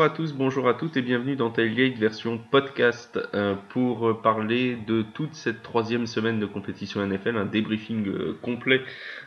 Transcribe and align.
Bonjour 0.00 0.12
à 0.14 0.16
tous, 0.16 0.32
bonjour 0.32 0.66
à 0.66 0.72
toutes 0.72 0.96
et 0.96 1.02
bienvenue 1.02 1.36
dans 1.36 1.50
Tailgate 1.50 1.98
version 1.98 2.38
podcast 2.38 3.18
euh, 3.34 3.54
pour 3.68 4.22
parler 4.22 4.78
de 4.86 5.02
toute 5.02 5.34
cette 5.34 5.62
troisième 5.62 6.06
semaine 6.06 6.40
de 6.40 6.46
compétition 6.46 7.06
NFL, 7.06 7.36
un 7.36 7.44
débriefing 7.44 8.08
euh, 8.08 8.38
complet 8.40 8.80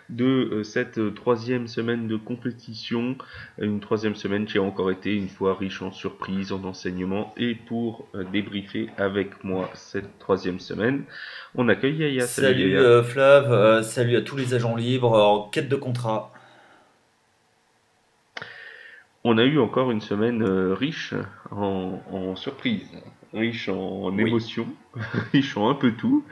de 0.09 0.25
euh, 0.25 0.63
cette 0.63 1.13
troisième 1.13 1.67
semaine 1.67 2.07
de 2.07 2.15
compétition, 2.15 3.15
une 3.59 3.81
troisième 3.81 4.15
semaine 4.15 4.47
qui 4.47 4.57
a 4.57 4.63
encore 4.63 4.89
été 4.89 5.15
une 5.15 5.29
fois 5.29 5.53
riche 5.53 5.83
en 5.83 5.91
surprises, 5.91 6.51
en 6.51 6.63
enseignements 6.63 7.35
et 7.37 7.53
pour 7.53 8.07
débriefer 8.31 8.89
avec 8.97 9.43
moi 9.43 9.69
cette 9.75 10.17
troisième 10.17 10.59
semaine, 10.59 11.03
on 11.53 11.69
accueille 11.69 11.97
Yaya. 11.97 12.25
Salut, 12.25 12.73
salut 12.75 13.03
Flav, 13.03 13.83
salut 13.83 14.15
à 14.15 14.21
tous 14.21 14.37
les 14.37 14.55
agents 14.55 14.75
libres 14.75 15.11
en 15.11 15.49
quête 15.49 15.69
de 15.69 15.75
contrat 15.75 16.32
on 19.23 19.37
a 19.37 19.43
eu 19.45 19.59
encore 19.59 19.91
une 19.91 20.01
semaine 20.01 20.43
euh, 20.43 20.73
riche 20.73 21.13
en, 21.51 22.01
en 22.11 22.35
surprises, 22.35 22.89
riche 23.33 23.69
en, 23.69 24.17
émotions, 24.17 24.67
riche 25.31 25.55
en 25.55 25.69
un 25.69 25.75
peu 25.75 25.93
tout. 25.93 26.25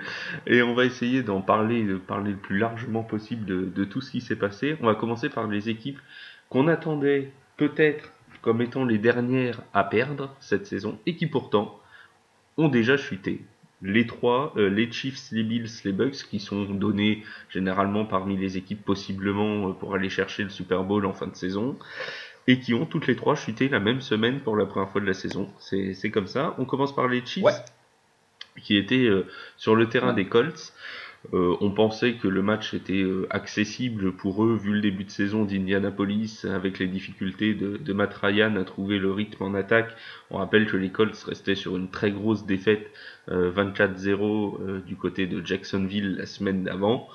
Et 0.45 0.61
on 0.61 0.73
va 0.73 0.85
essayer 0.85 1.23
d'en 1.23 1.41
parler, 1.41 1.83
de 1.83 1.95
parler 1.95 2.31
le 2.31 2.37
plus 2.37 2.57
largement 2.57 3.03
possible 3.03 3.45
de, 3.45 3.65
de 3.65 3.83
tout 3.85 4.01
ce 4.01 4.11
qui 4.11 4.21
s'est 4.21 4.35
passé. 4.35 4.75
On 4.81 4.87
va 4.87 4.95
commencer 4.95 5.29
par 5.29 5.47
les 5.47 5.69
équipes 5.69 5.99
qu'on 6.49 6.67
attendait 6.67 7.31
peut-être 7.57 8.11
comme 8.41 8.61
étant 8.61 8.85
les 8.85 8.97
dernières 8.97 9.61
à 9.73 9.83
perdre 9.83 10.35
cette 10.39 10.65
saison 10.65 10.99
et 11.05 11.15
qui 11.15 11.27
pourtant 11.27 11.79
ont 12.57 12.69
déjà 12.69 12.97
chuté. 12.97 13.41
Les 13.83 14.05
trois, 14.05 14.53
euh, 14.57 14.69
les 14.69 14.91
Chiefs, 14.91 15.31
les 15.31 15.43
Bills, 15.43 15.69
les 15.85 15.91
Bucks, 15.91 16.27
qui 16.29 16.39
sont 16.39 16.65
donnés 16.65 17.23
généralement 17.49 18.05
parmi 18.05 18.37
les 18.37 18.57
équipes 18.57 18.83
possiblement 18.83 19.69
euh, 19.69 19.73
pour 19.73 19.95
aller 19.95 20.09
chercher 20.09 20.43
le 20.43 20.49
Super 20.49 20.83
Bowl 20.83 21.05
en 21.05 21.13
fin 21.13 21.27
de 21.27 21.35
saison 21.35 21.77
et 22.51 22.59
qui 22.59 22.73
ont 22.73 22.85
toutes 22.85 23.07
les 23.07 23.15
trois 23.15 23.35
chuté 23.35 23.69
la 23.69 23.79
même 23.79 24.01
semaine 24.01 24.41
pour 24.41 24.57
la 24.57 24.65
première 24.65 24.89
fois 24.89 24.99
de 24.99 25.05
la 25.05 25.13
saison. 25.13 25.49
C'est 25.59 26.11
comme 26.11 26.27
ça. 26.27 26.53
On 26.57 26.65
commence 26.65 26.93
par 26.93 27.07
les 27.07 27.25
Chiefs, 27.25 27.45
qui 28.61 28.75
étaient 28.75 29.05
euh, 29.05 29.25
sur 29.55 29.73
le 29.73 29.87
terrain 29.87 30.11
des 30.11 30.25
Colts. 30.25 30.73
Euh, 31.33 31.55
on 31.61 31.71
pensait 31.71 32.15
que 32.15 32.27
le 32.27 32.41
match 32.41 32.73
était 32.73 33.03
euh, 33.03 33.25
accessible 33.29 34.11
pour 34.11 34.43
eux 34.43 34.57
vu 34.57 34.73
le 34.73 34.81
début 34.81 35.05
de 35.05 35.11
saison 35.11 35.45
d'Indianapolis 35.45 36.43
avec 36.43 36.77
les 36.77 36.87
difficultés 36.87 37.53
de, 37.53 37.77
de, 37.77 37.93
Matt 37.93 38.15
Ryan 38.15 38.57
à 38.57 38.65
trouver 38.65 38.99
le 38.99 39.13
rythme 39.13 39.43
en 39.43 39.53
attaque. 39.53 39.95
On 40.29 40.37
rappelle 40.37 40.65
que 40.65 40.75
les 40.75 40.89
Colts 40.89 41.23
restaient 41.23 41.55
sur 41.55 41.77
une 41.77 41.89
très 41.89 42.11
grosse 42.11 42.45
défaite 42.45 42.91
24-0 43.29 44.83
du 44.83 44.97
côté 44.97 45.25
de 45.25 45.45
Jacksonville 45.45 46.17
la 46.17 46.25
semaine 46.25 46.63
d'avant. 46.63 47.07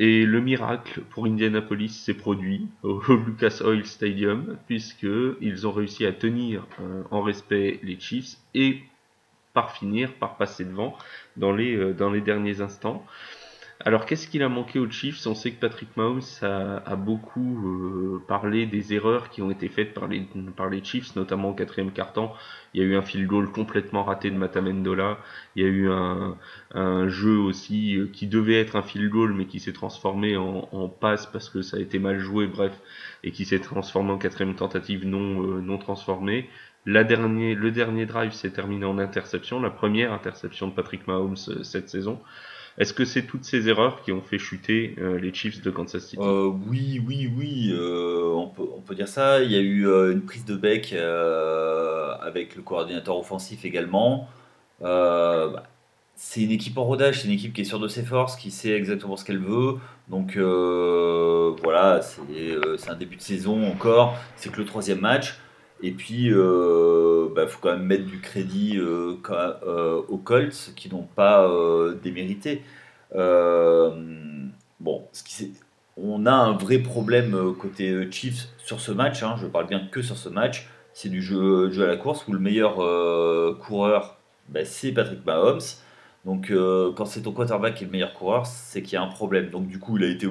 Et 0.00 0.24
le 0.24 0.40
miracle 0.40 1.00
pour 1.10 1.26
Indianapolis 1.26 1.88
s'est 1.88 2.14
produit 2.14 2.68
au 2.84 3.02
Lucas 3.26 3.62
Oil 3.64 3.84
Stadium, 3.84 4.56
puisqu'ils 4.68 5.66
ont 5.66 5.72
réussi 5.72 6.06
à 6.06 6.12
tenir 6.12 6.64
euh, 6.80 7.02
en 7.10 7.20
respect 7.20 7.80
les 7.82 7.98
Chiefs 7.98 8.36
et 8.54 8.78
par 9.54 9.72
finir 9.72 10.14
par 10.14 10.36
passer 10.36 10.64
devant 10.64 10.96
dans 11.36 11.50
les, 11.50 11.74
euh, 11.74 11.92
dans 11.92 12.10
les 12.10 12.20
derniers 12.20 12.60
instants. 12.60 13.04
Alors 13.84 14.06
qu'est-ce 14.06 14.26
qu'il 14.26 14.42
a 14.42 14.48
manqué 14.48 14.80
aux 14.80 14.90
Chiefs? 14.90 15.24
On 15.28 15.36
sait 15.36 15.52
que 15.52 15.60
Patrick 15.60 15.96
Mahomes 15.96 16.20
a, 16.42 16.96
beaucoup 16.96 17.64
euh, 17.64 18.24
parlé 18.26 18.66
des 18.66 18.92
erreurs 18.92 19.30
qui 19.30 19.40
ont 19.40 19.52
été 19.52 19.68
faites 19.68 19.94
par 19.94 20.08
les, 20.08 20.26
par 20.56 20.68
les 20.68 20.82
Chiefs, 20.82 21.14
notamment 21.14 21.50
au 21.50 21.54
quatrième 21.54 21.92
quart-temps. 21.92 22.34
Il 22.74 22.82
y 22.82 22.84
a 22.84 22.86
eu 22.88 22.96
un 22.96 23.02
field 23.02 23.28
goal 23.28 23.52
complètement 23.52 24.02
raté 24.02 24.32
de 24.32 24.36
Matamendola. 24.36 25.18
Il 25.54 25.62
y 25.62 25.64
a 25.64 25.68
eu 25.68 25.88
un, 25.90 26.36
un 26.74 27.08
jeu 27.08 27.38
aussi 27.38 27.96
euh, 27.96 28.08
qui 28.12 28.26
devait 28.26 28.60
être 28.60 28.74
un 28.74 28.82
field 28.82 29.10
goal 29.10 29.32
mais 29.32 29.46
qui 29.46 29.60
s'est 29.60 29.72
transformé 29.72 30.36
en, 30.36 30.68
en, 30.72 30.88
passe 30.88 31.26
parce 31.26 31.48
que 31.48 31.62
ça 31.62 31.76
a 31.76 31.80
été 31.80 32.00
mal 32.00 32.18
joué, 32.18 32.48
bref, 32.48 32.72
et 33.22 33.30
qui 33.30 33.44
s'est 33.44 33.60
transformé 33.60 34.10
en 34.10 34.18
quatrième 34.18 34.56
tentative 34.56 35.06
non, 35.06 35.42
euh, 35.44 35.60
non 35.60 35.78
transformée. 35.78 36.50
La 36.84 37.04
dernier, 37.04 37.54
le 37.54 37.70
dernier 37.70 38.06
drive 38.06 38.32
s'est 38.32 38.50
terminé 38.50 38.84
en 38.86 38.98
interception, 38.98 39.60
la 39.60 39.70
première 39.70 40.12
interception 40.12 40.66
de 40.66 40.72
Patrick 40.72 41.06
Mahomes 41.06 41.36
cette 41.36 41.88
saison. 41.88 42.20
Est-ce 42.78 42.92
que 42.92 43.04
c'est 43.04 43.22
toutes 43.22 43.44
ces 43.44 43.68
erreurs 43.68 44.02
qui 44.02 44.12
ont 44.12 44.22
fait 44.22 44.38
chuter 44.38 44.94
euh, 44.98 45.18
les 45.18 45.34
Chiefs 45.34 45.60
de 45.62 45.70
Kansas 45.70 46.04
City? 46.04 46.22
Euh, 46.22 46.52
Oui, 46.68 47.02
oui, 47.04 47.28
oui, 47.36 47.72
euh, 47.72 48.32
on, 48.36 48.46
peut, 48.46 48.62
on, 48.76 48.80
peut, 48.80 48.94
dire 48.94 49.08
ça. 49.08 49.42
Il 49.42 49.50
y 49.50 49.56
a 49.56 49.60
eu 49.60 49.84
une 50.12 50.22
prise 50.22 50.44
de 50.44 50.54
bec 50.54 50.92
avec 50.92 52.54
le 52.54 52.62
coordinateur 52.62 53.18
offensif 53.18 53.64
également. 53.64 54.28
Bah, 54.80 55.64
c'est 56.14 56.42
une 56.42 56.50
équipe 56.50 56.78
en 56.78 56.84
rodage, 56.84 57.20
c'est 57.20 57.28
une 57.28 57.34
équipe 57.34 57.52
qui 57.52 57.60
est 57.60 57.64
sûre 57.64 57.78
de 57.80 57.88
ses 57.88 58.02
forces, 58.02 58.36
qui 58.36 58.50
sait 58.50 58.72
exactement 58.72 59.16
ce 59.16 59.24
qu'elle 59.24 59.38
veut. 59.38 59.74
Donc 60.08 60.36
voilà, 60.36 62.00
c'est 62.02 62.90
un 62.90 62.96
début 62.96 63.16
de 63.16 63.22
saison 63.22 63.66
encore. 63.66 64.16
C'est 64.36 64.52
que 64.52 64.58
le 64.58 64.64
troisième 64.64 65.00
match. 65.00 65.36
Et 65.82 65.90
puis, 65.90 66.30
bah, 67.38 67.46
faut 67.46 67.60
quand 67.60 67.70
même 67.70 67.86
mettre 67.86 68.04
du 68.04 68.20
crédit 68.20 68.78
euh, 68.78 69.16
euh, 69.30 70.02
aux 70.08 70.18
Colts 70.18 70.72
qui 70.74 70.90
n'ont 70.90 71.06
pas 71.14 71.48
démérité. 72.02 72.62
bon, 73.14 75.06
ce 75.12 75.22
qui, 75.22 75.54
on 75.96 76.26
a 76.26 76.32
un 76.32 76.52
vrai 76.52 76.78
problème 76.78 77.54
côté 77.54 78.10
Chiefs 78.10 78.48
sur 78.58 78.80
ce 78.80 78.90
match. 78.90 79.22
Hein, 79.22 79.36
je 79.40 79.46
parle 79.46 79.68
bien 79.68 79.86
que 79.86 80.02
sur 80.02 80.16
ce 80.16 80.28
match. 80.28 80.68
C'est 80.92 81.10
du 81.10 81.22
jeu, 81.22 81.70
jeu, 81.70 81.84
à 81.84 81.86
la 81.86 81.96
course 81.96 82.26
où 82.26 82.32
le 82.32 82.40
meilleur 82.40 82.76
coureur, 83.60 84.18
bah, 84.48 84.64
c'est 84.64 84.90
Patrick 84.90 85.24
Mahomes. 85.24 85.60
Donc, 86.24 86.52
quand 86.96 87.04
c'est 87.04 87.22
ton 87.22 87.30
quarterback 87.30 87.76
qui 87.76 87.84
est 87.84 87.86
le 87.86 87.92
meilleur 87.92 88.14
coureur, 88.14 88.46
c'est 88.46 88.82
qu'il 88.82 88.94
y 88.94 88.96
a 88.96 89.02
un 89.02 89.06
problème. 89.06 89.50
Donc, 89.50 89.68
du 89.68 89.78
coup, 89.78 89.96
il 89.96 90.02
a, 90.02 90.08
été, 90.08 90.26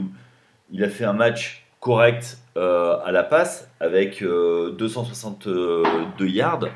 il 0.72 0.84
a 0.84 0.90
fait 0.90 1.06
un 1.06 1.14
match 1.14 1.68
correct 1.80 2.38
euh, 2.58 2.98
à 3.06 3.12
la 3.12 3.24
passe 3.24 3.70
avec 3.80 4.22
262 4.22 5.50
euh, 5.50 6.30
yards. 6.30 6.68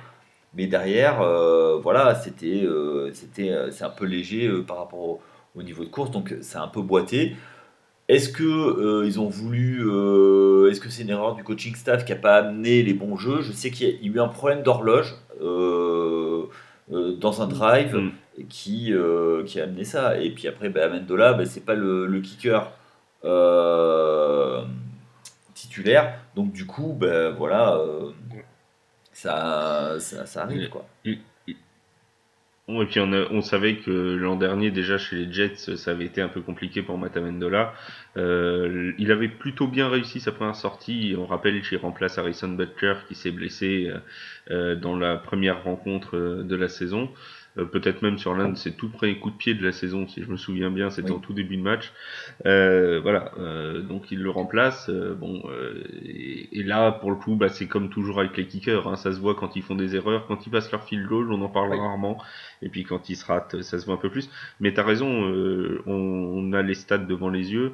Mais 0.56 0.68
derrière, 0.68 1.22
euh, 1.22 1.80
voilà, 1.82 2.16
c'était, 2.16 2.68
c'était, 3.14 3.54
c'est 3.72 3.86
un 3.86 3.90
peu 3.90 4.06
léger 4.06 4.50
par 4.68 4.78
rapport 4.78 5.20
au, 5.56 5.64
niveau 5.64 5.84
de 5.84 5.90
course, 5.90 6.12
donc 6.12 6.36
c'est 6.42 6.58
un 6.58 6.68
peu 6.68 6.82
boité. 6.82 7.36
Est-ce 8.10 8.30
que 8.30 9.06
ils 9.06 9.20
ont 9.20 9.30
voulu, 9.30 9.80
est-ce 10.70 10.82
que 10.82 10.90
c'est 10.90 11.04
une 11.04 11.10
erreur 11.10 11.36
du 11.36 11.44
coaching 11.44 11.76
staff 11.76 12.04
qui 12.04 12.12
n'a 12.12 12.18
pas 12.18 12.38
amené 12.38 12.84
les 12.84 12.94
bons 12.94 13.16
jeux? 13.16 13.42
Je 13.42 13.54
sais 13.54 13.72
qu'il 13.72 13.88
y 13.88 13.92
a 13.92 14.12
eu 14.12 14.20
un 14.20 14.28
problème 14.28 14.64
d'horloge 14.64 15.16
dans 15.40 17.42
un 17.42 17.48
drive 17.48 17.96
mm. 17.96 18.12
qui, 18.50 18.94
qui 19.46 19.60
a 19.60 19.64
amené 19.64 19.86
ça. 19.86 20.20
Et 20.20 20.32
puis 20.32 20.50
après, 20.50 20.68
bah, 20.68 20.86
Amendola, 20.86 21.34
bah, 21.34 21.46
c'est 21.46 21.66
pas 21.66 21.76
le, 21.76 22.08
le 22.08 22.20
kicker 22.20 22.72
titulaire. 25.54 26.20
Donc 26.36 26.52
du 26.52 26.66
coup, 26.66 26.94
ben 27.00 27.32
voilà, 27.32 27.80
ça, 29.22 30.26
ça, 30.26 30.44
arrive 30.44 30.70
quoi. 30.70 30.86
Et, 31.06 31.20
puis 32.86 33.00
on, 33.00 33.14
on 33.32 33.42
savait 33.42 33.78
que 33.78 33.92
l'an 33.92 34.36
dernier 34.36 34.72
déjà 34.72 34.98
chez 34.98 35.16
les 35.18 35.32
Jets 35.32 35.76
ça 35.76 35.92
avait 35.92 36.06
été 36.06 36.22
un 36.22 36.28
peu 36.28 36.42
compliqué 36.42 36.82
pour 36.82 36.98
Matamendola. 36.98 37.74
Euh, 38.18 38.94
il 38.98 39.12
avait 39.12 39.28
plutôt 39.28 39.68
bien 39.68 39.90
réussi 39.90 40.20
sa 40.20 40.32
première 40.32 40.56
sortie. 40.56 41.16
On 41.18 41.26
rappelle 41.26 41.62
qu'il 41.62 41.78
remplace 41.78 42.18
Harrison 42.18 42.50
Butker 42.50 42.96
qui 43.08 43.16
s'est 43.16 43.32
blessé 43.32 43.90
euh, 43.90 44.00
euh 44.52 44.76
dans 44.76 44.96
la 44.96 45.18
première 45.18 45.64
rencontre 45.64 46.18
euh, 46.18 46.44
de 46.44 46.56
la 46.56 46.68
saison. 46.68 47.10
Euh, 47.58 47.66
peut-être 47.66 48.02
même 48.02 48.18
sur 48.18 48.34
l'un 48.34 48.50
de 48.50 48.58
ses 48.58 48.72
tout 48.74 48.90
premiers 48.90 49.18
coups 49.18 49.34
de 49.34 49.38
pied 49.38 49.54
de 49.54 49.64
la 49.64 49.72
saison, 49.72 50.08
si 50.08 50.24
je 50.24 50.32
me 50.32 50.38
souviens 50.38 50.72
bien, 50.72 50.90
c'était 50.90 51.12
en 51.12 51.20
tout 51.20 51.34
début 51.34 51.58
de 51.58 51.62
match. 51.62 51.92
Euh, 52.46 53.00
voilà, 53.02 53.32
euh, 53.40 53.82
donc 53.82 54.12
il 54.12 54.20
le 54.22 54.30
remplace. 54.30 54.90
Euh, 54.90 55.14
bon, 55.14 55.44
et, 56.04 56.60
et, 56.60 56.64
là, 56.64 56.92
pour 56.92 57.12
le 57.12 57.18
coup, 57.18 57.36
bah, 57.36 57.50
c'est 57.50 57.68
comme 57.68 57.90
toujours 57.90 58.20
avec 58.20 58.38
les 58.38 58.48
kickers, 58.48 58.88
hein, 58.88 58.96
ça 58.96 59.12
se 59.12 59.20
voit 59.20 59.36
quand 59.36 59.56
ils 59.56 59.64
font 59.64 59.76
des 59.76 59.96
erreurs, 59.96 60.28
quand 60.28 60.46
ils 60.48 60.50
passent 60.50 60.72
leur 60.72 60.84
field 60.84 61.06
goal, 61.08 61.32
on 61.32 61.42
en 61.42 61.50
parle 61.50 61.74
rarement, 61.74 62.18
et 62.62 62.70
puis 62.70 62.84
quand 62.84 63.10
ils 63.10 63.16
se 63.16 63.26
ratent, 63.26 63.62
ça 63.62 63.80
se 63.80 63.86
voit 63.86 63.96
un 63.96 63.98
peu 63.98 64.10
plus. 64.10 64.30
Mais 64.60 64.74
t'as 64.74 64.84
raison, 64.84 65.08
on, 65.08 65.92
on, 65.94 66.54
a 66.54 66.62
les 66.62 66.74
stats 66.74 67.00
devant 67.00 67.30
les 67.30 67.52
yeux. 67.52 67.74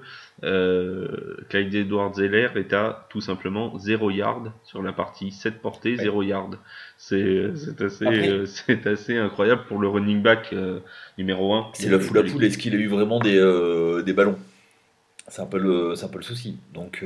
Clyde 1.49 1.75
Edwards-Zeller 1.75 2.49
est 2.55 2.73
à 2.73 3.07
tout 3.09 3.21
simplement 3.21 3.77
0 3.77 4.11
yard 4.11 4.51
sur 4.63 4.81
la 4.81 4.93
partie 4.93 5.31
7 5.31 5.61
portées, 5.61 5.97
0 5.97 6.23
yard. 6.23 6.57
C'est 6.97 7.51
assez, 7.79 8.05
euh, 8.05 8.45
c'est 8.45 8.87
assez 8.87 9.17
incroyable 9.17 9.63
pour 9.67 9.79
le 9.79 9.87
running 9.87 10.21
back 10.21 10.49
euh, 10.53 10.79
numéro 11.17 11.53
1. 11.53 11.69
C'est 11.73 11.89
la 11.89 11.99
foule 11.99 12.19
à 12.19 12.23
poule. 12.23 12.43
Est-ce 12.43 12.57
qu'il 12.57 12.73
a 12.75 12.77
eu 12.77 12.87
vraiment 12.87 13.19
des, 13.19 13.37
euh, 13.37 14.01
des 14.01 14.13
ballons 14.13 14.37
C'est 15.27 15.41
un, 15.41 15.45
peu 15.45 15.57
le, 15.57 15.93
un 16.01 16.07
peu 16.07 16.17
le 16.17 16.23
souci. 16.23 16.57
Donc, 16.73 17.03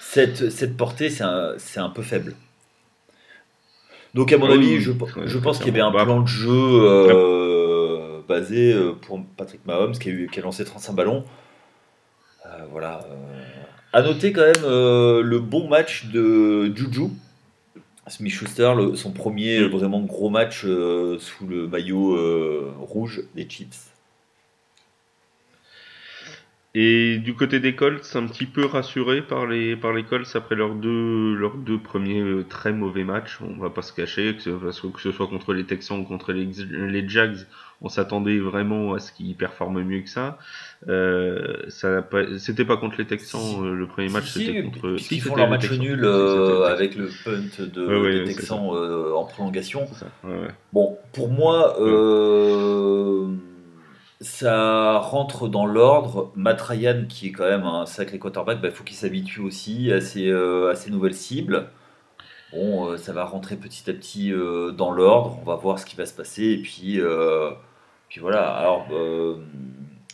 cette, 0.00 0.50
cette 0.50 0.76
portée, 0.76 1.10
c'est 1.10 1.24
un, 1.24 1.56
un 1.76 1.90
peu 1.90 2.02
faible. 2.02 2.34
Donc, 4.14 4.32
à 4.32 4.38
mon 4.38 4.50
avis, 4.50 4.80
je, 4.80 4.92
je 5.24 5.38
pense 5.38 5.58
qu'il 5.58 5.68
y 5.68 5.70
avait 5.70 5.80
un 5.80 5.90
plan 5.90 6.20
de 6.20 6.28
jeu 6.28 8.22
basé 8.28 8.74
pour 9.02 9.22
Patrick 9.36 9.64
Mahomes 9.66 9.98
qui 9.98 10.08
a, 10.08 10.12
eu, 10.12 10.28
qui 10.32 10.40
a 10.40 10.42
lancé 10.42 10.64
35 10.64 10.92
ballons. 10.94 11.24
voilà. 12.70 13.00
À 13.92 14.02
noter 14.02 14.32
quand 14.32 14.42
même 14.42 14.64
le 14.64 15.38
bon 15.38 15.68
match 15.68 16.06
de 16.06 16.74
Juju 16.74 17.10
Smith 18.08 18.32
Schuster, 18.32 18.74
son 18.96 19.12
premier 19.12 19.66
vraiment 19.66 20.02
gros 20.02 20.28
match 20.28 20.64
euh, 20.64 21.18
sous 21.18 21.46
le 21.46 21.66
maillot 21.66 22.14
euh, 22.16 22.74
rouge 22.78 23.22
des 23.34 23.48
Chiefs. 23.48 23.90
Et 26.76 27.18
du 27.18 27.34
côté 27.34 27.60
des 27.60 27.76
Colts, 27.76 28.16
un 28.16 28.26
petit 28.26 28.46
peu 28.46 28.66
rassuré 28.66 29.22
par 29.22 29.46
les, 29.46 29.78
Colts 30.08 30.34
après 30.34 30.56
leurs 30.56 30.74
deux, 30.74 31.78
premiers 31.82 32.20
euh, 32.20 32.44
très 32.44 32.72
mauvais 32.72 33.04
matchs. 33.04 33.38
On 33.40 33.56
va 33.60 33.70
pas 33.70 33.82
se 33.82 33.92
cacher, 33.92 34.34
que 34.34 34.42
ce, 34.42 35.12
soit 35.12 35.26
contre 35.28 35.54
les 35.54 35.64
Texans 35.64 36.00
ou 36.00 36.04
contre 36.04 36.32
les 36.32 37.08
Jags, 37.08 37.46
on 37.84 37.88
s'attendait 37.88 38.38
vraiment 38.38 38.94
à 38.94 38.98
ce 38.98 39.12
qu'ils 39.12 39.36
performent 39.36 39.82
mieux 39.82 40.00
que 40.00 40.10
ça. 40.10 40.38
Euh, 40.88 41.64
ça 41.68 42.04
c'était 42.38 42.64
pas 42.64 42.76
contre 42.76 42.96
les 42.98 43.06
Texans 43.06 43.62
euh, 43.62 43.74
le 43.74 43.86
premier 43.86 44.08
match, 44.08 44.30
c'était 44.30 44.62
contre. 44.62 44.96
Si, 44.98 45.16
ils 45.16 45.20
font 45.20 45.36
leur 45.36 45.48
match 45.48 45.70
nul 45.70 46.04
euh, 46.04 46.64
avec 46.66 46.96
le 46.96 47.08
punt 47.24 47.64
de, 47.64 48.24
des 48.24 48.34
Texans 48.34 48.58
en 49.14 49.24
prolongation. 49.24 49.86
bon, 50.72 50.98
pour 51.12 51.28
moi 51.30 51.76
ça 54.24 54.98
rentre 54.98 55.48
dans 55.48 55.66
l'ordre. 55.66 56.32
Matt 56.34 56.60
Ryan, 56.60 57.04
qui 57.08 57.28
est 57.28 57.32
quand 57.32 57.44
même 57.44 57.64
un 57.64 57.86
sacré 57.86 58.18
quarterback, 58.18 58.58
il 58.58 58.62
bah, 58.62 58.70
faut 58.70 58.84
qu'il 58.84 58.96
s'habitue 58.96 59.40
aussi 59.40 59.92
à 59.92 59.98
euh, 60.16 60.70
à 60.70 60.74
ces, 60.74 60.90
nouvelles 60.90 61.14
cibles. 61.14 61.68
Bon, 62.52 62.90
euh, 62.90 62.96
ça 62.96 63.12
va 63.12 63.24
rentrer 63.24 63.56
petit 63.56 63.88
à 63.90 63.92
petit 63.92 64.32
euh, 64.32 64.70
dans 64.70 64.92
l'ordre. 64.92 65.38
On 65.42 65.44
va 65.44 65.56
voir 65.56 65.78
ce 65.78 65.86
qui 65.86 65.96
va 65.96 66.06
se 66.06 66.14
passer. 66.14 66.44
Et 66.44 66.58
puis, 66.58 67.00
puis 68.14 68.20
voilà. 68.20 68.54
Alors, 68.54 68.86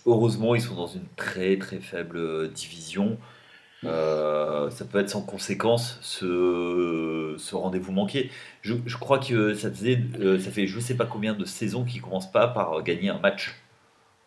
heureusement, 0.06 0.54
ils 0.54 0.62
sont 0.62 0.74
dans 0.74 0.86
une 0.86 1.04
très 1.16 1.58
très 1.58 1.80
faible 1.80 2.48
division. 2.50 3.18
ça 3.82 4.84
peut 4.90 5.00
être 5.00 5.10
sans 5.10 5.20
conséquence 5.20 5.98
ce, 6.00 7.34
ce 7.36 7.54
rendez-vous 7.54 7.92
manqué. 7.92 8.30
Je, 8.62 8.72
je, 8.86 8.96
crois 8.96 9.18
que 9.18 9.52
ça, 9.52 9.70
faisait, 9.70 10.00
ça 10.38 10.50
fait 10.50 10.66
je 10.66 10.76
ne 10.76 10.80
sais 10.80 10.96
pas 10.96 11.04
combien 11.04 11.34
de 11.34 11.44
saisons 11.44 11.84
qu'ils 11.84 12.00
ne 12.00 12.06
commencent 12.06 12.32
pas 12.32 12.48
par 12.48 12.82
gagner 12.82 13.10
un 13.10 13.18
match. 13.18 13.54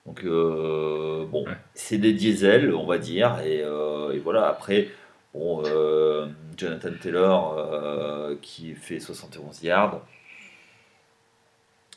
Donc, 0.05 0.23
euh, 0.23 1.25
bon, 1.25 1.45
c'est 1.73 1.97
des 1.97 2.13
diesels, 2.13 2.73
on 2.75 2.85
va 2.85 2.97
dire. 2.99 3.39
Et, 3.39 3.61
euh, 3.63 4.19
voilà, 4.23 4.47
après, 4.47 4.89
bon, 5.33 5.63
euh, 5.65 6.27
Jonathan 6.57 6.91
Taylor 7.01 8.37
qui 8.41 8.75
fait 8.75 8.99
71 8.99 9.63
yards 9.63 10.01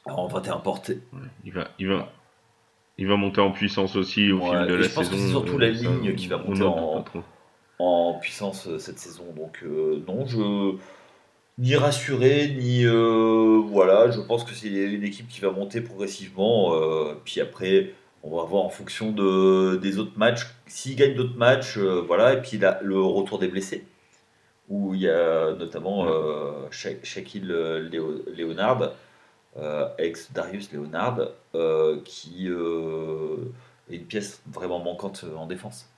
en 0.06 0.26
21 0.26 0.58
portées. 0.58 1.00
Il 1.44 1.52
va, 1.52 1.68
il, 1.78 1.88
va, 1.88 2.12
il 2.98 3.06
va 3.06 3.16
monter 3.16 3.40
en 3.40 3.52
puissance 3.52 3.96
aussi 3.96 4.32
au 4.32 4.40
fil 4.40 4.66
de 4.66 4.74
la 4.74 4.82
je 4.82 4.88
pense 4.88 5.08
saison. 5.08 5.16
c'est 5.16 5.30
surtout 5.30 5.58
la 5.58 5.70
ligne 5.70 6.14
qui 6.14 6.28
va 6.28 6.38
monter 6.38 6.62
en, 6.62 7.04
en, 7.78 8.14
puissance 8.14 8.68
cette 8.78 8.98
saison. 8.98 9.24
Donc, 9.36 9.64
non, 10.06 10.26
je 10.26 10.76
ni 11.58 11.74
rassuré, 11.74 12.48
ni 12.48 12.84
euh, 12.84 13.62
voilà. 13.64 14.10
Je 14.10 14.20
pense 14.20 14.44
que 14.44 14.54
c'est 14.54 14.68
une 14.68 15.04
équipe 15.04 15.28
qui 15.28 15.40
va 15.40 15.50
monter 15.50 15.80
progressivement. 15.80 16.74
Euh, 16.74 17.14
puis 17.24 17.40
après, 17.40 17.94
on 18.22 18.36
va 18.36 18.44
voir 18.44 18.64
en 18.64 18.68
fonction 18.68 19.10
de, 19.12 19.76
des 19.76 19.98
autres 19.98 20.18
matchs. 20.18 20.46
S'ils 20.66 20.96
gagnent 20.96 21.14
d'autres 21.14 21.36
matchs, 21.36 21.78
euh, 21.78 22.02
voilà. 22.06 22.34
Et 22.34 22.42
puis 22.42 22.58
là, 22.58 22.78
le 22.82 23.00
retour 23.00 23.38
des 23.38 23.48
blessés, 23.48 23.86
où 24.68 24.94
il 24.94 25.02
y 25.02 25.08
a 25.08 25.54
notamment 25.54 26.06
Shaquille 26.70 27.46
Leonard, 28.36 28.92
ex 29.98 30.32
Darius 30.32 30.72
Leonard, 30.72 31.28
qui 32.04 32.48
est 32.48 33.94
une 33.96 34.04
pièce 34.04 34.42
vraiment 34.46 34.82
manquante 34.82 35.24
en 35.36 35.46
défense 35.46 35.88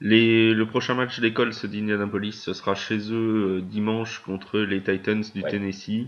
le 0.00 0.64
prochain 0.64 0.94
match 0.94 1.20
d'école 1.20 1.50
d'Indianapolis, 1.50 2.32
ce 2.32 2.52
sera 2.52 2.74
chez 2.74 2.98
eux 3.12 3.58
euh, 3.58 3.60
dimanche 3.60 4.20
contre 4.20 4.58
les 4.60 4.80
Titans 4.82 5.24
du 5.34 5.42
Tennessee. 5.42 6.06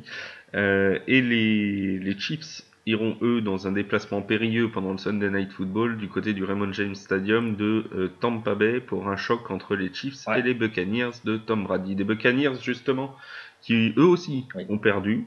Euh, 0.55 0.99
et 1.06 1.23
les, 1.23 1.99
les 1.99 2.19
Chiefs 2.19 2.62
iront 2.85 3.17
eux 3.23 3.41
dans 3.41 3.69
un 3.69 3.73
déplacement 3.73 4.23
périlleux 4.23 4.70
pendant 4.70 4.93
le 4.93 4.99
Sunday 4.99 5.31
Night 5.31 5.53
Football 5.53 5.99
du 5.99 6.09
côté 6.09 6.32
du 6.32 6.43
Raymond 6.43 6.73
James 6.73 6.94
Stadium 6.94 7.55
de 7.55 7.85
euh, 7.94 8.09
Tampa 8.20 8.55
Bay 8.55 8.81
pour 8.81 9.09
un 9.09 9.17
choc 9.17 9.50
entre 9.50 9.76
les 9.76 9.93
Chiefs 9.93 10.26
et 10.37 10.43
les 10.43 10.55
Buccaneers 10.55 11.12
de 11.25 11.37
Tom 11.37 11.64
Brady. 11.64 11.94
Des 11.94 12.05
Buccaneers 12.05 12.61
justement 12.61 13.17
qui 13.62 13.94
eux 13.97 14.05
aussi 14.05 14.47
ont 14.69 14.79
perdu, 14.79 15.26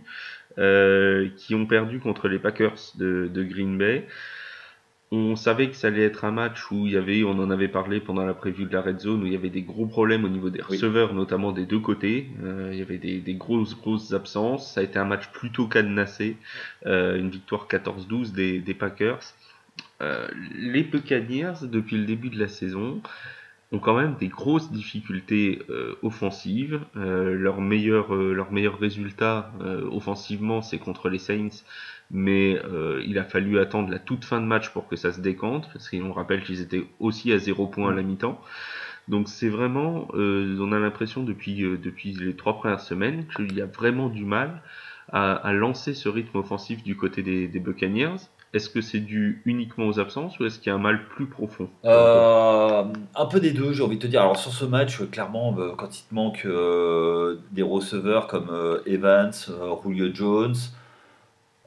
qui 0.58 1.56
ont 1.56 1.66
perdu 1.66 2.00
contre 2.00 2.28
les 2.28 2.40
Packers 2.40 2.94
de, 2.96 3.30
de 3.34 3.44
Green 3.44 3.78
Bay 3.78 4.06
on 5.12 5.36
savait 5.36 5.70
que 5.70 5.76
ça 5.76 5.88
allait 5.88 6.04
être 6.04 6.26
un 6.26 6.32
match 6.32 6.72
où 6.72 6.88
il 6.88 6.94
y 6.94 6.98
avait, 6.98 7.24
on 7.24 7.40
en 7.40 7.52
avait 7.52 7.68
parlé 7.68 8.00
pendant 8.00 8.26
la 8.26 8.34
prévue 8.34 8.66
de 8.66 8.74
la 8.74 8.82
Red 8.82 9.00
Zone, 9.00 9.24
où 9.24 9.26
il 9.26 9.34
y 9.34 9.36
avait 9.36 9.50
des 9.50 9.62
gros 9.62 9.86
problèmes 9.86 10.26
au 10.26 10.30
niveau 10.30 10.50
des 10.50 10.62
receveurs, 10.62 11.14
notamment 11.14 11.52
des 11.52 11.66
deux 11.66 11.80
côtés. 11.80 12.30
Euh, 12.44 12.70
il 12.74 12.80
y 12.80 12.82
avait 12.82 12.98
des, 12.98 13.34
grosses, 13.34 13.78
grosses 13.78 14.14
absences. 14.14 14.74
Ça 14.74 14.82
a 14.82 14.84
été 14.84 14.98
un 14.98 15.06
match 15.06 15.30
plutôt 15.32 15.68
cadenassé. 15.68 16.38
Euh, 16.86 17.18
une 17.18 17.30
victoire 17.30 17.68
14-12 17.68 18.32
des, 18.34 18.74
Packers. 18.74 19.22
Euh, 20.02 20.28
les 20.58 20.84
Buccaneers, 20.84 21.54
depuis 21.64 21.98
le 21.98 22.06
début 22.06 22.30
de 22.30 22.40
la 22.40 22.48
saison, 22.48 23.02
ont 23.75 23.80
quand 23.80 23.95
même 23.95 24.16
des 24.19 24.27
grosses 24.27 24.72
difficultés 24.72 25.62
offensives. 26.01 26.80
leur, 26.95 27.62
meilleur, 27.62 28.16
leur 28.16 28.51
meilleur 28.51 28.80
résultat 28.80 29.51
offensivement, 29.92 30.62
c'est 30.62 30.80
contre 30.80 31.10
les 31.10 31.19
Saints 31.19 31.63
mais 32.12 32.60
euh, 32.63 33.01
il 33.06 33.18
a 33.18 33.24
fallu 33.24 33.60
attendre 33.60 33.89
la 33.89 34.00
toute 34.00 34.25
fin 34.25 34.42
de 34.42 34.45
match 34.45 34.69
pour 34.69 34.88
que 34.88 34.95
ça 34.95 35.12
se 35.12 35.22
décante, 35.22 35.69
parce 35.74 35.89
qu'on 35.89 36.12
rappelle 36.12 36.44
qu'ils 36.44 36.62
étaient 36.62 36.86
aussi 37.00 37.31
à 37.31 37.38
0 37.38 37.68
points 37.68 37.92
à 37.92 37.95
la 37.95 38.04
mi-temps. 38.04 38.42
Donc 39.07 39.27
c'est 39.27 39.50
vraiment, 39.50 40.07
euh, 40.13 40.57
on 40.60 40.72
a 40.72 40.80
l'impression 40.80 41.24
depuis, 41.24 41.63
euh, 41.63 41.77
depuis 41.77 42.13
les 42.13 42.36
trois 42.36 42.57
premières 42.57 42.80
semaines 42.80 43.27
qu'il 43.36 43.54
y 43.54 43.62
a 43.62 43.66
vraiment 43.66 44.10
du 44.10 44.25
mal 44.25 44.62
à, 45.12 45.33
à, 45.33 45.54
lancer 45.54 45.94
ce 45.94 46.10
rythme 46.10 46.39
offensif 46.39 46.83
du 46.83 46.95
côté 46.95 47.22
des, 47.22 47.48
des 47.48 47.60
Buccaneers. 47.60 48.16
Est-ce 48.56 48.69
que 48.69 48.81
c'est 48.81 49.00
dû 49.00 49.42
uniquement 49.46 49.86
aux 49.86 50.00
absences 50.00 50.40
ou 50.40 50.46
est-ce 50.46 50.57
qu'il 50.57 50.69
y 50.69 50.72
a 50.72 50.75
un 50.75 50.81
mal 50.81 51.06
plus 51.10 51.28
profond 51.28 51.69
euh, 51.84 52.84
Un 53.16 53.25
peu 53.25 53.40
des 53.40 53.52
deux, 53.52 53.74
j'ai 53.74 53.84
envie 53.84 53.98
de 53.98 54.02
te 54.02 54.07
dire. 54.07 54.22
Alors 54.22 54.38
sur 54.38 54.54
ce 54.54 54.66
match, 54.66 55.02
clairement, 55.12 55.54
quand 55.78 56.00
il 56.00 56.04
te 56.04 56.16
manque 56.16 56.48
des 57.52 57.62
receveurs 57.62 58.28
comme 58.28 58.50
Evans, 58.86 59.31
Julio 59.84 60.13
Jones, 60.13 60.56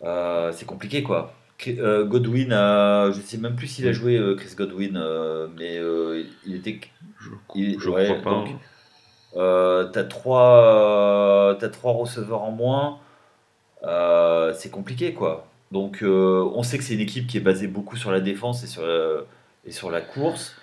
euh, 0.04 0.52
c'est 0.52 0.66
compliqué 0.66 1.02
quoi. 1.02 1.32
Euh, 1.66 2.04
Godwin, 2.04 2.50
je 2.50 3.20
sais 3.20 3.38
même 3.38 3.56
plus 3.56 3.66
s'il 3.66 3.88
a 3.88 3.92
joué 3.92 4.16
euh, 4.16 4.36
Chris 4.36 4.54
Godwin, 4.56 5.02
mais 5.56 5.80
il 6.46 6.54
était. 6.54 6.80
Je, 7.18 7.30
crois 7.90 8.44
pas. 9.34 9.86
t'as 9.92 10.04
trois, 10.04 11.58
as 11.60 11.68
trois 11.68 11.92
receveurs 11.92 12.42
en 12.42 12.52
moins. 12.52 12.98
c'est 14.54 14.70
compliqué 14.70 15.14
quoi. 15.14 15.47
Donc 15.72 16.02
on 16.02 16.62
sait 16.62 16.78
que 16.78 16.84
c'est 16.84 16.94
une 16.94 17.00
équipe 17.00 17.26
qui 17.26 17.36
est 17.36 17.40
basée 17.40 17.66
beaucoup 17.66 17.96
sur 17.96 18.10
la 18.10 18.20
défense 18.20 18.64
et 18.64 18.66
sur 18.66 18.86
la, 18.86 19.20
et 19.66 19.70
sur 19.70 19.90
la 19.90 20.00
course. 20.00 20.56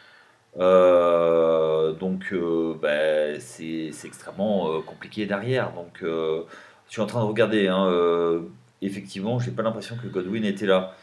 donc 0.56 2.34
bah, 2.82 3.40
c'est 3.40 3.92
extrêmement 4.04 4.82
compliqué 4.82 5.26
derrière. 5.26 5.72
Donc 5.74 6.00
je 6.02 6.44
suis 6.88 7.02
en 7.02 7.06
train 7.06 7.22
de 7.22 7.28
regarder. 7.28 7.68
Hein, 7.68 7.88
effectivement, 8.82 9.40
j'ai 9.40 9.52
pas 9.52 9.64
l'impression 9.64 9.96
que 10.02 10.08
Godwin 10.08 10.44
était 10.44 10.66
là. 10.66 10.96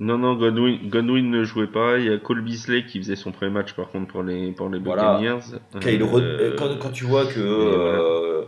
Non, 0.00 0.18
non, 0.18 0.34
Godwin, 0.34 0.78
Godwin, 0.88 1.30
ne 1.30 1.44
jouait 1.44 1.68
pas. 1.68 1.98
Il 1.98 2.06
y 2.06 2.12
a 2.12 2.18
Cole 2.18 2.40
Beasley 2.42 2.84
qui 2.84 2.98
faisait 2.98 3.14
son 3.14 3.30
premier 3.30 3.52
match 3.52 3.74
par 3.74 3.90
contre 3.90 4.08
pour 4.08 4.24
les, 4.24 4.50
pour 4.50 4.68
les 4.68 4.80
Buccaneers. 4.80 5.38
Euh, 5.76 6.56
quand, 6.56 6.90
tu 6.90 7.04
vois 7.04 7.26
que 7.26 7.38
euh, 7.38 8.42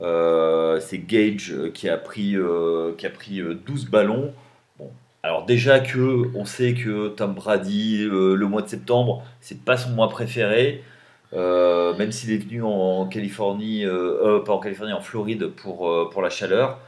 euh, 0.00 0.59
c'est 0.80 0.98
Gage 0.98 1.54
qui 1.74 1.88
a 1.88 1.96
pris, 1.96 2.36
qui 2.98 3.06
a 3.06 3.10
pris 3.10 3.42
12 3.66 3.86
ballons. 3.86 4.32
Alors 5.22 5.44
déjà 5.44 5.80
que 5.80 6.30
on 6.34 6.44
sait 6.44 6.74
que 6.74 7.08
Tom 7.08 7.34
Brady, 7.34 8.04
le 8.04 8.46
mois 8.46 8.62
de 8.62 8.68
septembre, 8.68 9.22
c'est 9.40 9.64
pas 9.64 9.76
son 9.76 9.90
mois 9.90 10.08
préféré. 10.08 10.82
même 11.32 12.12
s'il 12.12 12.32
est 12.32 12.38
venu 12.38 12.62
en 12.62 13.06
Californie, 13.06 13.84
pas 14.46 14.52
en 14.52 14.58
Californie, 14.58 14.92
en 14.92 15.00
Floride 15.00 15.48
pour, 15.48 16.22
la 16.22 16.30
chaleur. 16.30 16.78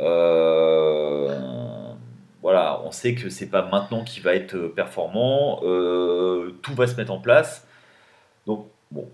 Euh, 0.00 1.92
voilà, 2.42 2.80
on 2.84 2.90
sait 2.90 3.14
que 3.14 3.28
c'est 3.28 3.46
pas 3.46 3.62
maintenant 3.62 4.04
qu'il 4.04 4.22
va 4.22 4.34
être 4.34 4.56
performant. 4.58 5.60
Euh, 5.64 6.54
tout 6.62 6.74
va 6.74 6.86
se 6.86 6.96
mettre 6.96 7.12
en 7.12 7.20
place. 7.20 7.66
Donc, 8.46 8.66
bon. 8.90 9.08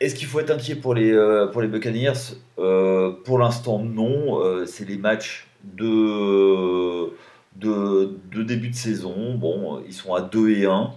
Euh, 0.00 0.04
est-ce 0.04 0.14
qu'il 0.14 0.26
faut 0.26 0.40
être 0.40 0.50
inquiet 0.50 0.76
pour 0.76 0.94
les, 0.94 1.12
pour 1.52 1.62
les 1.62 1.68
Buccaneers? 1.68 2.36
Pour 2.56 3.38
l'instant, 3.38 3.78
non. 3.78 4.66
c'est 4.66 4.86
les 4.88 4.98
matchs 4.98 5.48
de, 5.64 7.10
début 8.42 8.68
de 8.68 8.74
saison. 8.74 9.34
Bon, 9.34 9.82
ils 9.86 9.94
sont 9.94 10.14
à 10.14 10.20
2 10.20 10.50
et 10.50 10.66
1. 10.66 10.92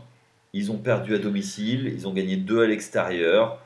Ils 0.54 0.72
ont 0.72 0.78
perdu 0.78 1.16
à 1.16 1.20
domicile. 1.20 1.88
Ils 1.88 2.08
ont 2.08 2.14
gagné 2.14 2.38
2 2.38 2.64
à 2.64 2.68
l'extérieur. 2.68 3.60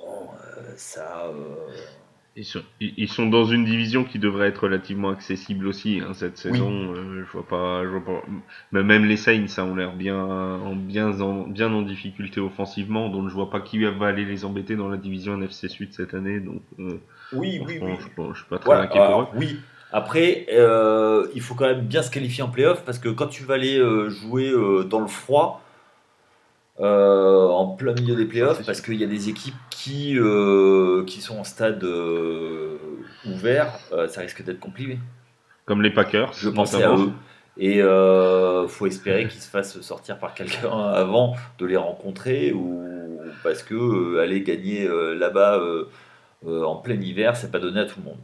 Bon, 0.00 0.28
ça. 0.76 1.30
Ils 2.80 3.08
sont, 3.08 3.26
dans 3.26 3.44
une 3.44 3.64
division 3.64 4.04
qui 4.04 4.18
devrait 4.18 4.48
être 4.48 4.64
relativement 4.64 5.10
accessible 5.10 5.66
aussi 5.66 6.00
hein, 6.00 6.14
cette 6.14 6.38
saison. 6.38 6.94
Euh, 6.94 7.24
je 7.24 7.32
vois 7.32 7.46
pas, 7.46 7.82
je 7.82 7.88
vois 7.88 8.04
pas. 8.04 8.22
Mais 8.72 8.82
même 8.82 9.04
les 9.04 9.16
Saints 9.16 9.48
ça 9.48 9.64
ont 9.64 9.74
l'air 9.74 9.94
bien, 9.94 10.16
en, 10.16 10.76
bien, 10.76 11.20
en, 11.20 11.48
bien 11.48 11.72
en 11.72 11.82
difficulté 11.82 12.40
offensivement, 12.40 13.08
donc 13.08 13.28
je 13.28 13.34
vois 13.34 13.50
pas 13.50 13.60
qui 13.60 13.82
va 13.82 14.06
aller 14.06 14.24
les 14.24 14.44
embêter 14.44 14.76
dans 14.76 14.88
la 14.88 14.96
division 14.96 15.34
NFC 15.34 15.68
Sud 15.68 15.92
cette 15.92 16.14
année. 16.14 16.38
Donc, 16.40 16.62
euh, 16.78 17.00
oui, 17.32 17.60
oui, 17.64 17.78
oui. 17.82 17.92
Je, 17.98 18.22
je, 18.32 18.38
suis 18.38 18.48
pas 18.48 18.58
très 18.58 18.74
inquiet 18.74 19.06
pour 19.06 19.20
eux. 19.22 19.26
Oui, 19.34 19.58
Après, 19.92 20.46
euh, 20.52 21.26
il 21.34 21.40
faut 21.40 21.54
quand 21.54 21.66
même 21.66 21.86
bien 21.86 22.02
se 22.02 22.10
qualifier 22.10 22.42
en 22.42 22.48
playoff 22.48 22.84
parce 22.84 22.98
que 22.98 23.08
quand 23.08 23.28
tu 23.28 23.44
vas 23.44 23.54
aller 23.54 23.78
euh, 23.78 24.08
jouer 24.08 24.50
euh, 24.50 24.84
dans 24.84 25.00
le 25.00 25.06
froid, 25.06 25.62
en 26.80 27.66
plein 27.76 27.94
milieu 27.94 28.14
des 28.14 28.24
playoffs, 28.24 28.64
parce 28.64 28.80
qu'il 28.80 28.94
y 28.94 29.04
a 29.04 29.06
des 29.06 29.28
équipes 29.28 29.54
qui, 29.70 30.18
qui 31.06 31.20
sont 31.20 31.38
en 31.38 31.44
stade 31.44 31.84
ouvert, 33.26 33.78
ça 34.08 34.20
risque 34.20 34.44
d'être 34.44 34.60
compliqué. 34.60 34.98
Comme 35.64 35.82
les 35.82 35.90
Packers. 35.90 36.32
Je 36.34 36.48
pensais 36.48 36.82
à 36.82 36.94
eux. 36.96 37.10
Et 37.56 37.78
il 37.78 38.68
faut 38.68 38.86
espérer 38.86 39.26
qu'ils 39.28 39.42
se 39.42 39.50
fassent 39.50 39.80
sortir 39.80 40.18
par 40.18 40.34
quelqu'un 40.34 40.70
avant 40.94 41.34
de 41.58 41.66
les 41.66 41.76
rencontrer 41.76 42.52
ou 42.52 42.82
parce 43.42 43.62
que 43.62 44.18
aller 44.18 44.42
gagner 44.42 44.88
là-bas 45.16 45.60
en 46.46 46.76
plein 46.76 47.00
hiver, 47.00 47.36
c'est 47.36 47.50
pas 47.50 47.58
donné 47.58 47.80
à 47.80 47.84
tout 47.84 47.98
le 47.98 48.04
monde. 48.04 48.18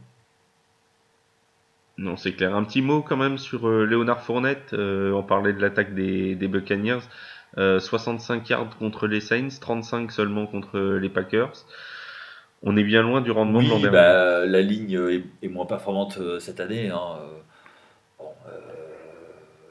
Non, 1.97 2.17
c'est 2.17 2.33
clair. 2.33 2.53
Un 2.55 2.63
petit 2.63 2.81
mot 2.81 3.01
quand 3.01 3.15
même 3.15 3.37
sur 3.37 3.67
euh, 3.67 3.85
Léonard 3.85 4.21
Fournette. 4.21 4.73
Euh, 4.73 5.13
on 5.13 5.23
parlait 5.23 5.53
de 5.53 5.61
l'attaque 5.61 5.95
des, 5.95 6.35
des 6.35 6.47
Buccaneers. 6.47 6.99
65 7.57 8.35
euh, 8.35 8.45
yards 8.49 8.77
contre 8.77 9.07
les 9.07 9.21
Saints, 9.21 9.47
35 9.59 10.11
seulement 10.11 10.47
contre 10.47 10.79
les 10.79 11.09
Packers. 11.09 11.65
On 12.63 12.75
est 12.77 12.83
bien 12.83 13.01
loin 13.01 13.21
du 13.21 13.31
rendement 13.31 13.61
de 13.61 13.69
l'an 13.69 13.79
dernier. 13.79 13.95
Bah, 13.95 14.45
la 14.45 14.61
ligne 14.61 14.99
est, 15.41 15.47
moins 15.47 15.65
performante 15.65 16.19
cette 16.39 16.59
année. 16.59 16.89
Hein. 16.89 17.19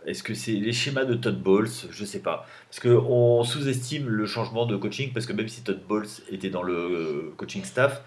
Est-ce 0.07 0.23
que 0.23 0.35
c'est 0.35 0.53
les 0.53 0.73
schémas 0.73 1.05
de 1.05 1.14
Todd 1.14 1.41
Bowles? 1.41 1.69
Je 1.91 2.05
sais 2.05 2.21
pas. 2.21 2.47
Parce 2.69 2.81
qu'on 2.81 3.43
sous-estime 3.43 4.09
le 4.09 4.26
changement 4.26 4.67
de 4.67 4.76
coaching, 4.76 5.12
parce 5.12 5.26
que 5.26 5.33
même 5.33 5.49
si 5.49 5.62
Todd 5.62 5.81
Bowles 5.88 6.07
était 6.31 6.50
dans 6.50 6.62
le 6.62 7.33
coaching 7.37 7.64
staff, 7.64 8.03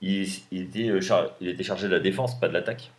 il, 0.00 0.22
était, 0.52 0.90
il 1.40 1.48
était 1.48 1.62
chargé 1.62 1.88
de 1.88 1.92
la 1.92 2.00
défense, 2.00 2.38
pas 2.38 2.48
de 2.48 2.54
l'attaque 2.54 2.90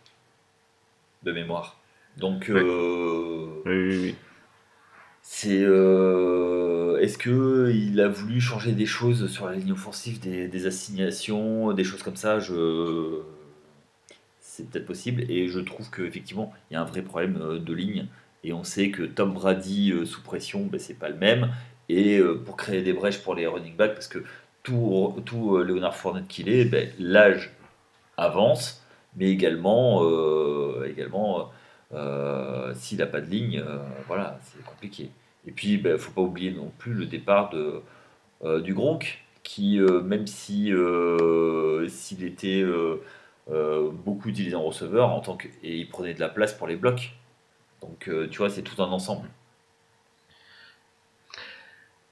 de 1.22 1.32
mémoire. 1.32 1.78
Donc, 2.16 2.48
euh, 2.50 4.12
c'est. 5.24 5.62
Euh, 5.62 6.98
est-ce 7.00 7.18
que 7.18 7.72
il 7.74 8.00
a 8.00 8.08
voulu 8.08 8.40
changer 8.40 8.72
des 8.72 8.86
choses 8.86 9.26
sur 9.28 9.46
la 9.46 9.56
ligne 9.56 9.72
offensive, 9.72 10.20
des, 10.20 10.66
assignations, 10.66 11.72
des 11.72 11.84
choses 11.84 12.02
comme 12.02 12.16
ça? 12.16 12.38
Je. 12.38 13.20
C'est 14.40 14.70
peut-être 14.70 14.86
possible. 14.86 15.28
Et 15.30 15.48
je 15.48 15.58
trouve 15.60 15.90
qu'effectivement, 15.90 16.52
il 16.70 16.74
y 16.74 16.76
a 16.76 16.82
un 16.82 16.84
vrai 16.84 17.02
problème 17.02 17.38
euh, 17.42 17.58
de 17.58 17.74
ligne. 17.74 18.06
Et 18.44 18.52
on 18.52 18.62
sait 18.62 18.90
que 18.90 19.02
Tom 19.02 19.32
Brady 19.34 19.92
sous 20.06 20.22
pression, 20.22 20.66
ben, 20.66 20.78
c'est 20.78 20.94
pas 20.94 21.08
le 21.08 21.16
même. 21.16 21.50
Et 21.88 22.20
pour 22.44 22.56
créer 22.56 22.82
des 22.82 22.92
brèches 22.92 23.22
pour 23.22 23.34
les 23.34 23.46
running 23.46 23.76
backs, 23.76 23.94
parce 23.94 24.08
que 24.08 24.22
tout, 24.62 25.14
tout 25.24 25.58
Léonard 25.62 25.96
Fournette 25.96 26.28
qu'il 26.28 26.48
est, 26.48 26.64
ben, 26.66 26.88
l'âge 26.98 27.52
avance 28.16 28.84
mais 29.16 29.30
également, 29.30 30.02
euh, 30.04 30.88
également 30.90 31.38
euh, 31.38 31.42
s'il 32.74 32.98
n'a 32.98 33.06
pas 33.06 33.20
de 33.20 33.26
ligne, 33.26 33.62
euh, 33.66 33.78
voilà, 34.06 34.38
c'est 34.42 34.64
compliqué. 34.64 35.10
Et 35.46 35.52
puis, 35.52 35.74
il 35.74 35.82
ben, 35.82 35.92
ne 35.92 35.96
faut 35.98 36.12
pas 36.12 36.22
oublier 36.22 36.52
non 36.52 36.72
plus 36.78 36.94
le 36.94 37.06
départ 37.06 37.50
de, 37.50 37.82
du 38.60 38.74
Gronk, 38.74 39.22
qui, 39.42 39.78
même 39.78 40.26
si 40.26 40.72
s'il 41.88 42.24
était 42.24 42.64
beaucoup 43.48 44.28
utilisé 44.28 44.56
en 44.56 44.62
receveur, 44.62 45.10
en 45.10 45.20
tant 45.20 45.36
que, 45.36 45.48
et 45.62 45.78
il 45.78 45.88
prenait 45.88 46.14
de 46.14 46.20
la 46.20 46.28
place 46.28 46.54
pour 46.54 46.66
les 46.66 46.76
blocs. 46.76 47.14
Donc, 47.82 48.10
tu 48.30 48.38
vois, 48.38 48.50
c'est 48.50 48.62
tout 48.62 48.82
un 48.82 48.86
ensemble. 48.86 49.28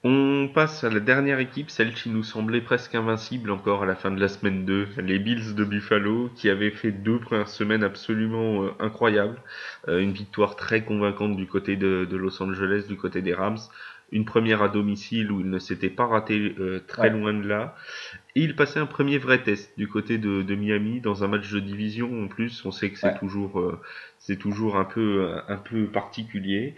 On 0.05 0.49
passe 0.53 0.83
à 0.83 0.89
la 0.89 0.99
dernière 0.99 1.39
équipe, 1.39 1.69
celle 1.69 1.93
qui 1.93 2.09
nous 2.09 2.23
semblait 2.23 2.59
presque 2.59 2.93
invincible 2.93 3.49
encore 3.51 3.83
à 3.83 3.85
la 3.85 3.95
fin 3.95 4.11
de 4.11 4.19
la 4.19 4.27
semaine 4.27 4.65
2, 4.65 4.89
les 4.97 5.17
Bills 5.17 5.55
de 5.55 5.63
Buffalo, 5.63 6.29
qui 6.35 6.49
avaient 6.49 6.71
fait 6.71 6.91
deux 6.91 7.19
premières 7.19 7.47
semaines 7.47 7.85
absolument 7.85 8.65
euh, 8.65 8.71
incroyables. 8.79 9.39
Euh, 9.87 9.99
une 9.99 10.11
victoire 10.11 10.57
très 10.57 10.83
convaincante 10.83 11.37
du 11.37 11.47
côté 11.47 11.77
de, 11.77 12.05
Los 12.11 12.43
Angeles, 12.43 12.83
du 12.89 12.97
côté 12.97 13.21
des 13.21 13.33
Rams. 13.33 13.59
Une 14.11 14.25
première 14.25 14.61
à 14.61 14.67
domicile 14.67 15.31
où 15.31 15.39
ils 15.39 15.49
ne 15.49 15.57
s'étaient 15.57 15.89
pas 15.89 16.05
ratés 16.05 16.53
euh, 16.59 16.83
très 16.85 17.09
loin 17.09 17.33
de 17.33 17.47
là. 17.47 17.73
Et 18.35 18.41
ils 18.41 18.57
passaient 18.57 18.81
un 18.81 18.85
premier 18.85 19.19
vrai 19.19 19.41
test 19.41 19.71
du 19.77 19.87
côté 19.87 20.17
de, 20.17 20.53
Miami 20.53 20.99
dans 20.99 21.23
un 21.23 21.29
match 21.29 21.49
de 21.49 21.61
division 21.61 22.25
en 22.25 22.27
plus. 22.27 22.65
On 22.65 22.71
sait 22.71 22.89
que 22.89 22.99
c'est 22.99 23.17
toujours, 23.19 23.73
c'est 24.19 24.37
toujours 24.37 24.75
un 24.75 24.85
peu, 24.85 25.33
un 25.47 25.57
peu 25.57 25.85
particulier. 25.85 26.75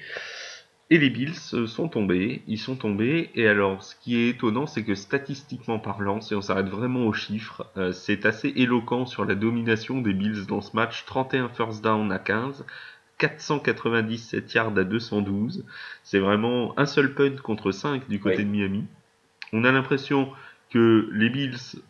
Et 0.92 1.00
les 1.00 1.10
Bills 1.10 1.34
sont 1.34 1.88
tombés, 1.90 2.44
ils 2.48 2.60
sont 2.60 2.76
tombés, 2.76 3.32
et 3.34 3.48
alors 3.48 3.82
ce 3.84 3.96
qui 3.96 4.18
est 4.18 4.30
étonnant, 4.30 4.68
c'est 4.68 4.84
que 4.84 4.94
statistiquement 4.94 5.80
parlant, 5.80 6.22
si 6.22 6.36
on 6.36 6.42
s'arrête 6.42 6.70
vraiment 6.70 7.08
aux 7.08 7.14
chiffres, 7.14 7.66
euh, 7.76 7.92
c'est 7.92 8.28
assez 8.28 8.54
éloquent 8.56 9.08
sur 9.08 9.26
la 9.26 9.34
domination 9.34 10.00
des 10.00 10.14
Bills 10.14 10.46
dans 10.46 10.62
ce 10.62 10.76
match, 10.76 11.06
31 11.06 11.50
first 11.50 11.84
down 11.84 12.12
à 12.12 12.20
15, 12.20 12.66
497 13.18 14.54
yards 14.54 14.78
à 14.78 14.84
212, 14.84 15.66
c'est 16.04 16.20
vraiment 16.20 16.78
un 16.78 16.86
seul 16.86 17.16
punt 17.16 17.38
contre 17.42 17.72
5 17.72 18.08
du 18.08 18.20
côté 18.20 18.44
de 18.44 18.50
Miami. 18.50 18.86
On 19.54 19.64
a 19.64 19.72
l'impression 19.72 20.30
que 20.70 21.10
les 21.14 21.30
Bills 21.30 21.82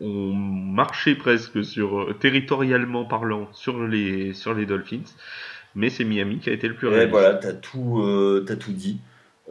ont 0.00 0.32
marché 0.32 1.16
presque 1.16 1.64
sur 1.64 2.02
euh, 2.02 2.12
territorialement 2.14 3.04
parlant 3.04 3.48
sur 3.52 3.84
les 3.86 4.32
sur 4.34 4.54
les 4.54 4.66
Dolphins 4.66 5.14
mais 5.74 5.90
c'est 5.90 6.04
Miami 6.04 6.38
qui 6.38 6.50
a 6.50 6.52
été 6.52 6.68
le 6.68 6.74
plus 6.74 6.88
réaliste. 6.88 7.10
voilà, 7.10 7.34
tu 7.34 7.46
as, 7.46 7.52
tout, 7.52 8.00
euh, 8.00 8.44
tout 8.60 8.72
dit. 8.72 9.00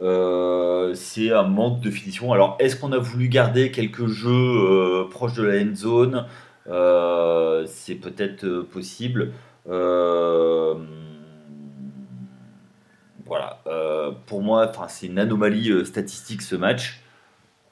Euh, 0.02 0.94
c'est 0.94 1.32
un 1.32 1.44
manque 1.44 1.80
de 1.80 1.90
finition. 1.90 2.32
Alors, 2.32 2.56
est-ce 2.58 2.76
qu'on 2.76 2.92
a 2.92 2.98
voulu 2.98 3.28
garder 3.28 3.70
quelques 3.70 4.06
jeux 4.06 4.30
euh, 4.30 5.04
proches 5.08 5.34
de 5.34 5.44
la 5.44 5.60
end 5.62 5.74
zone? 5.74 6.26
C'est 7.66 7.96
peut-être 7.96 8.62
possible. 8.62 9.32
voilà. 13.26 13.60
pour 14.26 14.42
moi, 14.42 14.72
c'est 14.88 15.06
une 15.06 15.18
anomalie 15.18 15.84
statistique 15.84 16.40
ce 16.42 16.56
match. 16.56 17.00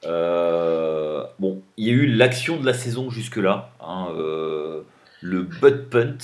bon, 0.03 1.61
il 1.77 1.87
y 1.87 1.89
a 1.89 1.93
eu 1.93 2.05
l'action 2.05 2.57
de 2.59 2.65
la 2.65 2.73
saison 2.73 3.09
jusque-là. 3.09 3.71
Hein, 3.81 4.09
le 5.21 5.41
butt 5.41 5.89
punt. 5.89 6.17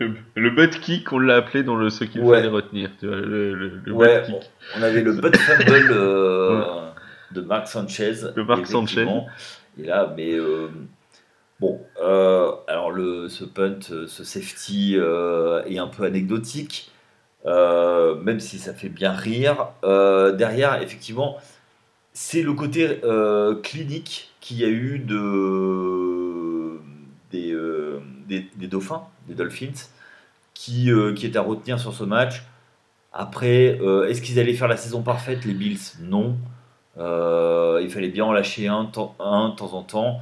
Le 0.00 0.50
butt 0.50 0.80
kick, 0.80 1.12
on 1.12 1.18
l'a 1.18 1.36
appelé 1.36 1.62
dans 1.62 1.76
le 1.76 1.90
ce 1.90 2.04
qu'il 2.04 2.24
fallait 2.24 2.48
retenir. 2.48 2.90
Tu 2.98 3.06
vois, 3.06 3.16
le, 3.16 3.82
butt 3.86 4.22
kick. 4.24 4.50
On 4.78 4.82
avait 4.82 5.02
le 5.02 5.12
butt 5.12 5.36
fumble 5.36 5.90
euh, 5.92 6.62
de 7.32 7.42
Marc 7.42 7.68
Sanchez. 7.68 8.32
De 8.34 8.42
Marc 8.42 8.66
Sanchez. 8.66 9.06
Et 9.78 9.84
là, 9.84 10.12
mais 10.16 10.32
euh, 10.32 10.68
bon, 11.60 11.80
euh, 12.02 12.50
alors 12.66 12.90
le, 12.90 13.28
ce 13.28 13.44
punt, 13.44 13.80
ce 13.80 14.24
safety 14.24 14.96
est 14.96 15.78
un 15.78 15.88
peu 15.88 16.04
anecdotique, 16.04 16.90
même 17.44 18.40
si 18.40 18.58
ça 18.58 18.72
fait 18.72 18.88
bien 18.88 19.12
rire. 19.12 19.68
derrière, 19.82 20.80
effectivement, 20.80 21.36
c'est 22.14 22.42
le 22.42 22.54
côté 22.54 23.00
clinique 23.62 24.32
qu'il 24.40 24.56
y 24.56 24.64
a 24.64 24.68
eu 24.68 24.98
de 24.98 25.99
des, 28.60 28.66
dauphins 28.68 29.02
des 29.26 29.34
Dolphins, 29.34 29.88
qui, 30.54 30.90
euh, 30.90 31.14
qui 31.14 31.26
est 31.26 31.36
à 31.36 31.42
retenir 31.42 31.80
sur 31.80 31.92
ce 31.94 32.04
match. 32.04 32.44
Après, 33.12 33.78
euh, 33.80 34.08
est-ce 34.08 34.22
qu'ils 34.22 34.38
allaient 34.38 34.54
faire 34.54 34.68
la 34.68 34.76
saison 34.76 35.02
parfaite 35.02 35.44
Les 35.44 35.54
Bills, 35.54 35.80
non. 36.00 36.36
Euh, 36.98 37.80
il 37.82 37.90
fallait 37.90 38.08
bien 38.08 38.24
en 38.24 38.32
lâcher 38.32 38.68
un, 38.68 38.90
un 39.18 39.48
de 39.48 39.54
temps 39.54 39.72
en 39.72 39.82
temps. 39.82 40.18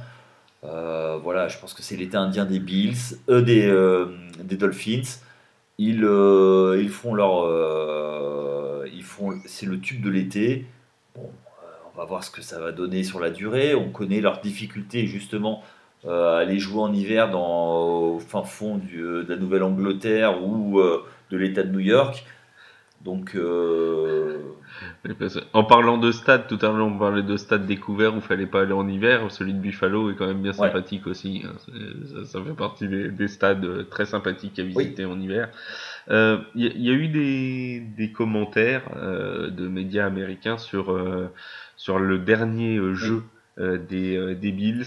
voilà, 0.63 1.47
je 1.47 1.57
pense 1.59 1.73
que 1.73 1.83
c'est 1.83 1.97
l'été 1.97 2.17
indien 2.17 2.45
des 2.45 2.59
Bills, 2.59 3.17
des, 3.27 4.05
des 4.43 4.57
Dolphins. 4.57 5.19
Ils, 5.77 6.03
ils 6.03 6.89
font 6.89 7.13
leur, 7.13 8.85
ils 8.87 9.03
font, 9.03 9.39
c'est 9.45 9.65
le 9.65 9.79
tube 9.79 10.03
de 10.03 10.09
l'été. 10.09 10.65
Bon, 11.15 11.29
on 11.93 11.97
va 11.97 12.05
voir 12.05 12.23
ce 12.23 12.31
que 12.31 12.41
ça 12.41 12.59
va 12.59 12.71
donner 12.71 13.03
sur 13.03 13.19
la 13.19 13.29
durée. 13.29 13.75
On 13.75 13.89
connaît 13.89 14.21
leurs 14.21 14.41
difficultés 14.41 15.05
justement 15.05 15.61
euh, 15.61 15.78
aller 16.07 16.59
jouer 16.59 16.81
en 16.81 16.93
hiver 16.93 17.29
dans, 17.29 18.13
au 18.15 18.19
fin 18.19 18.43
fond 18.43 18.77
du, 18.77 19.01
euh, 19.01 19.23
de 19.23 19.33
la 19.33 19.39
Nouvelle-Angleterre 19.39 20.41
ou 20.43 20.79
euh, 20.79 21.03
de 21.29 21.37
l'État 21.37 21.63
de 21.63 21.71
New 21.71 21.79
York. 21.79 22.25
Donc, 23.03 23.37
en 25.53 25.63
parlant 25.63 25.97
de 25.97 26.11
stade, 26.11 26.47
tout 26.47 26.59
à 26.61 26.65
l'heure 26.65 26.85
on 26.85 26.97
parlait 26.97 27.23
de 27.23 27.37
stade 27.37 27.65
découvert 27.65 28.13
où 28.13 28.17
il 28.17 28.21
fallait 28.21 28.45
pas 28.45 28.63
aller 28.63 28.73
en 28.73 28.89
hiver. 28.89 29.31
Celui 29.31 29.53
de 29.53 29.59
Buffalo 29.59 30.11
est 30.11 30.15
quand 30.15 30.27
même 30.27 30.41
bien 30.41 30.51
sympathique 30.51 31.07
aussi. 31.07 31.45
Hein. 31.45 31.53
Ça, 32.25 32.43
fait 32.43 32.53
partie 32.53 32.89
des, 32.89 33.27
stades 33.29 33.87
très 33.89 34.05
sympathiques 34.05 34.59
à 34.59 34.63
visiter 34.63 35.05
en 35.05 35.17
hiver. 35.17 35.47
Il 36.09 36.43
y, 36.55 36.89
a 36.89 36.93
eu 36.93 37.07
des, 37.07 37.79
des 37.79 38.11
commentaires 38.11 38.83
de 38.97 39.67
médias 39.69 40.05
américains 40.05 40.57
sur 40.57 40.93
sur 41.77 41.99
le 41.99 42.19
dernier 42.19 42.81
jeu 42.95 43.23
des, 43.59 44.35
des 44.35 44.51
Bills 44.51 44.85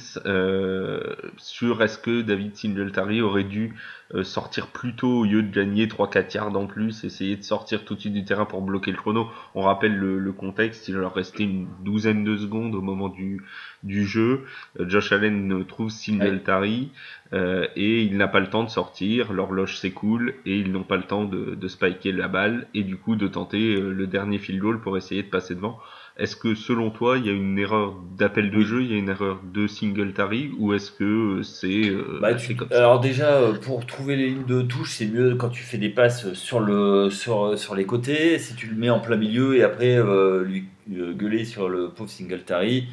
sur 1.37 1.83
est-ce 1.83 1.99
que 1.99 2.23
David 2.23 2.57
Singletary 2.57 3.21
aurait 3.21 3.45
dû 3.45 3.75
sortir 4.23 4.69
plus 4.69 4.95
tôt 4.95 5.21
au 5.21 5.25
lieu 5.25 5.43
de 5.43 5.50
gagner 5.50 5.87
3-4 5.87 6.35
yards 6.35 6.57
en 6.57 6.67
plus, 6.67 7.05
essayer 7.05 7.37
de 7.37 7.43
sortir 7.43 7.85
tout 7.85 7.95
de 7.95 8.00
suite 8.00 8.12
du 8.12 8.25
terrain 8.25 8.45
pour 8.45 8.62
bloquer 8.62 8.91
le 8.91 8.97
chrono? 8.97 9.29
On 9.55 9.62
rappelle 9.62 9.97
le, 9.97 10.19
le 10.19 10.33
contexte, 10.33 10.88
il 10.88 10.95
leur 10.97 11.14
restait 11.14 11.45
une 11.45 11.67
douzaine 11.83 12.25
de 12.25 12.37
secondes 12.37 12.75
au 12.75 12.83
moment 12.83 13.09
du, 13.09 13.43
du 13.83 14.07
jeu. 14.07 14.45
Josh 14.79 15.12
Allen 15.12 15.64
trouve 15.67 15.91
Singletary 15.91 16.91
euh, 17.33 17.67
et 17.76 18.02
il 18.02 18.17
n'a 18.17 18.29
pas 18.29 18.41
le 18.41 18.49
temps 18.49 18.62
de 18.62 18.69
sortir, 18.69 19.33
l'horloge 19.33 19.79
s'écoule 19.79 20.35
et 20.45 20.59
ils 20.59 20.71
n'ont 20.71 20.83
pas 20.83 20.97
le 20.97 21.05
temps 21.05 21.25
de, 21.25 21.55
de, 21.55 21.69
spiker 21.69 22.12
la 22.12 22.29
balle 22.29 22.67
et 22.75 22.83
du 22.83 22.97
coup 22.97 23.17
de 23.17 23.26
tenter 23.26 23.75
euh, 23.75 23.91
le 23.91 24.07
dernier 24.07 24.38
field 24.38 24.61
goal 24.61 24.81
pour 24.81 24.97
essayer 24.97 25.23
de 25.23 25.29
passer 25.29 25.55
devant. 25.55 25.79
Est-ce 26.16 26.37
que 26.37 26.54
selon 26.54 26.90
toi 26.90 27.19
il 27.19 27.26
y 27.26 27.31
a 27.31 27.33
une 27.33 27.59
erreur 27.59 27.95
d'appel 28.19 28.50
de 28.50 28.61
jeu, 28.61 28.83
il 28.83 28.92
y 28.92 28.95
a 28.95 28.99
une 28.99 29.09
erreur 29.09 29.40
de 29.42 29.66
Singletary 29.66 30.52
ou 30.59 30.75
est-ce 30.75 30.90
que 30.90 31.04
euh, 31.40 31.42
c'est 31.42 31.90
bah, 32.21 32.33
comme 32.59 32.69
ça 32.69 32.76
Alors 32.76 33.00
déjà 33.00 33.40
pour 33.62 33.87
trouver 33.87 34.16
les 34.16 34.28
lignes 34.28 34.45
de 34.45 34.62
touche 34.62 34.92
c'est 34.92 35.07
mieux 35.07 35.35
quand 35.37 35.49
tu 35.49 35.62
fais 35.62 35.78
des 35.78 35.88
passes 35.88 36.33
sur, 36.35 36.61
le, 36.61 37.11
sur, 37.11 37.59
sur 37.59 37.75
les 37.75 37.87
côtés, 37.87 38.38
si 38.38 38.54
tu 38.54 38.66
le 38.66 38.76
mets 38.76 38.90
en 38.90 39.00
plein 39.00 39.16
milieu 39.16 39.57
et 39.57 39.62
après 39.62 39.99
lui 40.45 40.66
gueuler 40.88 41.45
sur 41.45 41.69
le 41.69 41.88
pauvre 41.88 42.11
Singletary, 42.11 42.88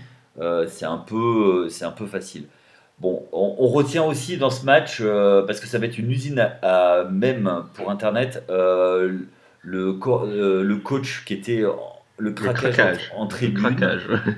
c'est 0.67 0.85
un, 0.85 0.97
peu, 0.97 1.67
c'est 1.69 1.85
un 1.85 1.91
peu 1.91 2.05
facile. 2.05 2.45
Bon, 2.99 3.25
on, 3.31 3.67
retient 3.67 4.03
aussi 4.03 4.37
dans 4.37 4.49
ce 4.49 4.65
match, 4.65 4.97
euh, 4.99 5.41
parce 5.43 5.61
que 5.61 5.67
ça 5.67 5.79
va 5.79 5.85
être 5.85 5.97
une 5.97 6.11
usine 6.11 6.51
à, 6.61 7.05
même 7.09 7.63
pour 7.73 7.89
Internet, 7.89 8.43
euh, 8.49 9.19
le, 9.61 9.97
euh, 10.05 10.63
le 10.63 10.75
coach 10.77 11.23
qui 11.23 11.33
était 11.33 11.63
le 12.19 12.31
craquage, 12.31 13.11
en, 13.15 13.27
tribune. 13.27 13.75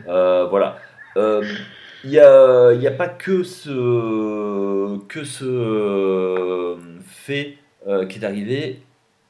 voilà. 0.05 0.77
Il 1.15 2.09
n'y 2.09 2.19
a, 2.19 2.73
y 2.73 2.88
a, 2.88 2.91
pas 2.91 3.07
que 3.09 3.43
ce, 3.43 4.97
que 5.07 5.23
ce 5.23 6.77
fait 7.05 7.57
qui 8.09 8.19
est 8.19 8.23
arrivé 8.23 8.81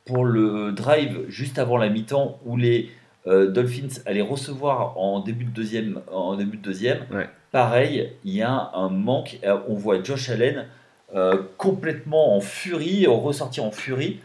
pour 0.05 0.25
le 0.25 0.71
drive 0.71 1.25
juste 1.27 1.59
avant 1.59 1.77
la 1.77 1.89
mi-temps 1.89 2.39
où 2.45 2.57
les 2.57 2.91
Dolphins 3.25 4.01
allaient 4.05 4.21
recevoir 4.21 4.97
en 4.97 5.19
début 5.21 5.45
de 5.45 5.51
deuxième. 5.51 6.01
En 6.11 6.35
début 6.35 6.57
de 6.57 6.63
deuxième. 6.63 7.05
Pareil, 7.51 8.13
il 8.23 8.33
y 8.33 8.41
a 8.41 8.71
un 8.73 8.89
manque. 8.89 9.37
Euh, 9.43 9.59
on 9.67 9.73
voit 9.73 10.01
Josh 10.01 10.29
Allen 10.29 10.67
euh, 11.13 11.41
complètement 11.57 12.35
en 12.35 12.39
furie, 12.39 13.05
ressortir 13.07 13.65
en 13.65 13.71
furie. 13.71 14.21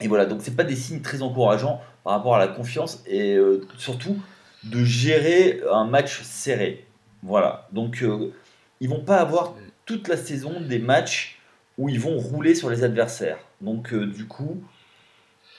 Et 0.00 0.08
voilà, 0.08 0.26
donc 0.26 0.40
c'est 0.42 0.56
pas 0.56 0.64
des 0.64 0.74
signes 0.74 1.00
très 1.00 1.22
encourageants 1.22 1.80
par 2.04 2.14
rapport 2.14 2.34
à 2.34 2.38
la 2.38 2.48
confiance 2.48 3.02
et 3.06 3.34
euh, 3.34 3.66
surtout 3.76 4.16
de 4.64 4.84
gérer 4.84 5.60
un 5.70 5.84
match 5.84 6.22
serré. 6.22 6.86
Voilà, 7.22 7.68
donc 7.72 8.04
ils 8.80 8.88
vont 8.88 9.04
pas 9.04 9.16
avoir 9.16 9.54
toute 9.84 10.08
la 10.08 10.16
saison 10.16 10.60
des 10.60 10.78
matchs 10.78 11.38
où 11.78 11.88
ils 11.88 12.00
vont 12.00 12.18
rouler 12.18 12.54
sur 12.54 12.70
les 12.70 12.82
adversaires. 12.84 13.38
Donc 13.60 13.94
du 13.94 14.26
coup, 14.26 14.62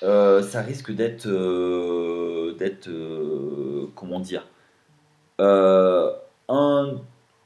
ça 0.02 0.62
risque 0.62 0.92
d'être, 0.92 1.28
d'être, 2.58 2.90
comment 3.96 4.20
dire, 4.20 4.48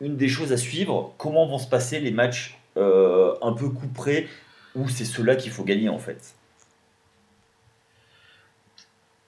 une 0.02 0.18
des 0.18 0.28
choses 0.28 0.52
à 0.52 0.58
suivre, 0.58 1.14
comment 1.18 1.48
vont 1.48 1.58
se 1.58 1.68
passer 1.68 2.00
les 2.00 2.12
matchs 2.12 2.60
euh, 2.78 3.34
un 3.42 3.54
peu 3.54 3.70
couperés, 3.70 4.28
où 4.76 4.90
c'est 4.90 5.06
ceux-là 5.06 5.36
qu'il 5.36 5.52
faut 5.52 5.64
gagner 5.64 5.90
en 5.90 6.00
fait. 6.00 6.36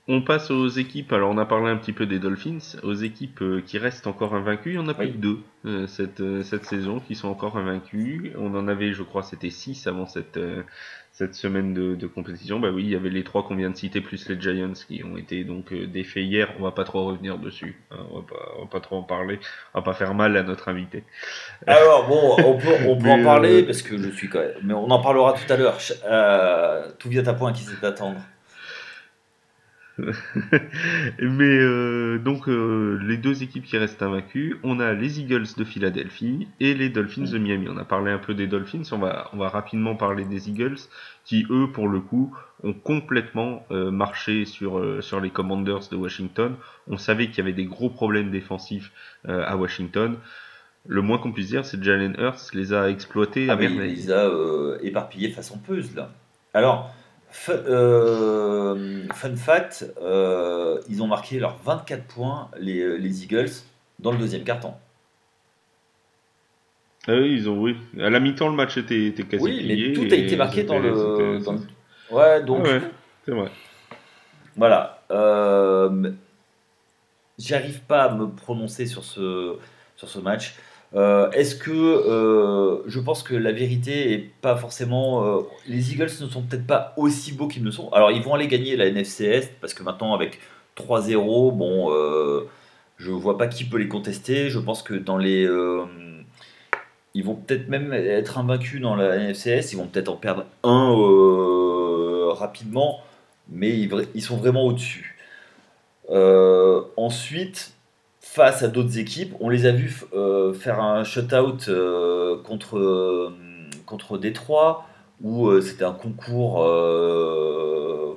On 0.08 0.22
passe 0.22 0.52
aux 0.52 0.70
équipes, 0.70 1.12
alors 1.12 1.32
on 1.32 1.38
a 1.38 1.46
parlé 1.46 1.70
un 1.70 1.78
petit 1.78 1.92
peu 1.92 2.06
des 2.06 2.20
Dolphins, 2.20 2.78
aux 2.84 2.94
équipes 2.94 3.42
euh, 3.42 3.62
qui 3.66 3.78
restent 3.78 4.08
encore 4.08 4.36
invaincues, 4.36 4.72
il 4.72 4.76
y 4.76 4.80
en 4.80 4.88
a 4.88 4.94
plus 4.94 5.12
que 5.12 5.18
deux 5.18 5.40
euh, 5.66 5.86
cette, 5.88 6.24
cette 6.44 6.64
saison 6.64 7.00
qui 7.00 7.16
sont 7.16 7.28
encore 7.28 7.58
invaincues. 7.58 8.32
On 8.38 8.56
en 8.56 8.68
avait, 8.68 8.94
je 8.94 9.04
crois, 9.04 9.24
c'était 9.24 9.50
six 9.50 9.86
avant 9.86 10.06
cette, 10.06 10.40
cette 11.18 11.34
semaine 11.34 11.74
de, 11.74 12.06
compétition, 12.06 12.60
bah 12.60 12.70
oui, 12.72 12.84
il 12.84 12.90
y 12.92 12.96
avait 12.96 13.10
les 13.10 13.24
trois 13.24 13.42
qu'on 13.42 13.56
vient 13.56 13.72
de 13.72 13.76
citer, 13.76 14.02
plus 14.02 14.30
les 14.30 14.40
Giants 14.40 14.74
qui 14.88 15.04
ont 15.04 15.18
été 15.18 15.44
donc 15.44 15.74
euh, 15.74 15.88
défaits 15.88 16.24
hier. 16.24 16.54
On 16.60 16.64
va 16.64 16.70
pas 16.70 16.84
trop 16.84 17.08
revenir 17.08 17.40
dessus, 17.40 17.82
hein, 17.90 17.98
on, 18.12 18.20
va 18.20 18.22
pas, 18.22 18.60
va 18.60 18.68
pas 18.68 18.80
trop 18.82 18.98
en 18.98 19.02
parler, 19.02 19.40
on 19.74 19.80
va 19.80 19.84
pas 19.84 19.94
faire 19.94 20.14
mal 20.14 20.38
à 20.38 20.44
notre 20.44 20.70
invité. 20.70 21.04
Alors 21.66 22.08
bon, 22.08 22.36
on 22.38 22.56
peut, 22.60 22.88
on 22.88 23.00
peut 23.00 23.10
en 23.10 23.24
parler 23.24 23.64
euh, 23.64 23.66
parce 23.66 23.82
que 23.82 23.98
je 23.98 24.12
suis 24.12 24.30
quand 24.30 24.38
même, 24.38 24.52
mais 24.62 24.76
on 24.76 24.92
en 24.92 25.02
parlera 25.02 25.34
tout 25.34 25.52
à 25.52 25.58
l'heure. 25.58 25.80
Euh, 26.06 26.88
tout 27.00 27.10
vient 27.10 27.26
à 27.26 27.34
point 27.34 27.52
qui 27.52 27.64
sait 27.64 27.84
attendre. 27.84 28.20
Mais 31.20 31.58
euh, 31.60 32.20
donc 32.20 32.48
euh, 32.48 33.00
les 33.04 33.18
deux 33.18 33.44
équipes 33.44 33.64
qui 33.64 33.78
restent 33.78 34.02
invaincues, 34.02 34.58
on 34.64 34.80
a 34.80 34.94
les 34.94 35.20
Eagles 35.20 35.48
de 35.58 35.64
Philadelphie 35.64 36.48
et 36.60 36.74
les 36.74 36.90
Dolphins 36.90 37.32
de 37.32 37.38
Miami. 37.38 37.68
On 37.70 37.78
a 37.78 37.86
parlé 37.86 38.12
un 38.12 38.20
peu 38.20 38.34
des 38.34 38.48
Dolphins, 38.48 38.84
on 38.92 38.98
va, 38.98 39.30
on 39.34 39.38
va 39.38 39.50
rapidement 39.50 39.96
parler 39.96 40.26
des 40.26 40.50
Eagles 40.50 40.78
qui 41.26 41.46
eux 41.50 41.72
pour 41.72 41.88
le 41.88 42.00
coup 42.00 42.36
ont 42.64 42.74
complètement 42.74 43.66
euh, 43.72 43.92
marché 43.92 44.46
sur, 44.46 45.04
sur 45.04 45.20
les 45.20 45.30
Commanders 45.30 45.90
de 45.92 45.96
Washington. 45.96 46.56
On 46.88 46.98
savait 46.98 47.28
qu'il 47.28 47.38
y 47.40 47.42
avait 47.42 47.54
des 47.54 47.66
gros 47.66 47.90
problèmes 47.90 48.32
défensifs 48.32 48.92
à 49.28 49.58
Washington. 49.58 50.16
Le 50.88 51.02
moins 51.02 51.18
qu'on 51.18 51.34
puisse 51.34 51.50
dire, 51.50 51.66
c'est 51.66 51.78
que 51.78 51.84
Jalen 51.84 52.16
Hurts 52.18 52.52
les 52.54 52.72
a 52.72 52.90
exploités 52.90 53.48
ah, 53.50 53.58
Il 53.60 53.78
les 53.78 54.12
a 54.12 54.32
éparpillés 54.82 55.32
façon 55.32 55.58
puzzle. 55.58 56.06
Alors, 56.54 56.96
euh, 57.50 59.04
fun, 59.14 59.36
fact, 59.36 59.86
euh, 60.02 60.80
ils 60.90 61.02
ont 61.02 61.08
marqué 61.08 61.40
leurs 61.40 61.58
24 61.64 62.04
points, 62.06 62.50
les, 62.60 62.98
les 62.98 63.24
Eagles, 63.24 63.52
dans 64.00 64.12
le 64.12 64.18
deuxième 64.18 64.44
temps. 64.44 64.80
Ah 67.08 67.14
oui, 67.14 67.34
ils 67.34 67.50
ont, 67.50 67.62
oui. 67.62 67.78
À 68.00 68.10
la 68.10 68.20
mi-temps, 68.20 68.50
le 68.50 68.56
match 68.56 68.78
était, 68.78 69.06
était 69.06 69.24
quasi 69.24 69.44
Oui, 69.44 69.66
mais 69.66 69.94
tout 69.94 70.14
a 70.14 70.16
été 70.18 70.36
marqué 70.36 70.64
dans 70.64 70.80
le, 70.80 71.40
Ouais, 72.12 72.44
donc. 72.44 72.66
Ah 72.68 72.80
c'est 73.26 73.32
vrai. 73.32 73.50
Voilà. 74.56 75.04
Euh, 75.12 76.12
J'arrive 77.38 77.82
pas 77.82 78.04
à 78.04 78.16
me 78.16 78.28
prononcer 78.28 78.88
sur 78.88 79.04
ce, 79.04 79.58
sur 79.96 80.10
ce 80.10 80.20
match. 80.20 80.56
Euh, 80.96 81.30
est-ce 81.32 81.56
que 81.56 81.72
euh, 81.72 82.82
je 82.88 83.00
pense 83.00 83.22
que 83.22 83.36
la 83.36 83.52
vérité 83.52 84.14
est 84.14 84.30
pas 84.42 84.56
forcément. 84.56 85.26
Euh, 85.26 85.42
les 85.68 85.92
Eagles 85.92 86.12
ne 86.22 86.28
sont 86.28 86.42
peut-être 86.42 86.66
pas 86.66 86.94
aussi 86.98 87.34
beaux 87.34 87.48
qu'ils 87.48 87.64
ne 87.64 87.72
sont. 87.72 87.90
Alors 87.92 88.12
ils 88.12 88.22
vont 88.24 88.34
aller 88.34 88.48
gagner 88.48 88.76
la 88.78 88.88
NFC 88.88 89.26
Est 89.26 89.60
parce 89.60 89.74
que 89.74 89.84
maintenant 89.84 90.14
avec 90.14 90.40
3-0, 90.78 91.56
bon, 91.56 91.92
je 92.98 93.12
vois 93.12 93.38
pas 93.38 93.48
qui 93.48 93.66
peut 93.66 93.78
les 93.78 93.88
contester. 93.88 94.50
Je 94.50 94.60
pense 94.60 94.82
que 94.84 94.94
dans 94.94 95.18
les. 95.18 95.48
ils 97.14 97.24
vont 97.24 97.36
peut-être 97.36 97.68
même 97.70 97.94
être 97.94 98.38
invaincus 98.38 98.82
dans 98.82 98.96
la 98.96 99.16
NFC 99.18 99.52
Est. 99.52 99.74
Ils 99.74 99.78
vont 99.78 99.88
peut-être 99.88 100.10
en 100.10 100.16
perdre 100.16 100.46
un 100.64 100.96
rapidement, 102.34 103.02
mais 103.50 103.78
ils, 103.78 103.92
ils 104.16 104.22
sont 104.22 104.38
vraiment 104.38 104.64
au-dessus. 104.66 105.18
ensuite 106.98 107.77
face 108.38 108.62
à 108.62 108.68
d'autres 108.68 109.00
équipes. 109.00 109.34
On 109.40 109.50
les 109.50 109.66
a 109.66 109.72
vus 109.72 110.04
euh, 110.14 110.54
faire 110.54 110.80
un 110.80 111.04
shutout 111.04 111.58
euh, 111.70 112.38
contre, 112.44 112.78
euh, 112.78 113.34
contre 113.88 114.20
Détroit, 114.20 114.86
où 115.24 115.60
c'était 115.60 115.86
un 115.86 115.94
concours 115.94 116.60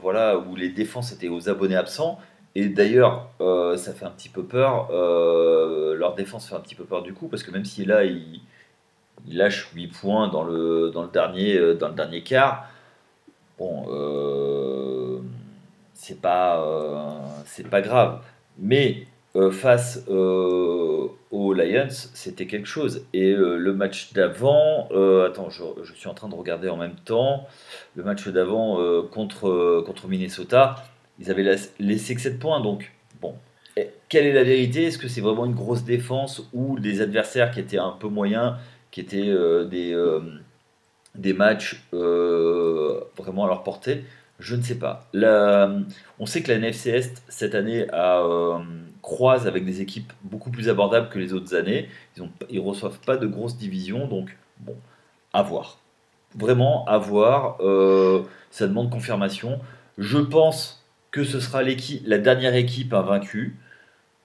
voilà, 0.02 0.36
où 0.38 0.56
les 0.56 0.68
défenses 0.68 1.12
étaient 1.12 1.28
aux 1.28 1.48
abonnés 1.48 1.76
absents. 1.76 2.18
Et 2.54 2.68
d'ailleurs, 2.68 3.30
ça 3.76 3.94
fait 3.94 4.04
un 4.04 4.10
petit 4.10 4.28
peu 4.28 4.42
peur. 4.42 4.90
leur 4.92 6.14
défense 6.14 6.46
fait 6.46 6.54
un 6.54 6.60
petit 6.60 6.74
peu 6.74 6.84
peur 6.84 7.02
du 7.02 7.14
coup, 7.14 7.28
parce 7.28 7.42
que 7.42 7.50
même 7.50 7.64
si 7.64 7.86
là, 7.86 8.04
ils, 8.04 8.42
lâchent 9.28 9.70
8 9.74 9.88
points 9.88 10.28
dans 10.28 10.44
le, 10.44 10.90
dans 10.92 11.02
le, 11.02 11.08
dernier, 11.08 11.74
dans 11.76 11.88
le 11.88 11.94
dernier 11.94 12.22
quart, 12.22 12.66
bon, 13.58 13.86
c'est 15.94 16.20
pas, 16.20 16.62
c'est 17.46 17.68
pas 17.70 17.80
grave. 17.80 18.20
Mais 18.58 19.06
euh, 19.36 19.52
face 19.52 20.02
euh, 20.08 21.06
aux 21.30 21.52
Lions, 21.52 21.86
c'était 21.88 22.48
quelque 22.48 22.66
chose. 22.66 23.06
Et 23.12 23.30
euh, 23.30 23.56
le 23.56 23.72
match 23.72 24.12
d'avant, 24.12 24.88
attends, 25.24 25.50
je, 25.50 25.62
je, 25.84 25.94
suis 25.94 26.08
en 26.08 26.14
train 26.14 26.28
de 26.28 26.34
regarder 26.34 26.68
en 26.68 26.76
même 26.76 26.96
temps, 26.96 27.46
le 27.94 28.02
match 28.02 28.26
d'avant 28.28 28.78
contre, 29.10 29.82
contre 29.86 30.08
Minnesota, 30.08 30.82
ils 31.20 31.30
avaient 31.30 31.56
laissé 31.78 32.14
que 32.14 32.20
7 32.20 32.40
points. 32.40 32.60
Donc, 32.60 32.92
bon, 33.20 33.34
quelle 34.08 34.26
est 34.26 34.32
la 34.32 34.42
vérité? 34.42 34.86
Est-ce 34.86 34.98
que 34.98 35.06
c'est 35.06 35.20
vraiment 35.20 35.46
une 35.46 35.54
grosse 35.54 35.84
défense 35.84 36.48
ou 36.52 36.80
des 36.80 37.00
adversaires 37.00 37.52
qui 37.52 37.60
étaient 37.60 37.78
un 37.78 37.92
peu 37.92 38.08
moyens, 38.08 38.54
qui 38.90 39.00
étaient 39.00 39.32
des, 39.66 39.96
des 41.14 41.32
matchs 41.34 41.84
vraiment 41.92 43.44
à 43.44 43.46
leur 43.46 43.62
portée? 43.62 44.02
Je 44.40 44.56
ne 44.56 44.62
sais 44.62 44.78
pas. 44.78 45.08
on 46.18 46.26
sait 46.26 46.42
que 46.42 46.48
la 46.48 46.54
NFC 46.56 46.90
Est, 46.90 47.22
cette 47.28 47.54
année, 47.54 47.86
a, 47.92 48.24
croise 49.02 49.46
avec 49.46 49.64
des 49.64 49.80
équipes 49.80 50.12
beaucoup 50.22 50.50
plus 50.50 50.68
abordables 50.68 51.08
que 51.08 51.18
les 51.18 51.32
autres 51.32 51.54
années. 51.54 51.88
Ils 52.16 52.56
ne 52.56 52.60
reçoivent 52.60 53.00
pas 53.00 53.16
de 53.16 53.26
grosses 53.26 53.56
divisions, 53.56 54.06
donc 54.06 54.36
bon, 54.58 54.76
à 55.32 55.42
voir. 55.42 55.78
Vraiment 56.36 56.84
à 56.86 56.98
voir. 56.98 57.56
Euh, 57.60 58.22
ça 58.50 58.66
demande 58.66 58.90
confirmation. 58.90 59.60
Je 59.98 60.18
pense 60.18 60.84
que 61.10 61.24
ce 61.24 61.40
sera 61.40 61.62
la 61.62 62.18
dernière 62.18 62.54
équipe 62.54 62.92
invaincue, 62.92 63.56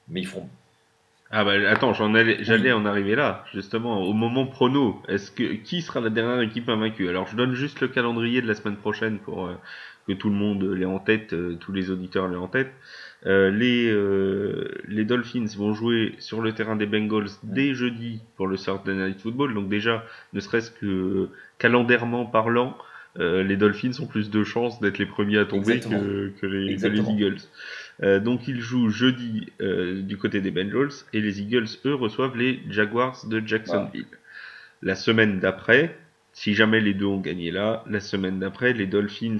mais 0.07 0.21
ils 0.21 0.27
feront 0.27 0.47
Ah 1.31 1.43
bah 1.43 1.53
attends, 1.67 1.93
j'allais 1.93 2.71
en 2.71 2.85
arriver 2.85 3.15
là, 3.15 3.43
justement, 3.51 4.01
au 4.01 4.13
moment 4.13 4.45
prono. 4.45 5.01
Est-ce 5.07 5.31
que 5.31 5.53
qui 5.53 5.81
sera 5.81 5.99
la 5.99 6.09
dernière 6.09 6.41
équipe 6.41 6.69
invaincue? 6.69 7.09
Alors 7.09 7.27
je 7.27 7.35
donne 7.35 7.53
juste 7.53 7.81
le 7.81 7.87
calendrier 7.87 8.41
de 8.41 8.47
la 8.47 8.53
semaine 8.53 8.77
prochaine 8.77 9.17
pour 9.17 9.47
euh, 9.47 9.55
que 10.07 10.13
tout 10.13 10.29
le 10.29 10.35
monde 10.35 10.63
l'ait 10.63 10.85
en 10.85 10.99
tête, 10.99 11.33
euh, 11.33 11.57
tous 11.59 11.71
les 11.71 11.89
auditeurs 11.89 12.27
l'aient 12.27 12.37
en 12.37 12.47
tête. 12.47 12.71
Euh, 13.25 13.49
les 13.49 13.91
les 14.87 15.05
Dolphins 15.05 15.47
vont 15.57 15.73
jouer 15.73 16.15
sur 16.19 16.41
le 16.41 16.53
terrain 16.53 16.75
des 16.75 16.85
Bengals 16.85 17.29
dès 17.43 17.73
jeudi 17.73 18.21
pour 18.35 18.47
le 18.47 18.57
Saturday 18.57 18.93
Night 18.93 19.19
Football. 19.19 19.53
Donc 19.53 19.69
déjà, 19.69 20.03
ne 20.33 20.39
serait-ce 20.39 20.71
que 20.71 21.29
calendairement 21.57 22.25
parlant, 22.25 22.77
les 23.17 23.55
Dolphins 23.55 23.91
ont 24.01 24.07
plus 24.07 24.29
de 24.29 24.43
chances 24.43 24.79
d'être 24.81 24.97
les 24.97 25.05
premiers 25.05 25.37
à 25.37 25.45
tomber 25.45 25.79
que, 25.79 26.33
que, 26.39 26.45
les, 26.45 26.75
que, 26.75 26.87
les, 26.87 26.99
Eagles. 26.99 27.37
Euh, 28.03 28.19
donc 28.19 28.47
ils 28.47 28.59
jouent 28.59 28.89
jeudi 28.89 29.47
euh, 29.61 30.01
du 30.01 30.17
côté 30.17 30.41
des 30.41 30.51
Bengals 30.51 30.91
et 31.13 31.21
les 31.21 31.41
Eagles, 31.41 31.67
eux, 31.85 31.95
reçoivent 31.95 32.35
les 32.35 32.59
Jaguars 32.69 33.25
de 33.25 33.41
Jacksonville. 33.45 34.05
La 34.81 34.95
semaine 34.95 35.39
d'après, 35.39 35.97
si 36.33 36.53
jamais 36.53 36.81
les 36.81 36.93
deux 36.93 37.05
ont 37.05 37.21
gagné 37.21 37.51
là, 37.51 37.83
la 37.89 38.01
semaine 38.01 38.39
d'après, 38.39 38.73
les 38.73 38.87
Dolphins 38.87 39.37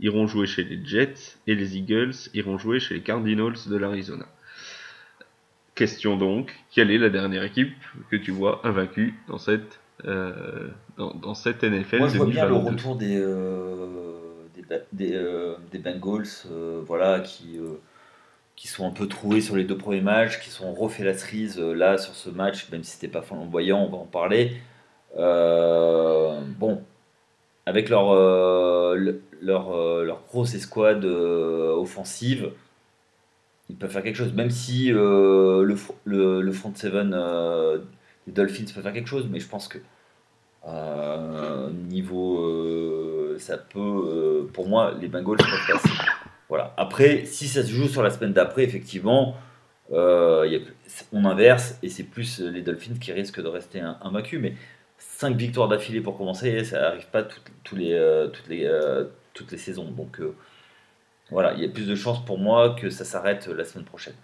iront 0.00 0.26
jouer 0.26 0.46
chez 0.46 0.64
les 0.64 0.84
Jets 0.84 1.36
et 1.46 1.54
les 1.54 1.76
Eagles 1.76 2.14
iront 2.34 2.58
jouer 2.58 2.80
chez 2.80 2.94
les 2.94 3.00
Cardinals 3.00 3.56
de 3.66 3.76
l'Arizona. 3.76 4.26
Question 5.74 6.16
donc, 6.16 6.54
quelle 6.70 6.90
est 6.90 6.98
la 6.98 7.10
dernière 7.10 7.42
équipe 7.42 7.74
que 8.10 8.16
tu 8.16 8.30
vois 8.30 8.60
invaincue 8.64 9.14
dans 9.28 9.38
cette, 9.38 9.80
euh, 10.04 10.68
dans, 10.96 11.34
cette 11.34 11.64
NFL 11.64 11.98
Moi, 11.98 12.08
je 12.08 12.16
vois 12.16 12.26
bien 12.26 12.46
le 12.46 12.54
retour 12.54 12.96
des, 12.96 13.20
des, 14.92 15.20
des, 15.72 15.78
Bengals, 15.78 16.28
voilà, 16.86 17.20
qui 17.20 17.58
qui 18.56 18.68
sont 18.68 18.86
un 18.86 18.90
peu 18.90 19.08
troués 19.08 19.40
sur 19.40 19.56
les 19.56 19.64
deux 19.64 19.76
premiers 19.76 20.00
matchs, 20.00 20.40
qui 20.40 20.50
sont 20.50 20.72
refait 20.72 21.04
la 21.04 21.14
cerise 21.14 21.58
euh, 21.58 21.74
là 21.74 21.98
sur 21.98 22.14
ce 22.14 22.30
match, 22.30 22.70
même 22.70 22.84
si 22.84 22.92
c'était 22.92 23.08
pas 23.08 23.22
flamboyant, 23.22 23.80
on 23.80 23.90
va 23.90 23.98
en 23.98 24.06
parler. 24.06 24.52
Euh, 25.18 26.40
bon, 26.58 26.82
avec 27.66 27.88
leur, 27.88 28.10
euh, 28.12 29.14
leur, 29.40 30.04
leur, 30.04 30.22
grosse 30.28 30.54
escouade 30.54 31.04
offensive, 31.04 32.50
ils 33.70 33.76
peuvent 33.76 33.90
faire 33.90 34.02
quelque 34.02 34.16
chose, 34.16 34.34
même 34.34 34.50
si 34.50 34.88
le, 34.88 35.64
le, 35.64 36.52
front 36.52 36.72
seven 36.74 37.10
des 38.26 38.32
Dolphins 38.32 38.66
peut 38.74 38.82
faire 38.82 38.92
quelque 38.92 39.08
chose, 39.08 39.28
mais 39.30 39.40
je 39.40 39.48
pense 39.48 39.68
que 39.68 39.78
niveau 41.88 43.36
ça 43.38 43.58
peut, 43.58 44.48
pour 44.52 44.68
moi, 44.68 44.94
les 45.00 45.08
Bengals 45.08 45.38
peuvent 45.38 45.66
passer. 45.66 45.94
Voilà. 46.48 46.74
Après, 46.76 47.24
si 47.24 47.48
ça 47.48 47.62
se 47.62 47.70
joue 47.70 47.88
sur 47.88 48.02
la 48.02 48.10
semaine 48.10 48.32
d'après, 48.32 48.64
effectivement, 48.64 49.34
euh, 49.92 50.60
on 51.12 51.24
inverse 51.24 51.78
et 51.82 51.88
c'est 51.88 52.04
plus 52.04 52.40
les 52.40 52.62
Dolphins 52.62 52.94
qui 53.00 53.12
risquent 53.12 53.42
de 53.42 53.48
rester 53.48 53.80
invaincus. 53.80 54.40
Mais 54.40 54.54
5 55.18 55.36
victoires 55.36 55.68
d'affilée 55.68 56.00
pour 56.00 56.16
commencer, 56.18 56.64
ça 56.64 56.80
n'arrive 56.80 57.06
pas 57.06 57.22
toutes, 57.22 57.78
les, 57.78 57.92
euh, 57.92 58.28
toutes, 58.28 58.48
les, 58.48 58.64
euh, 58.66 59.04
toutes 59.32 59.52
les 59.52 59.58
saisons. 59.58 59.90
Donc 59.90 60.20
voilà, 61.30 61.54
il 61.54 61.60
y 61.60 61.64
a 61.64 61.68
plus 61.68 61.86
de 61.86 61.94
chances 61.94 62.24
pour 62.24 62.38
moi 62.38 62.74
que 62.74 62.90
ça 62.90 63.04
s'arrête 63.04 63.46
la 63.46 63.64
semaine 63.64 63.84
prochaine. 63.84 64.14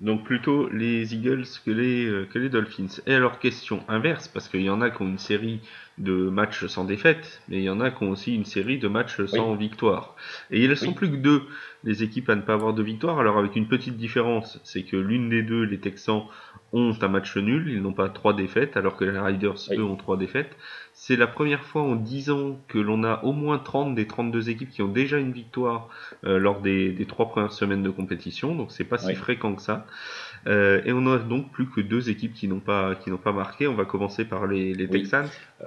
Donc 0.00 0.24
plutôt 0.24 0.68
les 0.68 1.14
Eagles 1.14 1.46
que 1.64 1.70
les, 1.70 2.26
que 2.30 2.38
les 2.38 2.50
Dolphins. 2.50 3.00
Et 3.06 3.14
alors 3.14 3.38
question 3.38 3.82
inverse, 3.88 4.28
parce 4.28 4.48
qu'il 4.48 4.62
y 4.62 4.70
en 4.70 4.82
a 4.82 4.90
qui 4.90 5.00
ont 5.02 5.08
une 5.08 5.18
série 5.18 5.60
de 5.98 6.28
matchs 6.28 6.66
sans 6.66 6.84
défaite, 6.84 7.40
mais 7.48 7.58
il 7.58 7.62
y 7.62 7.70
en 7.70 7.80
a 7.80 7.90
qui 7.90 8.02
ont 8.04 8.10
aussi 8.10 8.34
une 8.34 8.44
série 8.44 8.78
de 8.78 8.88
matchs 8.88 9.24
sans 9.24 9.54
victoire. 9.54 10.14
Et 10.50 10.62
il 10.62 10.68
ne 10.68 10.74
sont 10.74 10.92
plus 10.92 11.10
que 11.10 11.16
deux, 11.16 11.42
les 11.84 12.02
équipes 12.02 12.28
à 12.28 12.36
ne 12.36 12.42
pas 12.42 12.52
avoir 12.52 12.74
de 12.74 12.82
victoire, 12.82 13.18
alors 13.18 13.38
avec 13.38 13.56
une 13.56 13.68
petite 13.68 13.96
différence, 13.96 14.60
c'est 14.64 14.82
que 14.82 14.96
l'une 14.96 15.30
des 15.30 15.42
deux, 15.42 15.62
les 15.62 15.78
Texans, 15.78 16.24
ont 16.72 16.96
un 17.00 17.08
match 17.08 17.36
nul, 17.36 17.68
ils 17.68 17.80
n'ont 17.80 17.94
pas 17.94 18.10
trois 18.10 18.34
défaites, 18.34 18.76
alors 18.76 18.96
que 18.96 19.04
les 19.04 19.18
Riders, 19.18 19.54
eux, 19.72 19.84
ont 19.84 19.96
trois 19.96 20.18
défaites. 20.18 20.54
C'est 20.98 21.16
la 21.16 21.26
première 21.26 21.62
fois 21.62 21.82
en 21.82 21.94
10 21.94 22.30
ans 22.30 22.58
que 22.68 22.78
l'on 22.78 23.04
a 23.04 23.22
au 23.22 23.32
moins 23.32 23.58
30 23.58 23.94
des 23.94 24.06
32 24.06 24.48
équipes 24.48 24.70
qui 24.70 24.80
ont 24.80 24.88
déjà 24.88 25.18
une 25.18 25.30
victoire 25.30 25.90
euh, 26.24 26.38
lors 26.38 26.62
des, 26.62 26.90
des, 26.90 27.04
trois 27.04 27.28
premières 27.28 27.52
semaines 27.52 27.82
de 27.82 27.90
compétition, 27.90 28.54
donc 28.54 28.72
c'est 28.72 28.84
pas 28.84 28.96
si 28.96 29.14
fréquent 29.14 29.54
que 29.54 29.60
ça. 29.60 29.86
Euh, 30.46 30.80
et 30.86 30.94
on 30.94 31.06
a 31.06 31.18
donc 31.18 31.52
plus 31.52 31.68
que 31.68 31.82
deux 31.82 32.08
équipes 32.08 32.32
qui 32.32 32.48
n'ont 32.48 32.60
pas 32.60 32.94
qui 32.94 33.10
n'ont 33.10 33.18
pas 33.18 33.32
marqué. 33.32 33.68
On 33.68 33.74
va 33.74 33.84
commencer 33.84 34.24
par 34.24 34.46
les, 34.46 34.72
les 34.72 34.88
Texans. 34.88 35.28
Euh, 35.60 35.66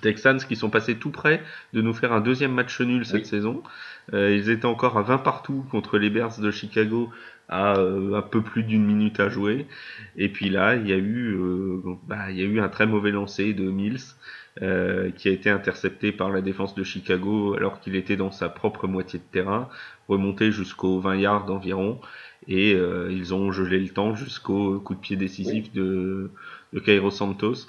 Texans 0.00 0.38
qui 0.38 0.56
sont 0.56 0.70
passés 0.70 0.96
tout 0.96 1.10
près 1.10 1.42
de 1.72 1.82
nous 1.82 1.94
faire 1.94 2.12
un 2.12 2.20
deuxième 2.20 2.52
match 2.52 2.80
nul 2.80 3.04
cette 3.04 3.26
saison. 3.26 3.62
Euh, 4.12 4.34
ils 4.34 4.50
étaient 4.50 4.66
encore 4.66 4.98
à 4.98 5.02
20 5.02 5.18
partout 5.18 5.64
contre 5.70 5.98
les 5.98 6.10
Bears 6.10 6.38
de 6.38 6.50
Chicago 6.50 7.10
à 7.48 7.76
euh, 7.78 8.14
un 8.14 8.22
peu 8.22 8.42
plus 8.42 8.62
d'une 8.62 8.84
minute 8.84 9.20
à 9.20 9.28
jouer. 9.28 9.66
Et 10.16 10.28
puis 10.28 10.50
là, 10.50 10.76
il 10.76 10.88
y 10.88 10.92
a 10.92 10.96
eu, 10.96 11.36
euh, 11.36 11.80
bah, 12.06 12.30
il 12.30 12.38
y 12.38 12.42
a 12.42 12.44
eu 12.44 12.60
un 12.60 12.68
très 12.68 12.86
mauvais 12.86 13.10
lancer 13.10 13.52
de 13.52 13.70
Mills 13.70 14.14
qui 15.16 15.28
a 15.28 15.32
été 15.32 15.50
intercepté 15.50 16.12
par 16.12 16.30
la 16.30 16.40
défense 16.40 16.76
de 16.76 16.84
Chicago 16.84 17.54
alors 17.54 17.80
qu'il 17.80 17.96
était 17.96 18.14
dans 18.14 18.30
sa 18.30 18.48
propre 18.48 18.86
moitié 18.86 19.18
de 19.18 19.24
terrain, 19.24 19.68
remonté 20.06 20.52
jusqu'aux 20.52 21.00
20 21.00 21.16
yards 21.16 21.50
environ. 21.50 22.00
Et 22.46 22.70
ils 22.70 23.34
ont 23.34 23.50
gelé 23.50 23.80
le 23.80 23.88
temps 23.88 24.14
jusqu'au 24.14 24.78
coup 24.78 24.94
de 24.94 25.00
pied 25.00 25.16
décisif 25.16 25.72
de, 25.72 26.30
de 26.72 26.78
Cairo 26.78 27.10
Santos. 27.10 27.66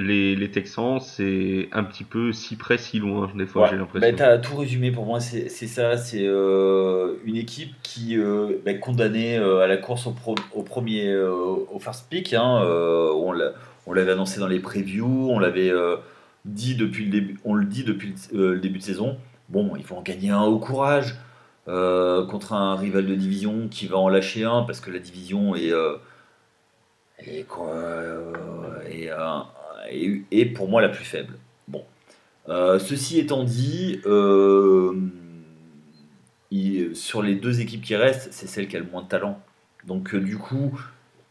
Les, 0.00 0.48
Texans, 0.52 1.00
c'est 1.00 1.68
un 1.72 1.82
petit 1.82 2.04
peu 2.04 2.32
si 2.32 2.54
près, 2.54 2.78
si 2.78 3.00
loin, 3.00 3.28
des 3.34 3.46
fois, 3.46 3.66
j'ai 3.68 3.76
l'impression. 3.76 4.08
Bah, 4.08 4.16
tu 4.16 4.22
as 4.22 4.38
tout 4.38 4.54
résumé 4.54 4.92
pour 4.92 5.04
moi, 5.04 5.18
c'est 5.18 5.48
ça. 5.48 5.96
C'est 5.96 6.24
euh, 6.24 7.14
une 7.24 7.36
équipe 7.36 7.74
qui 7.82 8.16
euh, 8.16 8.60
bah, 8.64 8.74
condamnée 8.74 9.36
euh, 9.36 9.58
à 9.58 9.66
la 9.66 9.76
course 9.76 10.06
au, 10.06 10.12
premier, 10.62 11.16
au 11.16 11.78
first 11.80 12.08
pick. 12.08 12.32
Hein, 12.32 12.62
on 13.16 13.92
l'avait 13.92 14.12
annoncé 14.12 14.38
dans 14.38 14.46
les 14.46 14.60
previews, 14.60 15.30
on 15.30 15.40
l'avait 15.40 15.72
dit 16.44 16.76
depuis 16.76 17.06
le 17.06 17.10
début, 17.10 17.40
on 17.44 17.54
le 17.54 17.64
dit 17.64 17.82
depuis 17.82 18.14
le, 18.32 18.60
début 18.60 18.78
de 18.78 18.84
saison. 18.84 19.16
Bon, 19.48 19.72
il 19.76 19.82
faut 19.82 19.96
en 19.96 20.02
gagner 20.02 20.30
un 20.30 20.44
au 20.44 20.60
courage 20.60 21.16
contre 21.66 22.52
un 22.52 22.76
rival 22.76 23.04
de 23.04 23.16
division 23.16 23.66
qui 23.68 23.88
va 23.88 23.98
en 23.98 24.08
lâcher 24.08 24.44
un 24.44 24.62
parce 24.62 24.80
que 24.80 24.92
la 24.92 25.00
division 25.00 25.56
est, 25.56 25.72
est, 27.18 27.42
quoi, 27.48 27.74
est 28.88 29.10
et 29.90 30.46
pour 30.46 30.68
moi 30.68 30.80
la 30.80 30.88
plus 30.88 31.04
faible. 31.04 31.34
Bon. 31.68 31.84
Euh, 32.48 32.78
ceci 32.78 33.18
étant 33.18 33.44
dit, 33.44 34.00
euh, 34.06 34.94
sur 36.94 37.22
les 37.22 37.34
deux 37.34 37.60
équipes 37.60 37.82
qui 37.82 37.94
restent, 37.94 38.28
c'est 38.32 38.46
celle 38.46 38.68
qui 38.68 38.76
a 38.76 38.80
le 38.80 38.86
moins 38.86 39.02
de 39.02 39.08
talent. 39.08 39.40
Donc 39.86 40.14
euh, 40.14 40.20
du 40.20 40.38
coup, 40.38 40.80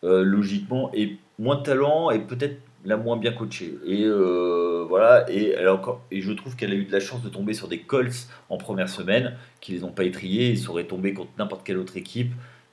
logiquement, 0.03 0.91
et 0.93 1.17
moins 1.39 1.57
de 1.57 1.63
talent 1.63 2.11
et 2.11 2.19
peut-être 2.19 2.57
la 2.85 2.97
moins 2.97 3.17
bien 3.17 3.33
coachée. 3.33 3.77
Et 3.85 4.07
voilà, 4.87 5.29
et, 5.29 5.49
elle 5.49 5.67
encore, 5.69 6.01
et 6.11 6.21
je 6.21 6.31
trouve 6.31 6.55
qu'elle 6.55 6.71
a 6.71 6.75
eu 6.75 6.85
de 6.85 6.91
la 6.91 7.01
chance 7.01 7.21
de 7.21 7.29
tomber 7.29 7.53
sur 7.53 7.67
des 7.67 7.79
Colts 7.79 8.27
en 8.49 8.57
première 8.57 8.87
semaine, 8.87 9.35
qui 9.59 9.73
les 9.73 9.83
ont 9.83 9.91
pas 9.91 10.05
étriés, 10.05 10.49
ils 10.49 10.57
seraient 10.57 10.85
tombés 10.85 11.13
contre 11.13 11.31
n'importe 11.37 11.65
quelle 11.65 11.77
autre 11.77 11.97
équipe, 11.97 12.31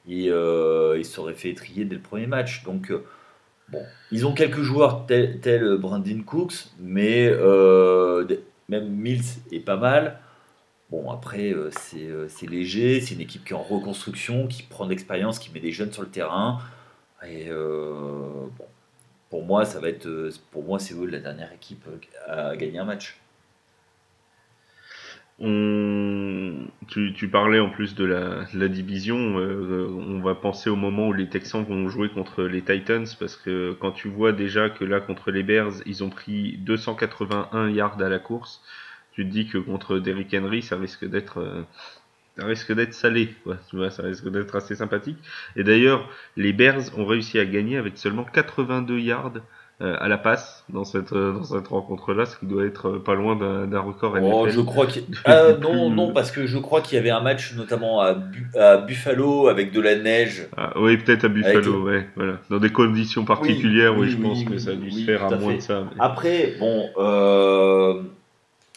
et 0.08 0.26
ils 0.26 1.04
seraient 1.04 1.34
fait 1.34 1.50
étrier 1.50 1.84
dès 1.84 1.96
le 1.96 2.02
premier 2.02 2.26
match. 2.26 2.62
Donc 2.64 2.92
Bon, 3.68 3.82
ils 4.12 4.26
ont 4.26 4.34
quelques 4.34 4.60
joueurs 4.60 5.06
tels, 5.06 5.40
tel 5.40 5.76
Brandon 5.78 6.22
Cooks, 6.24 6.66
mais 6.78 7.26
euh, 7.28 8.26
même 8.68 8.88
Mills 8.88 9.24
est 9.52 9.60
pas 9.60 9.76
mal. 9.76 10.20
Bon, 10.90 11.10
après, 11.10 11.50
euh, 11.52 11.70
euh, 11.96 12.26
c'est 12.28 12.46
léger, 12.46 13.00
c'est 13.00 13.14
une 13.14 13.20
équipe 13.20 13.44
qui 13.44 13.52
est 13.52 13.56
en 13.56 13.62
reconstruction, 13.62 14.46
qui 14.46 14.62
prend 14.62 14.84
de 14.84 14.90
l'expérience, 14.90 15.38
qui 15.38 15.50
met 15.50 15.60
des 15.60 15.72
jeunes 15.72 15.92
sur 15.92 16.02
le 16.02 16.08
terrain. 16.08 16.60
Et 17.26 17.48
bon, 17.48 18.66
pour 19.30 19.44
moi, 19.44 19.64
ça 19.64 19.80
va 19.80 19.88
être, 19.88 20.28
pour 20.50 20.62
moi, 20.62 20.78
c'est 20.78 20.94
eux 20.94 21.06
la 21.06 21.20
dernière 21.20 21.52
équipe 21.52 21.86
à 22.26 22.54
gagner 22.54 22.78
un 22.78 22.84
match. 22.84 23.18
On... 25.40 26.66
Tu, 26.88 27.28
parlais 27.28 27.58
en 27.58 27.70
plus 27.70 27.94
de 27.94 28.04
la, 28.04 28.68
division, 28.68 29.38
euh, 29.38 29.88
on 29.90 30.20
va 30.20 30.34
penser 30.34 30.70
au 30.70 30.76
moment 30.76 31.08
où 31.08 31.12
les 31.12 31.28
Texans 31.28 31.64
vont 31.64 31.88
jouer 31.88 32.08
contre 32.08 32.44
les 32.44 32.62
Titans, 32.62 33.06
parce 33.18 33.36
que 33.36 33.72
quand 33.80 33.90
tu 33.92 34.08
vois 34.08 34.32
déjà 34.32 34.70
que 34.70 34.84
là 34.84 35.00
contre 35.00 35.30
les 35.30 35.42
Bears, 35.42 35.72
ils 35.86 36.04
ont 36.04 36.10
pris 36.10 36.56
281 36.58 37.70
yards 37.70 38.00
à 38.00 38.08
la 38.08 38.18
course, 38.18 38.62
tu 39.12 39.24
te 39.24 39.30
dis 39.30 39.48
que 39.48 39.58
contre 39.58 39.98
Derrick 39.98 40.34
Henry, 40.34 40.62
ça 40.62 40.76
risque 40.76 41.04
d'être... 41.04 41.38
Euh, 41.38 41.62
ça 42.36 42.46
risque 42.46 42.72
d'être 42.72 42.94
salé, 42.94 43.32
ça 43.90 44.02
risque 44.02 44.28
d'être 44.28 44.56
assez 44.56 44.74
sympathique. 44.74 45.18
Et 45.54 45.62
d'ailleurs, 45.62 46.10
les 46.36 46.52
Bears 46.52 46.98
ont 46.98 47.06
réussi 47.06 47.38
à 47.38 47.44
gagner 47.44 47.76
avec 47.76 47.96
seulement 47.96 48.24
82 48.24 48.98
yards 48.98 49.34
euh, 49.36 49.40
à 49.80 50.08
la 50.08 50.18
passe 50.18 50.64
dans 50.68 50.84
cette, 50.84 51.12
euh, 51.12 51.32
dans 51.32 51.42
cette 51.42 51.68
rencontre-là, 51.68 52.26
ce 52.26 52.38
qui 52.38 52.46
doit 52.46 52.64
être 52.64 52.88
euh, 52.88 53.02
pas 53.02 53.14
loin 53.14 53.34
d'un 53.34 53.80
record 53.80 54.16
oh, 54.22 54.46
je 54.48 54.60
crois 54.60 54.86
ah, 55.24 55.52
non, 55.60 55.90
non, 55.90 56.12
parce 56.12 56.30
que 56.30 56.46
je 56.46 56.58
crois 56.58 56.80
qu'il 56.80 56.96
y 56.96 56.98
avait 56.98 57.10
un 57.10 57.20
match 57.20 57.54
notamment 57.56 58.00
à, 58.00 58.16
à 58.58 58.76
Buffalo 58.76 59.48
avec 59.48 59.72
de 59.72 59.80
la 59.80 59.96
neige. 59.96 60.48
Ah, 60.56 60.72
oui, 60.76 60.96
peut-être 60.96 61.24
à 61.24 61.28
Buffalo, 61.28 61.82
ouais, 61.82 62.06
voilà. 62.14 62.38
Dans 62.50 62.58
des 62.58 62.70
conditions 62.70 63.24
particulières, 63.24 63.96
oui, 63.98 64.10
je 64.10 64.16
pense 64.16 64.44
que 64.44 64.58
ça 64.58 64.70
a 64.70 64.74
dû 64.74 64.90
se 64.90 65.04
faire 65.04 65.24
à 65.24 65.36
moins 65.36 65.56
de 65.56 65.60
ça. 65.60 65.84
Après, 65.98 66.54
bon, 66.58 66.88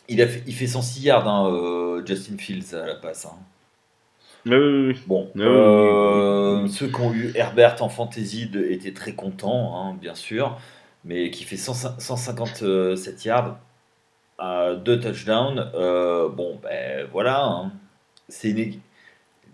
il, 0.09 0.21
a 0.21 0.27
fait, 0.27 0.43
il 0.47 0.53
fait 0.53 0.67
106 0.67 1.03
yards, 1.03 1.27
hein, 1.27 2.01
Justin 2.05 2.37
Fields 2.37 2.73
à 2.73 2.87
la 2.87 2.95
passe. 2.95 3.25
Hein. 3.25 3.37
Bon, 5.07 5.29
euh, 5.37 6.67
ceux 6.67 6.87
qui 6.87 7.01
ont 7.01 7.13
eu 7.13 7.31
Herbert 7.35 7.81
en 7.81 7.89
fantasy 7.89 8.49
étaient 8.69 8.93
très 8.93 9.13
contents, 9.13 9.75
hein, 9.75 9.97
bien 9.99 10.15
sûr, 10.15 10.57
mais 11.07 11.31
qui 11.31 11.43
fait 11.45 11.57
157 11.57 13.25
yards 13.25 13.57
à 14.37 14.75
deux 14.75 14.99
touchdowns. 14.99 15.71
Euh, 15.73 16.29
bon, 16.29 16.59
ben 16.61 17.07
voilà, 17.11 17.45
hein. 17.45 17.71
c'est 18.29 18.55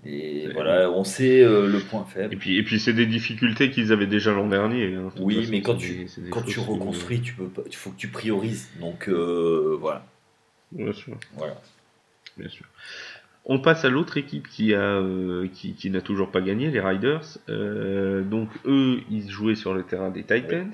et 0.06 0.50
voilà, 0.52 0.92
on 0.92 1.06
sait 1.06 1.42
euh, 1.42 1.66
le 1.66 1.80
point 1.80 2.04
faible. 2.04 2.34
Et 2.34 2.38
puis, 2.38 2.58
et 2.58 2.64
puis 2.64 2.78
c'est 2.78 2.92
des 2.92 3.06
difficultés 3.06 3.72
qu'ils 3.72 3.94
avaient 3.94 4.08
déjà 4.08 4.34
l'an 4.34 4.50
dernier. 4.50 4.96
Hein. 4.96 5.12
oui, 5.18 5.48
mais 5.50 5.62
quand 5.62 5.76
tu, 5.76 6.10
quand 6.30 6.42
tu 6.42 6.60
reconstruis, 6.60 7.22
tu 7.22 7.34
peux 7.34 7.50
il 7.66 7.76
faut 7.76 7.92
que 7.92 7.98
tu 7.98 8.10
priorises. 8.10 8.70
Donc 8.82 9.08
voilà. 9.08 10.06
Bien 10.74 10.92
sûr. 10.92 11.16
Voilà. 11.38 11.56
Bien 12.36 12.50
sûr. 12.50 12.66
On 13.46 13.60
passe 13.60 13.84
à 13.84 13.90
l'autre 13.90 14.16
équipe 14.16 14.48
qui 14.48 14.74
a 14.74 14.80
euh, 14.80 15.50
qui, 15.52 15.90
n'a 15.90 16.00
toujours 16.00 16.32
pas 16.32 16.40
gagné, 16.40 16.72
les 16.72 16.80
Riders. 16.80 17.40
Euh, 17.50 18.22
donc 18.22 18.48
eux, 18.66 19.02
ils 19.12 19.30
jouaient 19.30 19.56
sur 19.56 19.74
le 19.74 19.84
terrain 19.84 20.12
des 20.12 20.24
Titans 20.24 20.72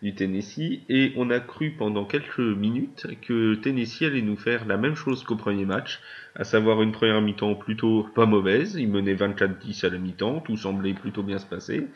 du 0.00 0.14
Tennessee 0.14 0.80
et 0.88 1.12
on 1.16 1.28
a 1.28 1.40
cru 1.40 1.72
pendant 1.72 2.06
quelques 2.06 2.38
minutes 2.38 3.06
que 3.20 3.54
Tennessee 3.54 4.04
allait 4.04 4.22
nous 4.22 4.38
faire 4.38 4.64
la 4.66 4.78
même 4.78 4.94
chose 4.94 5.24
qu'au 5.24 5.36
premier 5.36 5.66
match, 5.66 6.00
à 6.36 6.44
savoir 6.44 6.80
une 6.80 6.92
première 6.92 7.20
mi-temps 7.20 7.54
plutôt 7.54 8.08
pas 8.14 8.24
mauvaise. 8.24 8.76
Ils 8.76 8.88
menaient 8.88 9.14
24-10 9.14 9.84
à 9.84 9.90
la 9.90 9.98
mi-temps, 9.98 10.40
tout 10.40 10.56
semblait 10.56 10.94
plutôt 10.94 11.22
bien 11.22 11.38
se 11.38 11.46
passer. 11.46 11.86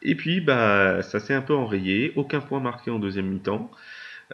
Et 0.00 0.14
puis 0.14 0.40
bah 0.40 1.02
ça 1.02 1.20
s'est 1.20 1.34
un 1.34 1.42
peu 1.42 1.54
enrayé, 1.54 2.14
aucun 2.16 2.40
point 2.40 2.60
marqué 2.60 2.90
en 2.90 2.98
deuxième 2.98 3.26
mi-temps. 3.26 3.70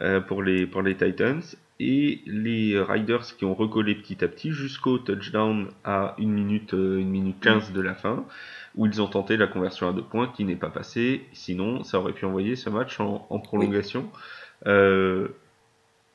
Euh, 0.01 0.19
pour, 0.21 0.41
les, 0.41 0.65
pour 0.65 0.81
les 0.81 0.95
Titans 0.95 1.41
et 1.79 2.21
les 2.25 2.79
Riders 2.79 3.35
qui 3.37 3.45
ont 3.45 3.53
recollé 3.53 3.93
petit 3.93 4.23
à 4.23 4.27
petit 4.27 4.51
jusqu'au 4.51 4.97
touchdown 4.97 5.67
à 5.83 6.15
1 6.19 6.25
minute, 6.25 6.73
1 6.73 6.77
euh, 6.77 7.03
minute 7.03 7.39
15 7.41 7.73
de 7.73 7.81
la 7.81 7.93
fin, 7.93 8.25
où 8.75 8.87
ils 8.87 9.01
ont 9.01 9.07
tenté 9.07 9.37
la 9.37 9.47
conversion 9.47 9.87
à 9.87 9.93
deux 9.93 10.03
points 10.03 10.27
qui 10.27 10.45
n'est 10.45 10.55
pas 10.55 10.69
passée. 10.69 11.25
Sinon, 11.33 11.83
ça 11.83 11.99
aurait 11.99 12.13
pu 12.13 12.25
envoyer 12.25 12.55
ce 12.55 12.69
match 12.69 12.99
en, 12.99 13.39
prolongation. 13.39 14.09
Euh, 14.65 15.27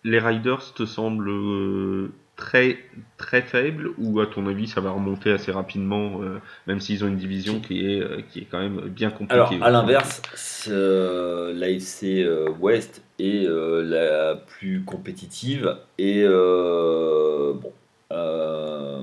les 0.04 0.18
Riders 0.18 0.74
te 0.74 0.84
semblent 0.84 1.30
euh, 1.30 2.12
très 2.38 2.78
très 3.18 3.42
faibles 3.42 3.90
ou 3.98 4.20
à 4.20 4.26
ton 4.26 4.46
avis 4.46 4.68
ça 4.68 4.80
va 4.80 4.92
remonter 4.92 5.32
assez 5.32 5.50
rapidement 5.50 6.20
même 6.68 6.78
s'ils 6.78 7.04
ont 7.04 7.08
une 7.08 7.16
division 7.16 7.58
qui 7.58 7.84
est 7.84 8.28
qui 8.28 8.38
est 8.38 8.46
quand 8.48 8.60
même 8.60 8.80
bien 8.82 9.10
compliquée 9.10 9.34
Alors 9.34 9.62
à 9.64 9.70
l'inverse 9.70 10.22
l'AFC 10.68 12.24
West 12.60 13.02
et 13.18 13.46
euh, 13.46 13.82
la 13.82 14.36
plus 14.36 14.82
compétitive. 14.84 15.76
Et 15.98 16.22
euh, 16.24 17.52
bon, 17.54 17.72
euh, 18.12 19.02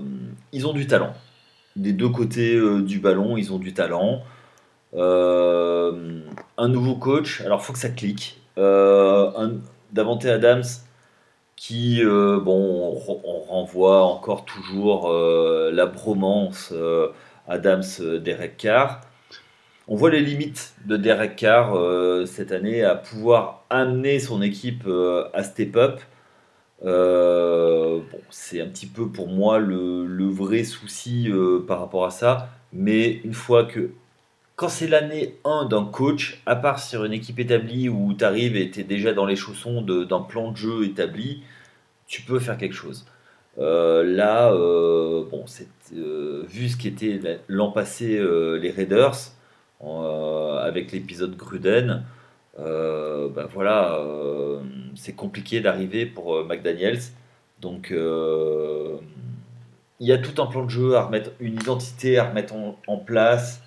ils 0.52 0.68
ont 0.68 0.74
du 0.74 0.88
talent. 0.88 1.14
Des 1.76 1.94
deux 1.94 2.10
côtés 2.10 2.60
du 2.82 3.00
ballon, 3.00 3.36
ils 3.36 3.52
ont 3.52 3.60
du 3.60 3.74
talent. 3.74 4.24
un 4.94 6.68
nouveau 6.70 6.96
coach, 6.96 7.42
alors 7.42 7.62
faut 7.64 7.74
que 7.74 7.80
ça 7.80 7.90
clique. 7.90 8.40
un, 8.58 9.52
Davante 9.92 10.26
Adams 10.26 10.64
qui, 11.56 12.04
bon, 12.04 13.02
on, 13.08 13.40
renvoie 13.40 14.04
encore 14.04 14.46
toujours 14.46 15.12
la 15.12 15.86
bromance 15.86 16.74
Adams-Derek 17.48 18.58
Carr. 18.58 19.02
On 19.88 19.96
voit 19.96 20.10
les 20.10 20.22
limites 20.22 20.74
de 20.86 20.98
Derek 20.98 21.36
Carr 21.36 21.76
euh, 21.76 22.26
cette 22.26 22.52
année 22.52 22.84
à 22.84 22.96
pouvoir 22.96 23.66
amener 23.70 24.20
son 24.20 24.42
équipe 24.42 24.84
euh, 24.88 25.30
à 25.34 25.44
step 25.44 25.76
up. 25.76 26.02
Euh, 26.84 28.00
c'est 28.32 28.62
un 28.62 28.68
petit 28.68 28.88
peu 28.88 29.10
pour 29.10 29.28
moi 29.28 29.60
le, 29.60 30.28
vrai 30.28 30.64
souci 30.64 31.30
par 31.68 31.80
rapport 31.80 32.06
à 32.06 32.12
ça. 32.12 32.50
Mais 32.74 33.12
une 33.24 33.34
fois 33.34 33.66
que. 33.66 33.92
Quand 34.56 34.70
c'est 34.70 34.88
l'année 34.88 35.36
1 35.44 35.66
d'un 35.66 35.86
coach, 35.86 36.42
à 36.46 36.56
part 36.56 36.80
sur 36.80 37.04
une 37.04 37.14
équipe 37.14 37.40
établie 37.40 37.90
où 37.90 38.14
tu 38.14 38.24
arrives 38.24 38.56
et 38.56 38.72
tu 38.72 38.80
es 38.82 38.84
déjà 38.84 39.14
dans 39.14 39.26
les 39.26 39.36
chaussons 39.36 39.82
d'un 39.82 40.22
plan 40.22 40.52
de 40.52 40.58
jeu 40.58 40.86
établi, 40.86 41.44
tu 42.08 42.22
peux 42.22 42.40
faire 42.40 42.58
quelque 42.58 42.76
chose. 42.76 43.06
là, 43.58 44.52
bon, 44.52 45.46
vu 45.92 46.70
ce 46.70 46.78
qui 46.78 46.88
était 46.88 47.20
l'an 47.50 47.72
passé 47.72 48.18
les 48.62 48.72
Raiders, 48.72 49.36
euh, 49.84 50.58
avec 50.58 50.92
l'épisode 50.92 51.36
Gruden, 51.36 52.04
euh, 52.60 53.30
ben 53.30 53.46
voilà, 53.54 53.96
euh, 54.00 54.62
c'est 54.96 55.14
compliqué 55.14 55.60
d'arriver 55.60 56.06
pour 56.06 56.44
McDaniels. 56.46 57.02
Donc 57.62 57.94
il 60.00 60.08
y 60.08 60.12
a 60.12 60.18
tout 60.18 60.42
un 60.42 60.46
plan 60.48 60.66
de 60.66 60.70
jeu 60.70 60.96
à 60.96 61.04
remettre, 61.04 61.32
une 61.40 61.56
identité 61.56 62.18
à 62.18 62.30
remettre 62.30 62.54
en, 62.88 62.98
place. 62.98 63.62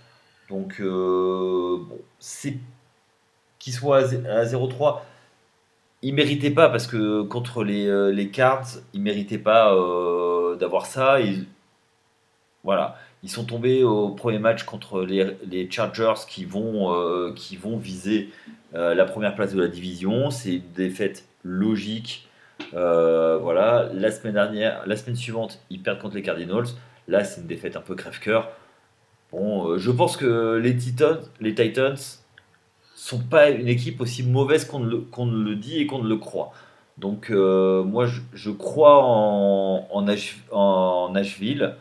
Donc 0.48 0.80
bon, 0.80 1.98
c'est 2.18 2.56
qu'il 3.58 3.72
soit 3.72 3.98
à 3.98 4.44
0-3 4.44 5.00
il 6.00 6.14
méritait 6.14 6.52
pas 6.52 6.68
parce 6.68 6.86
que 6.86 7.22
contre 7.22 7.64
les, 7.64 8.12
les 8.12 8.30
Cards, 8.30 8.68
il 8.94 9.02
méritait 9.02 9.36
pas 9.36 9.74
d'avoir 10.58 10.86
ça. 10.86 11.18
voilà, 12.62 12.96
ils 13.22 13.30
sont 13.30 13.44
tombés 13.44 13.82
au 13.82 14.10
premier 14.10 14.38
match 14.38 14.62
contre 14.62 15.02
les, 15.02 15.68
Chargers 15.70 16.14
qui 16.28 16.44
vont, 16.44 16.94
euh, 16.94 17.34
viser 17.80 18.30
euh, 18.74 18.94
la 18.94 19.04
première 19.04 19.34
place 19.34 19.54
de 19.54 19.60
la 19.60 19.68
division. 19.68 20.30
C'est 20.30 20.56
une 20.56 20.72
défaite 20.74 21.24
logique. 21.42 22.28
Euh, 22.74 23.38
voilà. 23.38 23.88
La 23.92 24.10
semaine 24.10 24.34
dernière, 24.34 24.86
la 24.86 24.96
semaine 24.96 25.16
suivante, 25.16 25.60
ils 25.70 25.82
perdent 25.82 26.00
contre 26.00 26.14
les 26.14 26.22
Cardinals. 26.22 26.66
Là, 27.08 27.24
c'est 27.24 27.40
une 27.40 27.46
défaite 27.46 27.76
un 27.76 27.80
peu 27.80 27.94
crève-cœur. 27.94 28.50
Bon, 29.32 29.76
je 29.76 29.90
pense 29.90 30.16
que 30.16 30.56
les 30.56 30.76
Titans, 30.76 31.20
les 31.40 31.54
Titans 31.54 31.96
sont 32.94 33.18
pas 33.18 33.50
une 33.50 33.68
équipe 33.68 34.00
aussi 34.00 34.22
mauvaise 34.22 34.64
qu'on 34.64 34.80
ne, 34.80 35.44
le 35.44 35.54
dit 35.54 35.78
et 35.78 35.86
qu'on 35.86 36.02
le 36.02 36.16
croit. 36.16 36.52
Donc, 36.96 37.30
moi, 37.30 38.06
je, 38.32 38.50
crois 38.50 39.02
en, 39.04 39.86
en, 39.90 41.10
Nashville. 41.12 41.74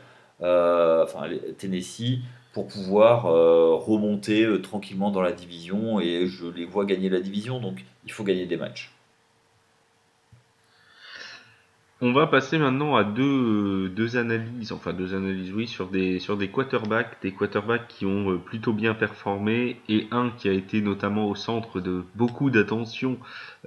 Euh, 0.43 1.03
enfin 1.03 1.27
Tennessee, 1.57 2.19
pour 2.53 2.67
pouvoir 2.67 3.25
euh, 3.25 3.73
remonter 3.73 4.43
euh, 4.43 4.61
tranquillement 4.61 5.09
dans 5.09 5.21
la 5.21 5.31
division 5.31 5.99
et 5.99 6.27
je 6.27 6.45
les 6.45 6.65
vois 6.65 6.85
gagner 6.85 7.09
la 7.09 7.19
division, 7.19 7.59
donc 7.59 7.83
il 8.05 8.11
faut 8.11 8.23
gagner 8.23 8.45
des 8.45 8.57
matchs. 8.57 8.91
On 11.99 12.11
va 12.13 12.27
passer 12.27 12.59
maintenant 12.59 12.95
à 12.95 13.03
deux, 13.03 13.89
deux 13.89 14.17
analyses, 14.17 14.71
enfin 14.71 14.93
deux 14.93 15.15
analyses, 15.15 15.51
oui, 15.51 15.67
sur 15.67 15.87
des, 15.87 16.19
sur 16.19 16.37
des 16.37 16.47
quarterbacks, 16.47 17.19
des 17.23 17.31
quarterbacks 17.33 17.87
qui 17.87 18.05
ont 18.05 18.33
euh, 18.33 18.37
plutôt 18.37 18.71
bien 18.71 18.93
performé 18.93 19.81
et 19.89 20.07
un 20.11 20.29
qui 20.29 20.47
a 20.47 20.51
été 20.51 20.81
notamment 20.81 21.27
au 21.27 21.33
centre 21.33 21.79
de 21.81 22.03
beaucoup 22.13 22.51
d'attention 22.51 23.17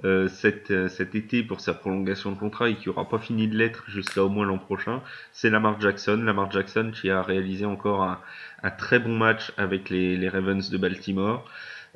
euh, 0.05 0.29
cet, 0.29 0.71
euh, 0.71 0.87
cet 0.87 1.13
été 1.13 1.43
pour 1.43 1.59
sa 1.59 1.73
prolongation 1.73 2.31
de 2.31 2.37
contrat 2.37 2.69
et 2.69 2.75
qui 2.75 2.87
aura 2.87 3.09
pas 3.09 3.19
fini 3.19 3.49
de 3.49 3.57
l'être 3.57 3.83
jusqu'à 3.89 4.23
au 4.23 4.29
moins 4.29 4.45
l'an 4.45 4.59
prochain, 4.59 5.01
c'est 5.33 5.49
Lamar 5.49 5.81
Jackson. 5.81 6.21
Lamar 6.23 6.49
Jackson 6.51 6.91
qui 6.93 7.09
a 7.09 7.21
réalisé 7.21 7.65
encore 7.65 8.03
un, 8.03 8.21
un 8.63 8.71
très 8.71 8.99
bon 8.99 9.17
match 9.17 9.51
avec 9.57 9.89
les, 9.89 10.15
les 10.15 10.29
Ravens 10.29 10.69
de 10.69 10.77
Baltimore. 10.77 11.45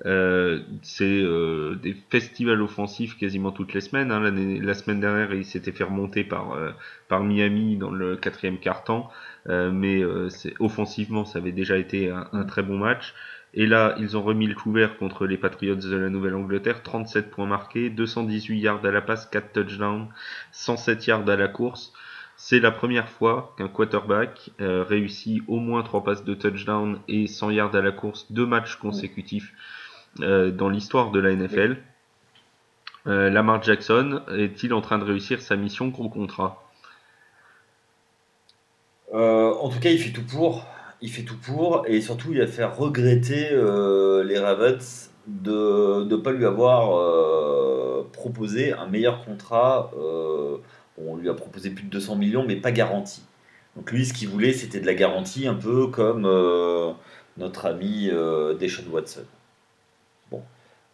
Euh, 0.04 0.60
c'est 0.82 1.06
euh, 1.06 1.76
des 1.76 1.96
festivals 2.10 2.62
offensifs 2.62 3.18
quasiment 3.18 3.52
toutes 3.52 3.74
les 3.74 3.82
semaines. 3.82 4.12
Hein. 4.12 4.20
La 4.62 4.74
semaine 4.74 5.00
dernière, 5.00 5.34
il 5.34 5.46
s'était 5.46 5.72
fait 5.72 5.86
remonter 5.86 6.24
par, 6.24 6.54
euh, 6.54 6.72
par 7.08 7.24
Miami 7.24 7.78
dans 7.78 7.92
le 7.92 8.18
quatrième 8.18 8.60
quart-temps, 8.60 9.10
mais 9.48 10.04
offensivement, 10.60 11.26
ça 11.26 11.40
avait 11.40 11.52
déjà 11.52 11.78
été 11.78 12.10
un, 12.10 12.44
très 12.46 12.64
bon 12.64 12.78
match. 12.78 13.14
Et 13.54 13.68
là, 13.68 13.96
ils 14.00 14.18
ont 14.18 14.22
remis 14.22 14.48
le 14.48 14.56
couvert 14.56 14.98
contre 14.98 15.26
les 15.26 15.38
Patriots 15.38 15.76
de 15.76 15.96
la 15.96 16.10
Nouvelle-Angleterre. 16.10 16.84
37 16.84 17.32
points 17.32 17.46
marqués, 17.46 17.90
218 17.90 18.60
yards 18.60 18.86
à 18.86 18.92
la 18.92 19.02
passe, 19.02 19.28
4 19.28 19.54
touchdowns, 19.54 20.10
107 20.52 21.08
yards 21.08 21.30
à 21.30 21.36
la 21.38 21.48
course. 21.48 21.94
C'est 22.36 22.60
la 22.60 22.72
première 22.72 23.08
fois 23.08 23.54
qu'un 23.58 23.70
quarterback 23.70 24.52
réussit 24.60 25.42
au 25.48 25.60
moins 25.60 25.84
3 25.84 26.04
passes 26.04 26.26
de 26.26 26.34
touchdown 26.34 27.00
et 27.08 27.28
100 27.28 27.52
yards 27.52 27.76
à 27.76 27.82
la 27.82 27.92
course, 27.92 28.30
deux 28.32 28.46
matchs 28.46 28.76
consécutifs. 28.76 29.54
Euh, 30.22 30.50
dans 30.50 30.70
l'histoire 30.70 31.12
de 31.12 31.20
la 31.20 31.36
NFL. 31.36 31.78
Euh, 33.08 33.30
Lamar 33.30 33.62
Jackson 33.62 34.22
est-il 34.32 34.74
en 34.74 34.82
train 34.82 34.98
de 34.98 35.04
réussir 35.04 35.42
sa 35.42 35.58
mission 35.58 35.90
gros 35.90 36.10
contrat? 36.10 36.64
Euh, 39.14 39.54
En 39.60 39.70
tout 39.70 39.80
cas, 39.80 39.90
il 39.90 40.00
fait 40.00 40.12
tout 40.12 40.26
pour. 40.26 40.66
Il 41.02 41.12
fait 41.12 41.24
tout 41.24 41.38
pour 41.38 41.86
et 41.88 42.00
surtout, 42.00 42.32
il 42.32 42.42
a 42.42 42.48
fait 42.48 42.64
regretter 42.64 43.50
les 43.50 44.40
Ravens 44.40 45.12
de 45.28 46.06
ne 46.06 46.16
pas 46.16 46.32
lui 46.32 46.46
avoir 46.46 48.08
proposé 48.12 48.72
un 48.72 48.88
meilleur 48.88 49.24
contrat. 49.26 49.92
on 50.98 51.18
lui 51.18 51.30
a 51.30 51.34
proposé 51.34 51.70
plus 51.72 51.84
de 51.84 51.90
200 51.90 52.16
millions, 52.16 52.46
mais 52.48 52.56
pas 52.56 52.72
garanti. 52.72 53.24
Donc 53.76 53.92
lui, 53.92 54.06
ce 54.06 54.14
qu'il 54.14 54.30
voulait, 54.30 54.54
c'était 54.54 54.80
de 54.80 54.86
la 54.86 54.94
garantie, 54.94 55.48
un 55.48 55.54
peu 55.54 55.88
comme 55.88 56.22
notre 57.38 57.66
ami 57.66 58.10
Deshaun 58.58 58.86
Watson. 58.90 59.26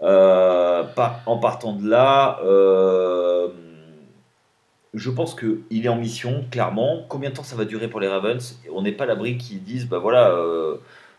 Euh, 0.01 0.83
en 1.25 1.37
partant 1.37 1.73
de 1.73 1.87
là, 1.87 2.39
euh, 2.43 3.49
je 4.93 5.09
pense 5.11 5.35
qu'il 5.35 5.85
est 5.85 5.89
en 5.89 5.95
mission, 5.95 6.45
clairement. 6.51 7.05
Combien 7.07 7.29
de 7.29 7.35
temps 7.35 7.43
ça 7.43 7.55
va 7.55 7.65
durer 7.65 7.87
pour 7.87 7.99
les 7.99 8.07
Ravens? 8.07 8.59
On 8.73 8.81
n'est 8.81 8.91
pas 8.91 9.05
l'abri 9.05 9.37
qu'ils 9.37 9.63
disent 9.63 9.87
bah 9.87 9.99
voilà, 9.99 10.31
euh, 10.31 10.77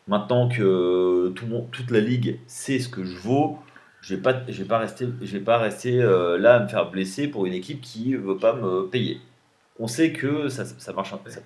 maintenant 0.09 0.49
que 0.49 1.33
toute 1.37 1.91
la 1.91 2.01
ligue 2.01 2.39
sait 2.47 2.81
ce 2.81 2.89
que 2.89 3.05
je 3.05 3.17
vaux, 3.17 3.59
je 4.01 4.15
ne 4.15 4.21
vais, 4.21 4.65
pas, 4.65 4.79
rester, 4.79 5.07
je 5.23 5.33
vais 5.39 5.45
pas 5.45 5.59
rester 5.59 5.99
là 5.99 6.57
à 6.57 6.61
me 6.61 6.69
faire 6.69 6.91
blesser 6.91 7.29
pour 7.29 7.47
une 7.47 7.55
équipe 7.55 7.81
qui 7.81 8.11
ne 8.11 8.19
veut 8.19 8.37
pas 8.37 8.53
me 8.55 8.89
payer. 8.89 9.21
On 9.79 9.87
sait 9.87 10.13
que 10.13 10.49
ça, 10.49 10.65
ça 10.65 10.93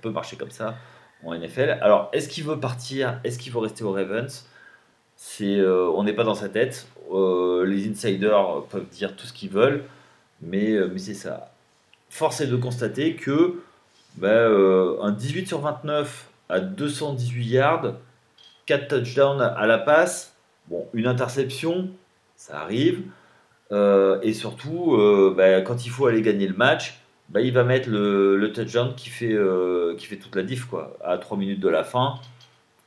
peut 0.00 0.10
marcher 0.10 0.36
comme 0.36 0.50
ça 0.50 0.74
en 1.22 1.34
NFL. 1.34 1.78
Alors, 1.82 2.08
est-ce 2.12 2.28
qu'il 2.28 2.44
veut 2.44 2.58
partir? 2.58 3.20
Est-ce 3.24 3.38
qu'il 3.38 3.52
veut 3.52 3.58
rester 3.58 3.84
aux 3.84 3.92
Ravens? 3.92 4.46
C'est, 5.16 5.56
euh, 5.56 5.90
On 5.94 6.04
n'est 6.04 6.12
pas 6.12 6.24
dans 6.24 6.34
sa 6.34 6.48
tête. 6.48 6.86
les 7.12 7.88
insiders 7.88 8.62
peuvent 8.70 8.88
dire 8.90 9.16
tout 9.16 9.26
ce 9.26 9.32
qu'ils 9.32 9.50
veulent, 9.50 9.84
mais, 10.40 10.76
mais 10.92 10.98
c'est 10.98 11.14
ça 11.14 11.52
force 12.16 12.40
est 12.40 12.46
de 12.46 12.56
constater 12.56 13.14
que 13.14 13.56
euh, 14.22 14.96
un 15.02 15.12
18 15.12 15.46
sur 15.46 15.60
29 15.60 16.28
à 16.48 16.60
218 16.60 17.44
yards, 17.44 17.94
4 18.66 18.88
touchdowns 18.88 19.42
à 19.42 19.66
la 19.66 19.78
passe, 19.78 20.34
bon, 20.68 20.86
une 20.94 21.06
interception, 21.06 21.90
ça 22.36 22.60
arrive. 22.60 23.02
Euh, 23.72 24.20
et 24.22 24.32
surtout, 24.32 24.94
euh, 24.94 25.34
bah, 25.36 25.60
quand 25.60 25.84
il 25.84 25.90
faut 25.90 26.06
aller 26.06 26.22
gagner 26.22 26.46
le 26.46 26.54
match, 26.54 27.00
bah, 27.28 27.40
il 27.40 27.52
va 27.52 27.64
mettre 27.64 27.90
le, 27.90 28.50
touchdown 28.54 28.94
qui 28.96 29.10
fait, 29.10 29.36
qui 29.98 30.06
fait 30.06 30.16
toute 30.16 30.36
la 30.36 30.42
diff 30.42 30.64
quoi, 30.66 30.96
à 31.04 31.18
3 31.18 31.36
minutes 31.36 31.60
de 31.60 31.68
la 31.68 31.84
fin. 31.84 32.14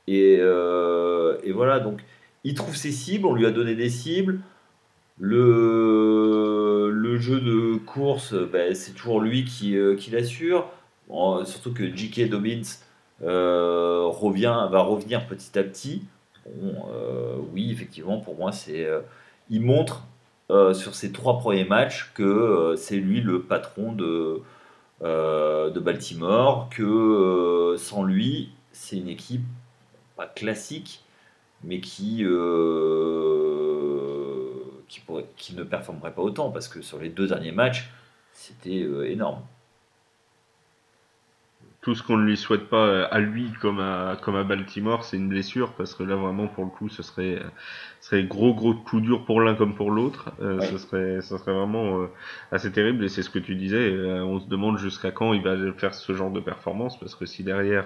Et, 0.08 0.36
et, 0.36 1.52
voilà, 1.52 1.80
donc 1.80 2.02
il 2.43 2.54
trouve 2.54 2.75
ses 2.75 2.91
cibles, 2.91 3.25
on 3.25 3.34
lui 3.34 3.45
a 3.45 3.52
donné 3.52 3.75
des 3.75 3.89
cibles. 3.89 4.39
Le, 5.19 6.89
le 6.93 7.17
jeu 7.17 7.41
de 7.41 7.75
course, 7.75 8.34
ben, 8.34 8.73
c'est 8.73 8.93
toujours 8.93 9.19
lui 9.19 9.43
qui, 9.43 9.78
euh, 9.78 9.95
qui 9.95 10.12
l'assure. 10.12 10.69
surtout 11.45 11.73
que 11.73 11.93
J.K. 11.93 12.30
Dobbins 12.30 12.62
euh, 13.23 14.04
revient, 14.06 14.67
va 14.71 14.82
revenir 14.82 15.28
petit 15.28 15.58
à 15.60 15.63
petit. 15.63 16.04
Euh, 16.47 17.36
oui, 17.54 17.71
effectivement, 17.71 18.19
pour 18.19 18.36
moi, 18.38 18.52
c'est 18.52 18.88
il 19.49 19.62
montre 19.62 20.06
sur 20.73 20.95
ses 20.95 21.12
trois 21.12 21.38
premiers 21.38 21.65
matchs 21.65 22.12
que 22.15 22.73
c'est 22.78 22.97
lui 22.97 23.21
le 23.21 23.41
patron 23.41 23.91
de, 23.91 24.41
de 25.02 25.80
Baltimore, 25.80 26.69
que 26.69 27.75
sans 27.78 28.04
lui, 28.04 28.49
c'est 28.71 28.97
une 28.97 29.10
équipe 29.10 29.43
pas 30.15 30.25
classique, 30.28 31.04
mais 31.63 31.80
pourrait, 35.02 35.26
qui 35.38 35.56
ne 35.56 35.63
performerait 35.63 36.13
pas 36.13 36.22
autant, 36.22 36.52
parce 36.52 36.67
que 36.67 36.82
sur 36.82 37.00
les 37.00 37.10
deux 37.10 37.28
derniers 37.28 37.52
matchs, 37.52 37.89
c'était 38.34 38.84
euh, 38.84 39.10
énorme 39.10 39.41
tout 41.82 41.96
ce 41.96 42.04
qu'on 42.04 42.18
ne 42.18 42.26
lui 42.26 42.36
souhaite 42.36 42.68
pas 42.68 42.86
euh, 42.86 43.08
à 43.10 43.20
lui 43.20 43.52
comme 43.62 43.80
à, 43.80 44.18
comme 44.22 44.36
à 44.36 44.44
Baltimore, 44.44 45.06
c'est 45.06 45.15
une 45.15 45.30
blessure, 45.30 45.72
parce 45.74 45.96
que 45.96 46.04
là 46.04 46.15
vraiment 46.18 46.48
pour 46.48 46.65
le 46.65 46.70
coup 46.70 46.89
ce 46.89 47.04
serait, 47.04 47.38
euh, 47.38 47.50
serait 48.02 48.24
gros 48.26 48.54
gros 48.54 48.74
coup 48.74 49.00
dur 49.00 49.24
pour 49.24 49.39
l'un 49.39 49.56
comme 49.56 49.76
pour 49.76 49.89
l'autre. 49.92 50.32
Euh, 50.42 50.60
Ce 50.60 50.78
serait, 50.78 51.22
ça 51.22 51.38
serait 51.38 51.54
vraiment 51.54 52.08
assez 52.52 52.72
terrible 52.72 53.06
et 53.06 53.10
c'est 53.10 53.24
ce 53.24 53.30
que 53.30 53.39
tu 53.39 53.56
disais. 53.56 53.98
on 54.22 54.39
se 54.39 54.48
demande 54.48 54.78
jusqu'à 54.78 55.12
quand 55.12 55.34
il 55.34 55.42
va 55.42 55.56
faire 55.74 55.94
ce 55.94 56.13
genre 56.13 56.32
de 56.32 56.42
performance, 56.42 57.00
parce 57.00 57.15
que 57.15 57.26
si 57.26 57.44
derrière 57.44 57.86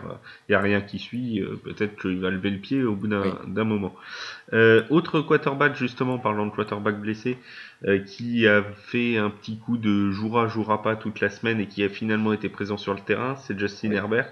il 0.49 0.53
y 0.53 0.56
a 0.56 0.60
rien 0.60 0.82
qui 0.82 0.97
suit, 0.97 1.43
peut-être 1.63 1.95
qu'il 2.01 2.19
va 2.19 2.32
lever 2.32 2.49
le 2.49 2.60
pied 2.60 2.84
au 2.84 2.95
bout 2.95 3.08
d'un 3.08 3.63
moment. 3.63 3.93
autre 4.89 5.21
quarterback 5.21 5.75
justement, 5.75 6.17
parlant 6.17 6.47
de 6.47 6.51
quarterback 6.51 6.99
blessé, 6.99 7.38
qui 8.05 8.47
a 8.47 8.63
fait 8.63 9.17
un 9.17 9.29
petit 9.29 9.57
coup 9.57 9.77
de 9.77 10.11
jouera 10.11 10.47
jouera 10.47 10.81
pas 10.81 10.95
toute 10.95 11.19
la 11.19 11.29
semaine 11.29 11.59
et 11.59 11.67
qui 11.67 11.83
a 11.83 11.89
finalement 11.89 12.31
été 12.31 12.47
présent 12.49 12.77
sur 12.77 12.93
le 12.93 13.01
terrain, 13.01 13.35
c'est 13.35 13.59
Justin 13.59 13.91
Herbert, 13.91 14.31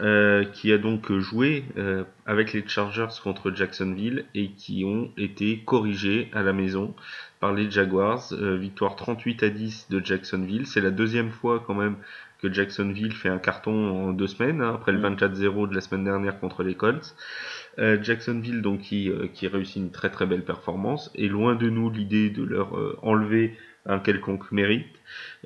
euh, 0.00 0.44
qui 0.44 0.72
a 0.72 0.78
donc 0.78 1.12
joué 1.18 1.64
euh, 1.78 2.04
avec 2.26 2.52
les 2.52 2.66
Chargers 2.66 3.08
contre 3.22 3.50
Jacksonville 3.50 4.24
et 4.34 4.50
qui 4.50 4.84
ont 4.84 5.10
été 5.16 5.62
corrigés 5.64 6.28
à 6.32 6.42
la 6.42 6.52
maison 6.52 6.94
par 7.40 7.52
les 7.52 7.70
Jaguars. 7.70 8.32
Euh, 8.32 8.56
victoire 8.56 8.96
38 8.96 9.42
à 9.42 9.48
10 9.48 9.88
de 9.90 10.04
Jacksonville. 10.04 10.66
C'est 10.66 10.80
la 10.80 10.90
deuxième 10.90 11.30
fois 11.30 11.62
quand 11.66 11.74
même 11.74 11.96
que 12.40 12.52
Jacksonville 12.52 13.12
fait 13.12 13.28
un 13.28 13.38
carton 13.38 14.08
en 14.08 14.12
deux 14.12 14.26
semaines, 14.26 14.60
hein, 14.60 14.74
après 14.74 14.92
le 14.92 15.00
24-0 15.00 15.66
mm. 15.66 15.70
de 15.70 15.74
la 15.74 15.80
semaine 15.80 16.04
dernière 16.04 16.38
contre 16.40 16.62
les 16.62 16.74
Colts. 16.74 17.14
Jacksonville 17.78 18.62
donc 18.62 18.80
qui, 18.80 19.10
qui 19.34 19.48
réussit 19.48 19.76
une 19.76 19.90
très 19.90 20.10
très 20.10 20.26
belle 20.26 20.44
performance 20.44 21.10
et 21.14 21.28
loin 21.28 21.54
de 21.54 21.68
nous 21.68 21.90
l'idée 21.90 22.30
de 22.30 22.42
leur 22.42 22.98
enlever 23.02 23.54
un 23.88 23.98
quelconque 23.98 24.50
mérite. 24.52 24.86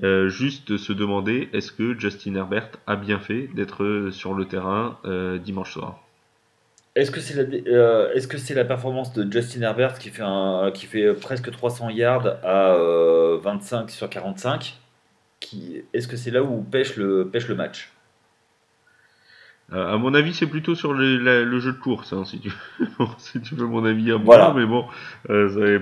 Euh, 0.03 0.29
juste 0.29 0.77
se 0.77 0.93
demander 0.93 1.49
est-ce 1.53 1.73
que 1.73 1.99
Justin 1.99 2.35
Herbert 2.35 2.71
a 2.87 2.97
bien 2.97 3.19
fait 3.19 3.49
d'être 3.55 4.09
sur 4.13 4.35
le 4.35 4.47
terrain 4.47 4.99
euh, 5.05 5.39
dimanche 5.39 5.73
soir? 5.73 6.03
Est-ce 6.97 7.11
que 7.11 7.21
c'est 7.21 7.35
la, 7.35 7.43
euh, 7.71 8.65
performance 8.65 9.13
de 9.13 9.31
Justin 9.31 9.63
Herbert 9.63 9.99
qui 9.99 10.09
fait, 10.09 10.25
qui 10.75 10.87
fait 10.87 11.15
presque 11.15 11.51
300 11.51 11.91
yards 11.91 12.27
à 12.43 12.77
25 13.43 13.91
sur 13.91 14.09
45 14.11 14.77
qui, 15.39 15.83
Est-ce 15.95 16.09
que 16.09 16.17
c'est 16.17 16.31
là 16.31 16.43
où 16.43 16.63
pêche 16.63 16.97
le 16.97 17.55
match? 17.55 17.93
À 19.73 19.97
mon 19.99 20.15
avis, 20.15 20.35
c'est 20.35 20.47
plutôt 20.47 20.75
sur 20.75 20.93
le, 20.93 21.61
jeu 21.61 21.73
de 21.73 21.79
course, 21.79 22.13
hein, 22.13 22.25
si, 22.25 22.41
tu, 22.41 22.51
si 23.19 23.41
tu 23.41 23.55
veux 23.55 23.67
mon 23.67 23.85
avis. 23.85 24.11
voilà. 24.25 24.53
Mais 24.57 24.67
bon, 24.67 24.85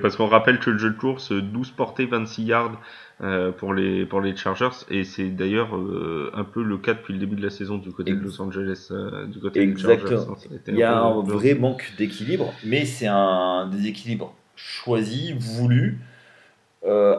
parce 0.02 0.16
qu'on 0.16 0.26
rappelle 0.26 0.58
que 0.58 0.70
le 0.70 0.78
jeu 0.78 0.90
de 0.90 0.96
course, 0.96 1.32
12 1.32 1.70
portées, 1.70 2.06
26 2.06 2.44
yards, 2.44 2.78
euh, 3.20 3.50
pour 3.50 3.74
les 3.74 4.06
pour 4.06 4.20
les 4.20 4.36
Chargers 4.36 4.84
et 4.88 5.02
c'est 5.02 5.26
d'ailleurs 5.30 5.76
euh, 5.76 6.30
un 6.34 6.44
peu 6.44 6.62
le 6.62 6.78
cas 6.78 6.94
depuis 6.94 7.12
le 7.12 7.18
début 7.18 7.34
de 7.34 7.42
la 7.42 7.50
saison 7.50 7.76
du 7.76 7.90
côté 7.90 8.12
de 8.12 8.20
Los 8.20 8.40
Angeles 8.40 8.90
euh, 8.92 9.26
du 9.26 9.40
côté 9.40 9.66
des 9.66 9.76
Chargers. 9.76 10.14
Hein, 10.30 10.36
Il 10.68 10.76
y 10.76 10.84
a 10.84 10.96
un, 11.00 11.20
vrai 11.22 11.54
manque 11.54 11.94
d'équilibre, 11.98 12.54
mais 12.64 12.84
c'est 12.84 13.08
un 13.08 13.66
déséquilibre 13.72 14.36
choisi, 14.54 15.34
voulu, 15.36 15.98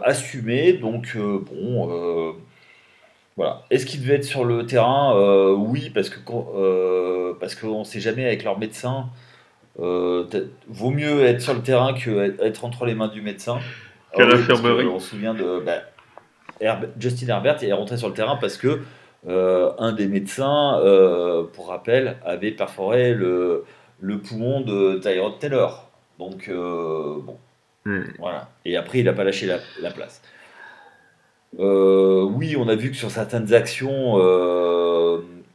assumé. 0.05 0.71
Donc 0.71 1.17
bon, 1.17 2.33
voilà. 3.39 3.63
Est-ce 3.71 3.85
qu'il 3.85 4.01
devait 4.01 4.15
être 4.15 4.25
sur 4.25 4.43
le 4.43 4.65
terrain? 4.65 5.15
Oui, 5.53 5.89
parce 5.91 6.09
que 6.09 6.19
parce 7.39 7.55
qu'on 7.55 7.79
ne 7.79 7.83
sait 7.85 8.01
jamais 8.01 8.25
avec 8.25 8.43
leur 8.43 8.59
médecin. 8.59 9.05
vaut 9.77 10.91
mieux 10.91 11.23
être 11.23 11.41
sur 11.41 11.53
le 11.53 11.61
terrain 11.61 11.93
que 11.93 12.43
être 12.43 12.65
entre 12.65 12.85
les 12.85 12.95
mains 12.95 13.07
du 13.07 13.21
médecin. 13.21 13.59
Quelle 14.13 14.33
infirmerie 14.33 14.87
On 14.87 14.99
se 14.99 15.11
souvient 15.11 15.33
de 15.33 15.63
bah, 15.65 16.81
Justin 16.99 17.27
Herbert 17.27 17.63
est 17.63 17.71
rentré 17.71 17.97
sur 17.97 18.09
le 18.09 18.13
terrain 18.13 18.35
parce 18.35 18.57
que 18.57 18.81
euh, 19.27 19.71
un 19.77 19.91
des 19.91 20.07
médecins, 20.07 20.79
euh, 20.79 21.43
pour 21.43 21.67
rappel, 21.67 22.17
avait 22.25 22.51
perforé 22.51 23.13
le, 23.13 23.65
le 23.99 24.19
poumon 24.19 24.61
de 24.61 24.99
Tyrod 24.99 25.39
Taylor. 25.39 25.89
Donc, 26.17 26.47
euh, 26.47 27.17
bon. 27.21 27.37
Voilà. 28.19 28.49
Et 28.65 28.77
après, 28.77 28.99
il 28.99 29.05
n'a 29.05 29.13
pas 29.13 29.23
lâché 29.23 29.47
la, 29.47 29.91
place. 29.91 30.21
Oui, 31.57 32.55
on 32.57 32.67
a 32.67 32.75
vu 32.75 32.91
que 32.91 32.97
sur 32.97 33.11
certaines 33.11 33.53
actions, 33.53 34.17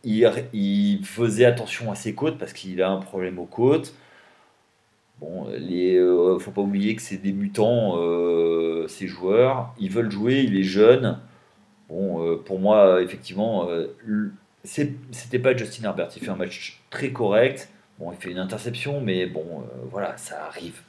il, 0.05 0.31
il, 0.53 1.05
faisait 1.05 1.45
attention 1.45 1.91
à 1.91 1.95
ses 1.95 2.15
côtes 2.15 2.39
parce 2.39 2.53
qu'il 2.53 2.83
a 2.83 2.91
un 2.91 3.01
problème 3.01 3.39
aux 3.39 3.47
côtes. 3.47 3.95
Bon, 5.21 5.49
les, 5.57 5.97
euh, 5.97 6.39
faut 6.39 6.51
pas 6.51 6.61
oublier 6.61 6.97
que 6.97 7.03
c'est 7.03 7.19
des 7.19 7.33
mutants, 7.33 7.97
euh, 7.99 8.87
ces 8.89 9.07
joueurs. 9.07 9.73
Ils 9.79 9.91
veulent 9.91 10.11
jouer, 10.11 10.43
il 10.43 10.57
est 10.57 10.65
jeune. 10.65 11.19
Bon, 11.89 12.27
euh, 12.27 12.37
pour 12.37 12.59
moi, 12.59 13.01
effectivement, 13.03 13.69
c'était 14.65 15.39
pas 15.39 15.57
Justin 15.57 15.85
Herbert. 15.85 16.09
Il 16.17 16.23
fait 16.23 16.31
un 16.31 16.37
match 16.37 16.83
très 16.91 17.13
correct. 17.13 17.69
Il 18.01 18.17
fait 18.19 18.31
une 18.31 18.39
interception, 18.39 19.01
mais 19.01 19.27
bon, 19.27 19.65
voilà, 19.91 20.17
ça 20.17 20.47
arrive. 20.47 20.81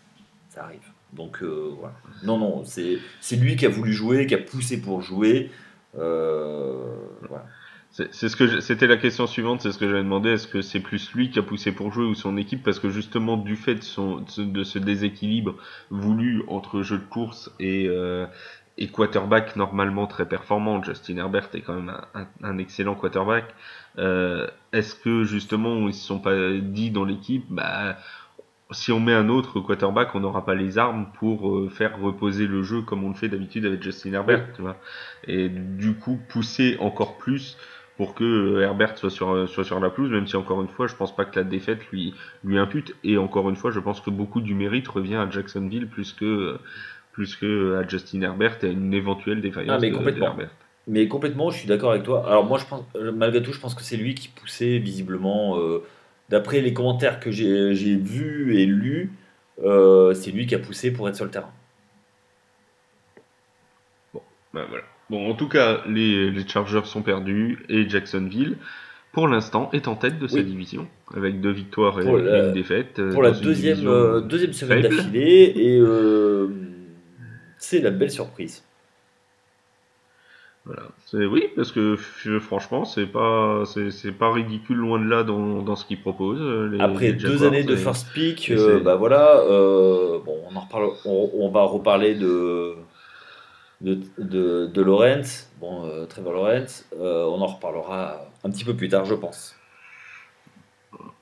Ça 0.50 0.64
arrive. 0.64 0.95
Donc, 1.14 1.42
voilà. 1.44 1.96
Non, 2.24 2.38
non, 2.38 2.64
c'est 2.66 3.36
lui 3.36 3.56
qui 3.56 3.66
a 3.66 3.70
voulu 3.70 3.94
jouer, 3.94 4.28
qui 4.28 4.36
a 4.36 4.40
poussé 4.40 4.82
pour 4.82 5.02
jouer. 5.02 5.52
voilà. 5.94 7.46
C'est 8.12 8.28
ce 8.28 8.36
que 8.36 8.60
c'était 8.60 8.88
la 8.88 8.98
question 8.98 9.26
suivante, 9.26 9.62
c'est 9.62 9.72
ce 9.72 9.78
que 9.78 9.88
j'avais 9.88 10.04
demandé. 10.04 10.32
Est-ce 10.32 10.50
que 10.50 10.62
c'est 10.62 10.82
plus 10.82 11.14
lui 11.14 11.30
qui 11.30 11.40
a 11.40 11.44
poussé 11.44 11.72
pour 11.72 11.94
jouer 11.94 12.04
ou 12.04 12.14
son 12.14 12.36
équipe? 12.36 12.62
Parce 12.62 12.78
que 12.78 12.90
justement, 12.90 13.38
du 13.38 13.56
fait 13.56 13.76
de, 13.76 14.64
ce 14.66 14.80
déséquilibre 14.80 15.56
voulu 15.90 16.44
entre 16.50 16.82
jeu 16.82 16.98
de 16.98 17.06
course 17.06 17.50
et, 17.58 17.88
euh, 17.88 18.26
et 18.78 18.90
quarterback 18.90 19.56
normalement 19.56 20.08
très 20.08 20.28
performant, 20.28 20.84
Justin 20.84 21.16
Herbert 21.16 21.48
est 21.54 21.62
quand 21.62 21.76
même 21.76 21.96
un, 22.44 22.58
excellent 22.58 22.96
quarterback. 22.96 23.46
Euh, 23.98 24.46
Est-ce 24.74 24.96
que 24.96 25.24
justement 25.24 25.88
ils 25.88 25.94
se 25.94 26.06
sont 26.06 26.20
pas 26.20 26.52
dit 26.52 26.92
dans 26.92 27.06
l'équipe, 27.06 27.46
bah 27.50 27.96
si 28.72 28.92
on 28.92 29.00
met 29.00 29.14
un 29.14 29.30
autre 29.30 29.60
quarterback, 29.60 30.16
on 30.16 30.22
n'aura 30.22 30.44
pas 30.46 30.56
les 30.56 30.78
armes 30.78 31.08
pour 31.20 31.50
euh, 31.50 31.70
faire 31.70 32.00
reposer 32.00 32.48
le 32.48 32.64
jeu 32.64 32.82
comme 32.82 33.04
on 33.04 33.10
le 33.10 33.16
fait 33.16 33.28
d'habitude 33.28 33.66
avec 33.66 33.84
Justin 33.84 34.14
Herbert, 34.14 34.48
tu 34.56 34.62
vois. 34.62 34.78
Et 35.28 35.50
du 35.50 35.94
coup 35.94 36.20
pousser 36.30 36.78
encore 36.80 37.18
plus 37.18 37.58
pour 37.98 38.16
que 38.16 38.24
euh, 38.24 38.62
Herbert 38.62 38.98
soit 38.98 39.12
sur, 39.12 39.34
euh, 39.34 39.48
soit 39.48 39.64
sur 39.64 39.80
la 39.80 39.90
pelouse, 39.90 40.10
même 40.10 40.28
si 40.28 40.36
encore 40.36 40.62
une 40.62 40.68
fois, 40.68 40.88
je 40.88 40.96
pense 40.96 41.16
pas 41.16 41.26
que 41.26 41.38
la 41.38 41.44
défaite 41.44 41.80
lui, 41.92 42.16
lui 42.44 42.58
impute. 42.58 42.96
Et 43.04 43.18
encore 43.18 43.50
une 43.50 43.56
fois, 43.56 43.72
je 43.72 43.80
pense 43.80 44.02
que 44.02 44.10
beaucoup 44.10 44.42
du 44.42 44.56
mérite 44.56 44.88
revient 44.88 45.16
à 45.16 45.30
Jacksonville 45.30 45.88
plus 45.88 46.14
que, 46.14 46.58
plus 47.12 47.36
que 47.36 47.76
à 47.76 47.88
Justin 47.88 48.22
Herbert 48.22 48.58
et 48.64 48.68
à 48.68 48.70
une 48.72 48.94
éventuelle 48.94 49.42
défaillance 49.42 49.76
ah, 49.78 49.80
mais 49.80 49.92
complètement. 49.92 50.36
Mais 50.88 51.08
complètement, 51.08 51.50
je 51.52 51.60
suis 51.60 51.68
d'accord 51.68 51.92
avec 51.92 52.04
toi. 52.04 52.26
Alors 52.28 52.46
moi, 52.46 52.60
je 52.60 52.66
pense, 52.66 52.84
malgré 53.14 53.42
tout, 53.42 53.54
je 53.54 53.60
pense 53.60 53.74
que 53.74 53.82
c'est 53.82 53.98
lui 53.98 54.16
qui 54.16 54.28
poussait 54.28 54.78
visiblement. 54.80 55.58
D'après 56.30 56.62
les 56.62 56.74
commentaires 56.74 57.20
que 57.20 57.32
j'ai 57.32 57.96
vus 57.96 58.58
et 58.60 58.66
lus, 58.66 59.12
c'est 59.60 60.32
lui 60.32 60.48
qui 60.48 60.56
a 60.56 60.60
poussé 60.60 60.92
pour 60.92 61.08
être 61.08 61.16
sur 61.16 61.26
le 61.26 61.32
terrain. 61.32 61.52
Bon, 64.14 64.22
ben 64.54 64.66
voilà. 64.68 64.84
Bon, 65.10 65.30
en 65.30 65.36
tout 65.36 65.48
cas, 65.48 65.84
les, 65.88 66.32
les 66.32 66.48
Chargers 66.48 66.86
sont 66.86 67.04
perdus 67.04 67.64
et 67.70 67.88
Jacksonville 67.88 68.58
pour 69.16 69.30
l'instant, 69.30 69.70
est 69.72 69.88
en 69.88 69.96
tête 69.96 70.20
de 70.20 70.28
sa 70.28 70.42
division, 70.44 70.90
avec 71.16 71.40
deux 71.40 71.54
victoires 71.54 72.02
et 72.02 72.06
une 72.06 72.52
défaite. 72.52 73.00
Euh, 73.00 73.14
pour 73.14 73.24
la 73.24 73.32
deuxième, 73.32 73.88
euh, 73.88 74.20
deuxième 74.20 74.52
semaine 74.52 74.82
d'affilée, 74.82 75.54
et 75.56 75.80
euh, 75.80 76.50
c'est 77.58 77.80
la 77.80 77.92
belle 77.92 78.12
surprise. 78.12 78.66
Voilà. 80.66 80.82
Oui, 81.14 81.44
parce 81.56 81.72
que 81.72 81.96
franchement, 82.40 82.86
c'est 82.86 83.06
pas, 83.06 83.64
c'est 83.66 84.12
pas 84.12 84.32
ridicule 84.32 84.78
loin 84.78 85.00
de 85.00 85.08
là 85.08 85.24
dans, 85.24 85.62
dans 85.62 85.76
ce 85.76 85.86
qu'ils 85.86 86.02
proposent. 86.02 86.74
Après 86.80 87.14
deux 87.14 87.44
années 87.44 87.64
de 87.64 87.76
first 87.76 88.12
pick, 88.14 88.52
bah 88.84 88.96
voilà, 88.96 89.44
bon, 89.48 90.38
on 90.50 90.56
en 90.56 90.62
reparle, 90.62 90.90
on 91.06 91.50
va 91.50 91.64
reparler 91.64 92.16
de 92.16 92.76
de, 93.82 94.00
de, 94.18 94.68
de 94.68 94.82
Lawrence, 94.82 95.52
bon, 95.60 95.86
euh, 95.86 96.06
Trevor 96.06 96.34
Lawrence, 96.34 96.88
euh, 97.00 97.26
on 97.26 97.42
en 97.42 97.48
reparlera 97.48 98.22
un 98.44 98.50
petit 98.50 98.64
peu 98.64 98.76
plus 98.76 98.90
tard, 98.90 99.06
je 99.06 99.16
pense. 99.16 99.56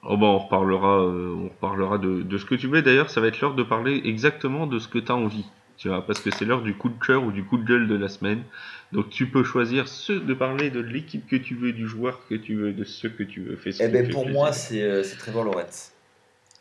Oh 0.06 0.18
bah 0.18 0.28
on 0.28 0.40
reparlera, 0.40 1.00
euh, 1.00 1.36
on 1.36 1.44
reparlera 1.46 1.98
de, 1.98 2.22
de, 2.22 2.38
ce 2.38 2.46
que 2.46 2.56
tu 2.56 2.68
veux. 2.68 2.82
D'ailleurs, 2.82 3.10
ça 3.10 3.22
va 3.22 3.28
être 3.28 3.40
l'heure 3.40 3.56
de 3.56 3.64
parler 3.64 4.02
exactement 4.04 4.68
de 4.68 4.78
ce 4.80 4.88
que 4.88 5.00
tu 5.00 5.12
as 5.12 5.16
envie. 5.16 5.46
Tu 5.78 5.90
vois, 5.90 6.06
parce 6.06 6.20
que 6.20 6.30
c'est 6.32 6.46
l'heure 6.46 6.62
du 6.62 6.76
coup 6.76 6.90
de 6.90 7.00
cœur 7.06 7.24
ou 7.24 7.32
du 7.32 7.44
coup 7.44 7.58
de 7.58 7.66
gueule 7.66 7.88
de 7.88 7.96
la 7.96 8.08
semaine. 8.08 8.44
Donc 8.92 9.10
tu 9.10 9.28
peux 9.28 9.44
choisir 9.44 9.88
ce 9.88 10.14
de 10.14 10.34
parler 10.34 10.70
de 10.70 10.80
l'équipe 10.80 11.28
que 11.28 11.36
tu 11.36 11.56
veux, 11.56 11.74
du 11.74 11.88
joueur 11.88 12.22
que 12.30 12.36
tu 12.36 12.56
veux, 12.56 12.74
de 12.74 12.84
ce 12.84 13.08
que 13.08 13.24
tu 13.24 13.42
veux. 13.42 13.56
Fais 13.56 13.72
eh 13.80 13.88
ben 13.88 14.10
pour 14.10 14.28
moi, 14.28 14.52
c'est 14.54 15.02
Trevor 15.18 15.46
Lawrence. 15.46 15.92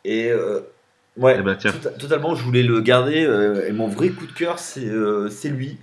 Et 0.03 0.31
Ouais, 1.15 1.35
eh 1.39 1.43
ben, 1.43 1.55
totalement, 1.55 2.33
je 2.33 2.43
voulais 2.43 2.63
le 2.63 2.81
garder. 2.81 3.23
Euh, 3.23 3.67
et 3.67 3.71
mon 3.71 3.87
vrai 3.87 4.09
coup 4.09 4.25
de 4.25 4.31
cœur, 4.31 4.57
c'est 4.57 4.87
euh, 4.87 5.29
lui. 5.45 5.77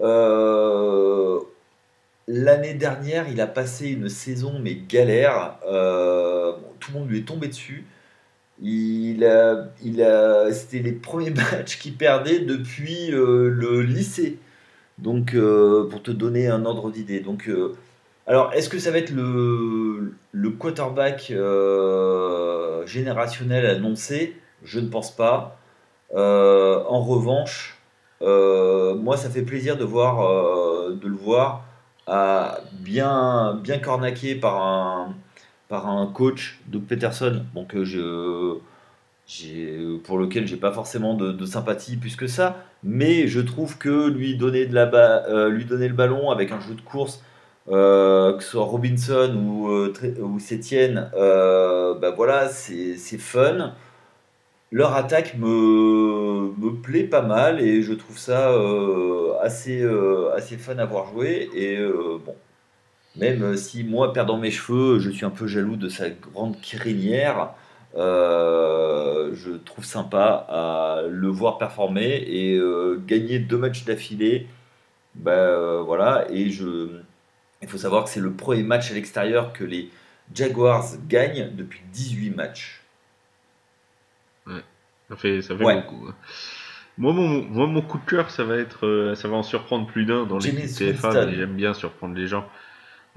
Euh, 0.00 1.38
l'année 2.26 2.74
dernière, 2.74 3.28
il 3.28 3.40
a 3.40 3.46
passé 3.46 3.88
une 3.88 4.08
saison, 4.08 4.58
mais 4.60 4.74
galère. 4.74 5.58
tout 6.80 6.92
le 6.92 6.98
monde 6.98 7.08
lui 7.08 7.18
est 7.18 7.28
tombé 7.28 7.46
dessus. 7.48 7.84
Il 8.62 9.24
a, 9.24 9.68
il 9.84 10.02
a, 10.02 10.52
C'était 10.52 10.78
les 10.78 10.92
premiers 10.92 11.30
matchs 11.52 11.78
qu'il 11.78 11.94
perdait 11.94 12.40
depuis 12.40 13.08
le 13.08 13.82
lycée. 13.82 14.38
Donc, 14.98 15.36
pour 15.90 16.02
te 16.02 16.10
donner 16.10 16.48
un 16.48 16.64
ordre 16.64 16.90
d'idée. 16.90 17.20
Donc, 17.20 17.50
alors, 18.26 18.52
est-ce 18.54 18.68
que 18.68 18.78
ça 18.78 18.90
va 18.90 18.98
être 18.98 19.12
le, 19.12 20.14
quarterback 20.58 21.32
générationnel 22.86 23.66
annoncé? 23.66 24.36
Je 24.64 24.80
ne 24.80 24.88
pense 24.88 25.14
pas. 25.14 25.58
Euh, 26.14 26.82
en 26.88 27.00
revanche, 27.02 27.78
euh, 28.22 28.94
moi, 28.94 29.16
ça 29.16 29.30
fait 29.30 29.42
plaisir 29.42 29.76
de, 29.76 29.84
voir, 29.84 30.26
euh, 30.26 30.98
de 31.00 31.08
le 31.08 31.16
voir 31.16 31.64
bien, 32.72 33.58
bien 33.62 33.78
cornaqué 33.78 34.36
par 34.36 34.62
un, 34.62 35.14
par 35.68 35.88
un 35.88 36.06
coach, 36.06 36.60
Doug 36.66 36.82
Peterson, 36.82 37.42
donc 37.54 37.74
je, 37.82 38.58
pour 40.04 40.18
lequel 40.18 40.46
j'ai 40.46 40.56
pas 40.56 40.72
forcément 40.72 41.14
de, 41.14 41.46
sympathie 41.46 41.96
plus 41.96 42.16
que 42.16 42.26
ça, 42.26 42.64
mais 42.82 43.28
je 43.28 43.40
trouve 43.40 43.78
que 43.78 44.08
lui 44.08 44.36
donner, 44.36 44.66
de 44.66 45.62
donner 45.64 45.88
le 45.88 45.94
ballon 45.94 46.30
avec 46.30 46.52
un 46.52 46.60
jeu 46.60 46.74
de 46.74 46.80
course, 46.80 47.22
que 47.66 48.36
ce 48.40 48.48
soit 48.48 48.64
Robinson 48.64 49.34
ou, 49.36 49.68
ou 50.22 50.38
Sétienne, 50.38 51.10
bah 51.12 52.10
voilà, 52.16 52.48
c'est 52.48 53.18
fun 53.18 53.74
leur 54.70 54.94
attaque 54.94 55.36
me, 55.38 56.52
me 56.58 56.70
plaît 56.82 57.04
pas 57.04 57.22
mal 57.22 57.60
et 57.60 57.82
je 57.82 57.92
trouve 57.92 58.18
ça 58.18 58.50
euh, 58.50 59.34
assez, 59.40 59.80
euh, 59.80 60.36
fun 60.58 60.78
à 60.78 60.84
voir 60.84 61.06
jouer. 61.12 61.48
Euh, 61.56 62.18
bon, 62.24 62.34
même 63.18 63.56
si 63.56 63.84
moi, 63.84 64.12
perdant 64.12 64.38
mes 64.38 64.50
cheveux, 64.50 64.98
je 64.98 65.10
suis 65.10 65.24
un 65.24 65.30
peu 65.30 65.46
jaloux 65.46 65.76
de 65.76 65.88
sa 65.88 66.10
grande 66.10 66.60
crinière, 66.60 67.50
je 67.94 69.56
trouve 69.64 69.84
sympa 69.84 70.46
à 70.48 71.02
le 71.08 71.28
voir 71.28 71.58
performer 71.58 72.24
et 72.26 72.60
gagner 73.06 73.38
deux 73.38 73.58
matchs 73.58 73.84
d'affilée. 73.84 74.46
Ben 75.14 75.80
voilà, 75.80 76.26
et 76.30 76.50
je, 76.50 76.90
il 77.62 77.68
faut 77.68 77.78
savoir 77.78 78.04
que 78.04 78.10
c'est 78.10 78.20
le 78.20 78.32
premier 78.32 78.62
match 78.62 78.90
à 78.90 78.94
l'extérieur 78.94 79.52
que 79.52 79.64
les 79.64 79.90
Jaguars 80.34 80.84
gagnent 81.08 81.50
depuis 81.54 81.80
18 81.92 82.30
matchs. 82.30 82.82
Ça 85.08 85.16
fait, 85.16 85.42
ça 85.42 85.56
fait 85.56 85.62
beaucoup. 85.62 86.06
Hein. 86.08 86.14
Moi 86.98 87.12
mon, 87.12 87.66
mon 87.66 87.82
coup 87.82 87.98
de 87.98 88.04
cœur, 88.04 88.30
ça 88.30 88.44
va 88.44 88.56
être, 88.56 88.86
euh, 88.86 89.14
ça 89.14 89.28
va 89.28 89.36
en 89.36 89.42
surprendre 89.42 89.86
plus 89.86 90.06
d'un 90.06 90.24
dans 90.24 90.38
l'équipe 90.38 90.66
TFA, 90.66 91.26
mais 91.26 91.34
j'aime 91.34 91.54
bien 91.54 91.74
surprendre 91.74 92.14
les 92.14 92.26
gens. 92.26 92.48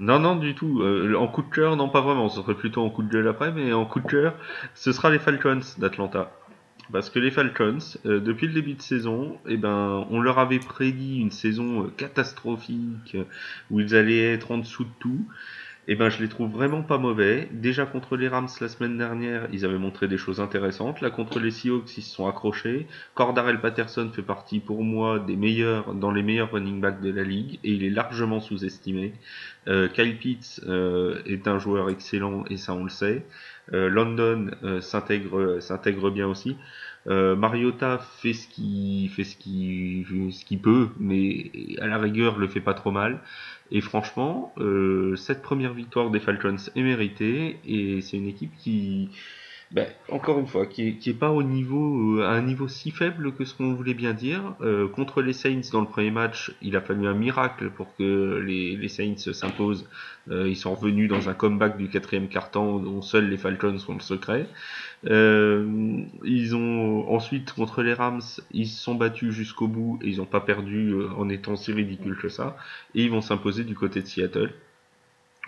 Non, 0.00 0.18
non, 0.18 0.34
du 0.36 0.54
tout. 0.54 0.80
Euh, 0.80 1.14
en 1.14 1.28
coup 1.28 1.42
de 1.42 1.50
cœur, 1.50 1.76
non, 1.76 1.90
pas 1.90 2.00
vraiment. 2.00 2.28
Ce 2.30 2.40
serait 2.40 2.54
plutôt 2.54 2.82
en 2.82 2.88
coup 2.88 3.02
de 3.02 3.12
gueule 3.12 3.28
après, 3.28 3.52
mais 3.52 3.72
en 3.74 3.84
coup 3.84 4.00
de 4.00 4.08
cœur, 4.08 4.34
ce 4.74 4.92
sera 4.92 5.10
les 5.10 5.18
Falcons 5.18 5.60
d'Atlanta. 5.76 6.32
Parce 6.90 7.10
que 7.10 7.18
les 7.18 7.30
Falcons, 7.30 7.78
euh, 8.06 8.18
depuis 8.18 8.46
le 8.46 8.54
début 8.54 8.74
de 8.74 8.82
saison, 8.82 9.38
eh 9.46 9.58
ben, 9.58 10.06
on 10.10 10.20
leur 10.20 10.38
avait 10.38 10.58
prédit 10.58 11.20
une 11.20 11.30
saison 11.30 11.90
catastrophique 11.98 13.16
où 13.70 13.78
ils 13.78 13.94
allaient 13.94 14.32
être 14.32 14.50
en 14.50 14.58
dessous 14.58 14.84
de 14.84 14.90
tout 14.98 15.26
eh 15.92 15.96
ben, 15.96 16.08
je 16.08 16.22
les 16.22 16.28
trouve 16.28 16.52
vraiment 16.52 16.82
pas 16.82 16.98
mauvais. 16.98 17.48
Déjà 17.50 17.84
contre 17.84 18.16
les 18.16 18.28
Rams 18.28 18.46
la 18.60 18.68
semaine 18.68 18.96
dernière, 18.96 19.48
ils 19.52 19.64
avaient 19.64 19.76
montré 19.76 20.06
des 20.06 20.18
choses 20.18 20.40
intéressantes. 20.40 21.00
Là, 21.00 21.10
contre 21.10 21.40
les 21.40 21.50
Seahawks, 21.50 21.98
ils 21.98 22.02
se 22.02 22.14
sont 22.14 22.28
accrochés. 22.28 22.86
Cordarel 23.14 23.60
Patterson 23.60 24.08
fait 24.14 24.22
partie 24.22 24.60
pour 24.60 24.84
moi 24.84 25.18
des 25.18 25.34
meilleurs, 25.34 25.92
dans 25.94 26.12
les 26.12 26.22
meilleurs 26.22 26.52
running 26.52 26.80
backs 26.80 27.00
de 27.00 27.10
la 27.10 27.24
ligue 27.24 27.58
et 27.64 27.72
il 27.72 27.82
est 27.82 27.90
largement 27.90 28.40
sous-estimé. 28.40 29.14
Euh, 29.66 29.88
Kyle 29.88 30.16
Pitts 30.16 30.60
euh, 30.68 31.22
est 31.26 31.48
un 31.48 31.58
joueur 31.58 31.90
excellent 31.90 32.44
et 32.48 32.56
ça 32.56 32.72
on 32.72 32.84
le 32.84 32.90
sait. 32.90 33.26
Euh, 33.72 33.88
London 33.88 34.52
s'intègre, 34.80 35.58
s'intègre 35.58 36.10
bien 36.10 36.28
aussi. 36.28 36.56
Euh, 37.10 37.34
Mariota 37.34 37.98
fait 37.98 38.32
ce 38.32 38.46
qu'il 38.46 39.08
fait 39.10 39.24
ce 39.24 39.36
qu'il 39.36 40.06
ce 40.32 40.44
qu'il 40.44 40.60
peut, 40.60 40.90
mais 40.98 41.50
à 41.80 41.86
la 41.86 41.98
rigueur 41.98 42.38
le 42.38 42.46
fait 42.46 42.60
pas 42.60 42.74
trop 42.74 42.92
mal. 42.92 43.20
Et 43.72 43.80
franchement, 43.80 44.52
euh, 44.58 45.16
cette 45.16 45.42
première 45.42 45.74
victoire 45.74 46.10
des 46.10 46.20
Falcons 46.20 46.56
est 46.74 46.82
méritée 46.82 47.58
et 47.64 48.00
c'est 48.00 48.16
une 48.16 48.26
équipe 48.26 48.52
qui, 48.56 49.10
ben, 49.72 49.86
encore 50.08 50.40
une 50.40 50.48
fois, 50.48 50.66
qui 50.66 50.88
est, 50.88 50.92
qui 50.94 51.10
est 51.10 51.14
pas 51.14 51.30
au 51.30 51.44
niveau, 51.44 52.18
euh, 52.18 52.24
à 52.24 52.30
un 52.30 52.42
niveau 52.42 52.66
si 52.66 52.90
faible 52.90 53.32
que 53.32 53.44
ce 53.44 53.54
qu'on 53.54 53.72
voulait 53.72 53.94
bien 53.94 54.12
dire. 54.14 54.56
Euh, 54.60 54.88
contre 54.88 55.22
les 55.22 55.32
Saints 55.32 55.70
dans 55.70 55.80
le 55.80 55.86
premier 55.86 56.10
match, 56.10 56.52
il 56.60 56.74
a 56.74 56.80
fallu 56.80 57.06
un 57.06 57.14
miracle 57.14 57.70
pour 57.70 57.94
que 57.94 58.42
les, 58.44 58.88
Saints 58.88 59.32
s'imposent. 59.32 59.88
Euh, 60.28 60.48
ils 60.48 60.56
sont 60.56 60.74
revenus 60.74 61.08
dans 61.08 61.28
un 61.28 61.34
comeback 61.34 61.76
du 61.78 61.88
quatrième 61.88 62.26
quart-temps 62.26 62.80
dont 62.80 63.00
seuls 63.00 63.28
les 63.28 63.36
Falcons 63.36 63.78
sont 63.78 63.94
le 63.94 64.00
secret. 64.00 64.48
Ils 65.04 66.56
ont 66.56 67.08
ensuite 67.08 67.52
contre 67.52 67.82
les 67.82 67.94
Rams, 67.94 68.20
ils 68.50 68.66
se 68.66 68.82
sont 68.82 68.96
battus 68.96 69.32
jusqu'au 69.32 69.68
bout 69.68 70.00
et 70.02 70.08
ils 70.08 70.16
n'ont 70.16 70.26
pas 70.26 70.40
perdu 70.40 70.94
en 71.16 71.28
étant 71.28 71.54
si 71.54 71.72
ridicules 71.72 72.16
que 72.16 72.28
ça. 72.28 72.56
Et 72.96 73.04
ils 73.04 73.10
vont 73.10 73.20
s'imposer 73.20 73.62
du 73.62 73.76
côté 73.76 74.02
de 74.02 74.06
Seattle. 74.06 74.52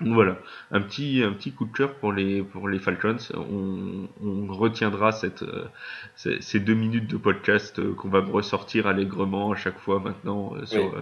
Voilà, 0.01 0.39
un 0.71 0.81
petit, 0.81 1.23
un 1.23 1.33
petit 1.33 1.53
coup 1.53 1.67
de 1.67 1.73
cœur 1.73 1.95
pour 1.95 2.13
les, 2.13 2.43
pour 2.43 2.69
les 2.69 2.79
Falcons. 2.79 3.19
On, 3.35 4.09
on 4.25 4.53
retiendra 4.53 5.13
cette, 5.13 5.43
euh, 5.43 5.67
ces, 6.17 6.61
deux 6.61 6.75
minutes 6.75 7.09
de 7.09 7.19
podcast 7.19 7.79
euh, 7.79 7.95
qu'on 7.95 8.09
va 8.09 8.21
ressortir 8.21 8.87
allègrement 8.87 9.53
à 9.53 9.57
chaque 9.57 9.79
fois 9.79 10.01
maintenant 10.01 10.55
euh, 10.57 10.65
sur, 10.65 10.95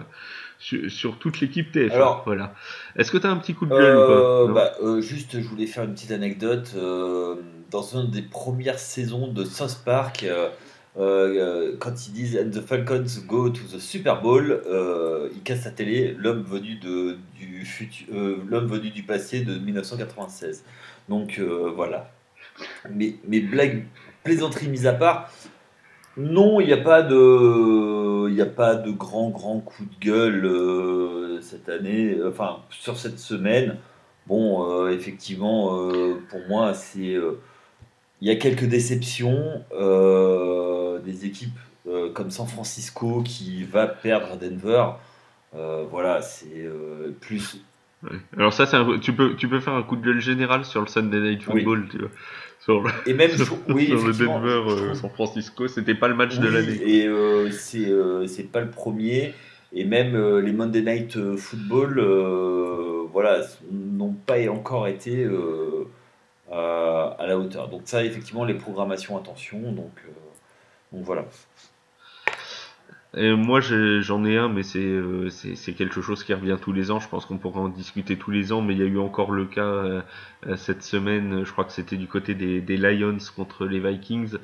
sur, 0.59 0.91
sur, 0.91 1.17
toute 1.17 1.39
l'équipe 1.39 1.71
TF. 1.71 1.93
Alors, 1.93 2.23
voilà. 2.25 2.53
Est-ce 2.97 3.11
que 3.11 3.17
tu 3.17 3.25
as 3.25 3.31
un 3.31 3.37
petit 3.37 3.53
coup 3.53 3.65
de 3.65 3.71
gueule 3.71 3.97
ou 3.97 4.53
pas? 4.53 4.73
Bah, 4.81 5.01
Juste, 5.01 5.39
je 5.39 5.47
voulais 5.47 5.67
faire 5.67 5.85
une 5.85 5.93
petite 5.93 6.11
anecdote. 6.11 6.75
dans 6.75 7.83
une 7.95 8.11
des 8.11 8.23
premières 8.23 8.79
saisons 8.79 9.31
de 9.31 9.45
South 9.45 9.81
Park, 9.85 10.25
euh, 10.97 11.75
quand 11.79 12.07
ils 12.07 12.11
disent 12.11 12.37
And 12.37 12.49
the 12.49 12.61
Falcons 12.61 13.05
go 13.25 13.49
to 13.49 13.61
the 13.63 13.79
Super 13.79 14.21
Bowl, 14.21 14.61
euh, 14.65 15.29
ils 15.33 15.41
cassent 15.41 15.65
la 15.65 15.71
télé, 15.71 16.15
l'homme 16.17 16.43
venu, 16.43 16.75
du, 16.75 17.17
euh, 18.13 18.37
venu 18.43 18.89
du 18.89 19.03
passé 19.03 19.41
de 19.41 19.57
1996. 19.57 20.63
Donc 21.09 21.39
voilà. 21.75 22.11
Mais, 22.89 23.15
mais 23.27 23.39
blagues, 23.39 23.85
plaisanteries 24.23 24.69
mises 24.69 24.87
à 24.87 24.93
part, 24.93 25.31
non, 26.17 26.59
il 26.59 26.67
n'y 26.67 26.73
a 26.73 26.77
pas 26.77 27.01
de, 27.01 28.29
il 28.29 28.41
a 28.41 28.45
pas 28.45 28.75
de 28.75 28.91
grand 28.91 29.29
grand 29.29 29.59
coup 29.59 29.85
de 29.85 30.05
gueule 30.05 31.41
cette 31.41 31.69
année, 31.69 32.17
enfin 32.27 32.59
sur 32.69 32.97
cette 32.97 33.19
semaine. 33.19 33.77
Bon, 34.27 34.87
effectivement, 34.89 35.89
pour 36.29 36.39
moi, 36.47 36.73
c'est 36.73 37.17
il 38.21 38.27
y 38.27 38.31
a 38.31 38.35
quelques 38.35 38.65
déceptions, 38.65 39.63
euh, 39.73 40.99
des 40.99 41.25
équipes 41.25 41.57
euh, 41.87 42.11
comme 42.11 42.29
San 42.29 42.47
Francisco 42.47 43.23
qui 43.23 43.63
va 43.63 43.87
perdre 43.87 44.33
à 44.33 44.35
Denver. 44.35 44.85
voilà, 45.89 46.21
c'est 46.21 46.69
plus. 47.19 47.63
Alors 48.37 48.53
ça, 48.53 48.65
un... 48.77 48.99
tu 48.99 49.13
peux 49.13 49.35
tu 49.35 49.47
peux 49.47 49.59
faire 49.59 49.73
un 49.73 49.83
coup 49.83 49.95
de 49.95 50.03
gueule 50.03 50.19
général 50.21 50.65
sur 50.65 50.81
le 50.81 50.87
Sunday 50.87 51.19
Night 51.19 51.43
Football, 51.43 51.87
tu 51.89 51.97
vois. 51.99 52.09
Sur 52.59 52.81
le, 52.81 52.91
et 53.07 53.13
même 53.13 53.31
sur, 53.37 53.57
oui, 53.69 53.87
le 53.87 54.13
Denver 54.13 54.95
San 54.95 55.09
Francisco, 55.09 55.67
c'était 55.67 55.95
pas 55.95 56.07
le 56.07 56.15
match 56.15 56.37
de 56.37 56.47
l'année. 56.47 56.79
Et 56.87 57.51
c'est 57.51 57.91
c'est 58.27 58.51
pas 58.51 58.61
le 58.61 58.69
premier. 58.69 59.33
Et 59.73 59.85
même 59.85 60.37
les 60.39 60.51
Monday 60.51 60.81
Night 60.81 61.35
Football, 61.37 61.99
voilà, 63.11 63.41
n'ont 63.71 64.15
pas 64.25 64.37
encore 64.49 64.87
été 64.87 65.27
à 67.19 67.27
la 67.27 67.37
hauteur. 67.37 67.67
Donc 67.69 67.83
ça, 67.85 68.03
effectivement, 68.03 68.45
les 68.45 68.53
programmations, 68.53 69.17
attention. 69.17 69.59
Donc, 69.71 69.91
euh, 70.07 70.11
donc 70.91 71.03
voilà. 71.05 71.25
Et 73.13 73.33
moi, 73.33 73.59
j'en 73.59 74.23
ai 74.23 74.37
un, 74.37 74.47
mais 74.47 74.61
euh, 74.75 75.29
c'est 75.29 75.73
quelque 75.73 75.99
chose 75.99 76.23
qui 76.23 76.33
revient 76.33 76.57
tous 76.61 76.71
les 76.71 76.91
ans. 76.91 77.01
Je 77.01 77.09
pense 77.09 77.25
qu'on 77.25 77.37
pourra 77.37 77.59
en 77.59 77.67
discuter 77.67 78.17
tous 78.17 78.31
les 78.31 78.53
ans, 78.53 78.61
mais 78.61 78.73
il 78.73 78.79
y 78.79 78.83
a 78.83 78.85
eu 78.85 78.99
encore 78.99 79.31
le 79.31 79.45
cas 79.45 79.61
euh, 79.61 80.01
cette 80.55 80.81
semaine. 80.81 81.43
Je 81.43 81.51
crois 81.51 81.65
que 81.65 81.73
c'était 81.73 81.97
du 81.97 82.07
côté 82.07 82.35
des, 82.35 82.61
des, 82.61 82.77
Lions 82.77 83.17
contre 83.35 83.65
les 83.65 83.81
Vikings. 83.81 84.37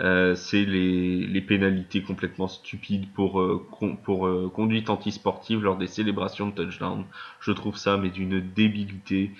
Euh, 0.00 0.34
c'est 0.34 0.64
les, 0.64 1.26
les, 1.26 1.40
pénalités 1.42 2.02
complètement 2.02 2.48
stupides 2.48 3.12
pour, 3.12 3.40
euh, 3.42 3.66
pour 4.02 4.26
euh, 4.26 4.50
conduite 4.52 4.88
antisportive 4.88 5.62
lors 5.62 5.76
des 5.76 5.86
célébrations 5.86 6.48
de 6.48 6.54
touchdown. 6.54 7.04
Je 7.40 7.52
trouve 7.52 7.76
ça 7.76 7.98
mais 7.98 8.08
d'une 8.08 8.40
débilité 8.40 9.32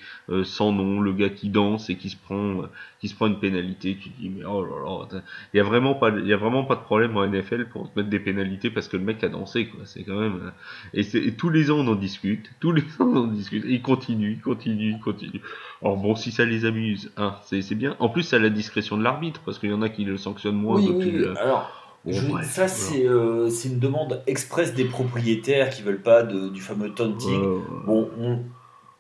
sans 0.45 0.73
nom. 0.73 1.01
Le 1.01 1.13
gars 1.15 1.31
qui 1.31 1.49
danse 1.49 1.89
et 1.89 1.97
qui 1.97 2.11
se 2.11 2.17
prend 2.17 2.63
qui 3.01 3.09
se 3.09 3.15
prend 3.15 3.27
une 3.29 3.41
pénalité, 3.41 3.97
tu 4.01 4.11
dis 4.11 4.29
mais 4.29 4.45
oh 4.45 4.65
là 4.65 4.77
là, 4.85 5.23
il 5.55 5.57
y 5.57 5.61
a 5.61 5.65
vraiment 5.65 5.95
pas 5.95 6.11
y 6.11 6.33
a 6.33 6.37
vraiment 6.37 6.65
pas 6.65 6.77
de 6.77 6.83
problème 6.83 7.17
en 7.17 7.27
NFL 7.27 7.69
pour 7.69 7.91
te 7.91 7.99
mettre 7.99 8.11
des 8.11 8.21
pénalités 8.21 8.71
parce 8.73 8.89
que 8.89 8.97
le 8.97 9.05
mec 9.05 9.23
a 9.23 9.29
dansé 9.29 9.67
quoi. 9.67 9.81
C'est 9.85 10.03
quand 10.03 10.19
même 10.19 10.53
et, 10.95 11.33
tous 11.33 11.49
les 11.49 11.71
ans 11.71 11.79
on 11.79 11.89
en 11.89 11.95
discute, 11.95 12.51
tous 12.61 12.73
les 12.73 12.83
ans 12.83 13.07
on 13.07 13.17
en 13.17 13.27
discute. 13.27 13.65
Et 13.65 13.75
il 13.75 13.83
continue, 13.83 14.33
il 14.33 14.41
continue, 14.41 14.91
il 14.91 15.01
continue. 15.01 15.41
Alors 15.83 15.97
bon, 15.97 16.15
si 16.15 16.31
ça 16.31 16.45
les 16.45 16.65
amuse, 16.65 17.11
hein, 17.17 17.37
c'est 17.45 17.75
bien. 17.75 17.97
En 17.99 18.09
plus, 18.09 18.23
c'est 18.23 18.37
à 18.37 18.39
la 18.39 18.51
discrétion 18.51 18.97
de 18.97 19.03
l'arbitre, 19.03 19.41
parce 19.45 19.59
qu'il 19.59 19.71
y 19.71 19.73
en 19.73 19.83
a 19.83 19.89
qui 19.89 20.05
le 20.05 20.17
sanctionnent 20.17 20.57
moins. 20.57 20.81
Oui, 20.81 20.91
oui, 20.97 21.25
Alors, 21.41 21.71
ça, 22.43 22.67
euh, 22.95 23.49
c'est 23.49 23.69
une 23.69 23.79
demande 23.79 24.23
express 24.27 24.75
des 24.75 24.85
propriétaires 24.85 25.71
qui 25.71 25.83
veulent 25.83 26.03
pas 26.03 26.23
de, 26.23 26.49
du 26.49 26.61
fameux 26.61 26.93
taunting. 26.93 27.61
Bon, 27.87 28.09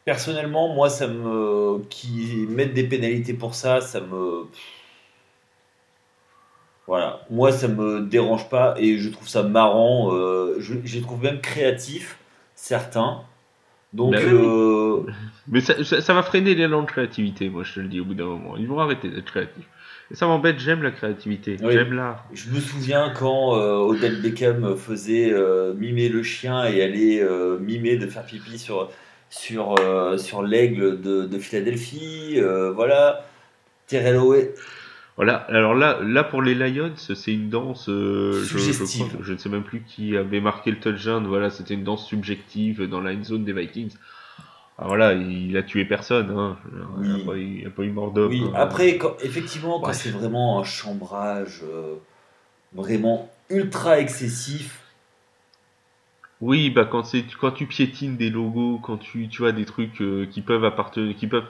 personnellement, 0.05 0.75
moi, 0.75 0.91
ça 0.91 1.09
me. 1.09 1.81
qui 1.89 2.47
mettent 2.49 2.75
des 2.75 2.85
pénalités 2.85 3.35
pour 3.35 3.55
ça, 3.55 3.81
ça 3.81 4.01
me. 4.01 4.47
Voilà, 6.89 7.21
moi 7.31 7.53
ça 7.53 7.69
me 7.69 8.01
dérange 8.01 8.49
pas 8.49 8.75
et 8.77 8.99
je 8.99 9.09
trouve 9.09 9.29
ça 9.29 9.45
marrant, 9.45 10.15
euh, 10.15 10.57
je, 10.59 10.75
je 10.85 10.97
les 10.97 11.03
trouve 11.03 11.23
même 11.23 11.41
créatifs, 11.41 12.19
certains. 12.57 13.21
Donc, 13.93 14.15
ben 14.15 14.25
euh, 14.25 15.03
mais 15.49 15.61
ça, 15.61 15.85
ça, 15.85 16.15
va 16.15 16.23
freiner 16.23 16.55
l'élan 16.55 16.83
de 16.83 16.87
créativité, 16.87 17.51
moi 17.51 17.63
je 17.63 17.75
te 17.75 17.81
le 17.81 17.89
dis 17.89 18.01
au 18.01 18.05
bout 18.05 18.15
d'un 18.15 18.25
moment. 18.25 18.57
Ils 18.57 18.67
vont 18.67 18.81
arrêter 18.81 19.09
d'être 19.09 19.27
créatifs. 19.27 19.69
Et 20.11 20.15
ça 20.15 20.27
m'embête, 20.27 20.59
j'aime 20.59 20.83
la 20.83 20.91
créativité, 20.91 21.57
j'aime 21.61 21.93
l'art. 21.93 22.25
Je 22.33 22.51
me 22.51 22.59
souviens 22.59 23.11
quand 23.11 23.57
euh, 23.57 23.77
Odell 23.77 24.21
Beckham 24.21 24.77
faisait 24.77 25.33
euh, 25.33 25.73
mimer 25.75 26.09
le 26.09 26.23
chien 26.23 26.65
et 26.65 26.83
aller 26.83 27.25
mimer 27.61 27.97
de 27.97 28.07
faire 28.09 28.25
pipi 28.25 28.59
sur, 28.59 28.91
sur, 29.31 29.77
sur 30.19 30.43
l'aigle 30.43 31.01
de, 31.01 31.27
de, 31.27 31.39
Philadelphie. 31.39 32.41
voilà. 32.75 33.25
Terrell 33.87 34.19
voilà, 35.23 35.37
alors 35.51 35.77
là, 35.77 36.01
là 36.03 36.25
pour 36.25 36.43
les 36.43 36.57
Lions, 36.57 36.95
c'est 36.97 37.33
une 37.33 37.49
danse. 37.49 37.89
Euh, 37.89 38.43
je, 38.45 38.59
je, 38.59 38.73
je, 39.23 39.33
ne 39.33 39.39
sais 39.39 39.49
même 39.49 39.63
plus 39.63 39.83
qui 39.83 40.17
avait 40.17 40.41
marqué 40.41 40.73
le 40.73 40.81
touchdown. 40.81 41.25
Voilà, 41.29 41.49
c'était 41.49 41.75
une 41.75 41.85
danse 41.85 42.09
subjective 42.09 42.89
dans 42.89 43.01
la 43.01 43.15
zone 43.23 43.45
des 43.45 43.53
Vikings. 43.53 43.93
Ah, 44.79 44.87
voilà, 44.89 45.13
il 45.13 45.57
a 45.57 45.63
tué 45.63 45.85
personne. 45.85 46.37
Hein. 46.37 46.57
Il 47.05 47.09
n'y 47.09 47.65
a, 47.65 47.71
pas 47.71 47.85
eu 47.85 47.93
mort 47.93 48.11
d'homme. 48.11 48.33
Oui, 48.33 48.43
hein. 48.43 48.53
après, 48.57 48.99
effectivement, 49.23 49.79
quand 49.79 49.93
c'est 49.93 50.11
vraiment 50.11 50.59
un 50.59 50.65
chambrage 50.65 51.61
euh, 51.63 51.95
vraiment 52.73 53.31
ultra 53.49 54.01
excessif. 54.01 54.81
Oui, 56.41 56.71
bah 56.71 56.85
quand, 56.85 57.05
quand 57.41 57.53
tu 57.53 57.67
piétines 57.67 58.17
des 58.17 58.29
logos, 58.29 58.81
quand 58.83 58.97
tu, 58.97 59.29
tu 59.29 59.47
as 59.47 59.53
des 59.53 59.67
trucs 59.67 60.03
euh, 60.03 60.27
qui 60.27 60.41
peuvent 60.41 60.65
appartenir, 60.65 61.15
qui 61.15 61.29
peuvent 61.29 61.47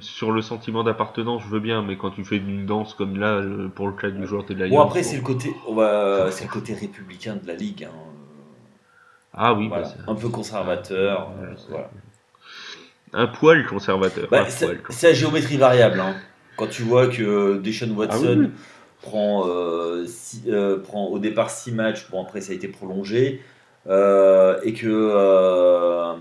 sur 0.00 0.32
le 0.32 0.42
sentiment 0.42 0.84
d'appartenance, 0.84 1.42
je 1.42 1.48
veux 1.48 1.60
bien, 1.60 1.82
mais 1.82 1.96
quand 1.96 2.10
tu 2.10 2.24
fais 2.24 2.36
une 2.36 2.66
danse 2.66 2.94
comme 2.94 3.18
là, 3.18 3.34
euh, 3.34 3.68
pour 3.68 3.88
le 3.88 3.92
cas 3.92 4.10
du 4.10 4.26
joueur, 4.26 4.46
t'es 4.46 4.54
de 4.54 4.60
la 4.60 4.68
Bon, 4.68 4.80
après, 4.80 5.02
c'est 5.02 5.16
le, 5.16 5.22
côté, 5.22 5.54
on 5.66 5.74
va, 5.74 6.30
c'est 6.30 6.44
le 6.44 6.50
côté 6.50 6.74
républicain 6.74 7.36
de 7.36 7.46
la 7.46 7.54
Ligue. 7.54 7.84
Hein. 7.84 7.94
Ah 9.34 9.54
oui, 9.54 9.68
bah, 9.68 9.82
un 10.06 10.14
peu 10.14 10.28
conservateur. 10.28 11.30
un 13.12 13.26
poil 13.26 13.66
conservateur. 13.66 14.28
Bah, 14.30 14.46
c'est 14.48 15.08
la 15.08 15.14
géométrie 15.14 15.56
variable. 15.56 16.00
Hein. 16.00 16.14
Quand 16.56 16.68
tu 16.68 16.82
vois 16.82 17.08
que 17.08 17.58
Deshaun 17.58 17.90
ah 17.92 17.98
Watson 17.98 18.50
prend, 19.00 19.48
euh, 19.48 20.06
euh, 20.46 20.78
prend 20.78 21.06
au 21.06 21.18
départ 21.18 21.50
6 21.50 21.72
matchs, 21.72 22.08
bon 22.10 22.22
après 22.22 22.40
ça 22.40 22.52
a 22.52 22.54
été 22.54 22.68
prolongé, 22.68 23.42
et 23.86 24.74
que 24.74 26.16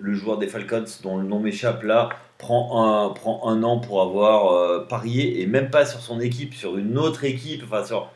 le 0.00 0.14
joueur 0.14 0.38
des 0.38 0.48
Falcons, 0.48 0.84
dont 1.02 1.18
le 1.18 1.24
nom 1.24 1.40
m'échappe 1.40 1.82
là, 1.82 2.10
prend 2.38 2.84
un, 2.84 3.10
prend 3.10 3.48
un 3.48 3.62
an 3.62 3.78
pour 3.78 4.02
avoir 4.02 4.52
euh, 4.52 4.86
parié, 4.86 5.40
et 5.40 5.46
même 5.46 5.70
pas 5.70 5.86
sur 5.86 6.00
son 6.00 6.20
équipe, 6.20 6.54
sur 6.54 6.76
une 6.76 6.98
autre 6.98 7.24
équipe, 7.24 7.62
enfin 7.64 7.84
sur... 7.84 8.10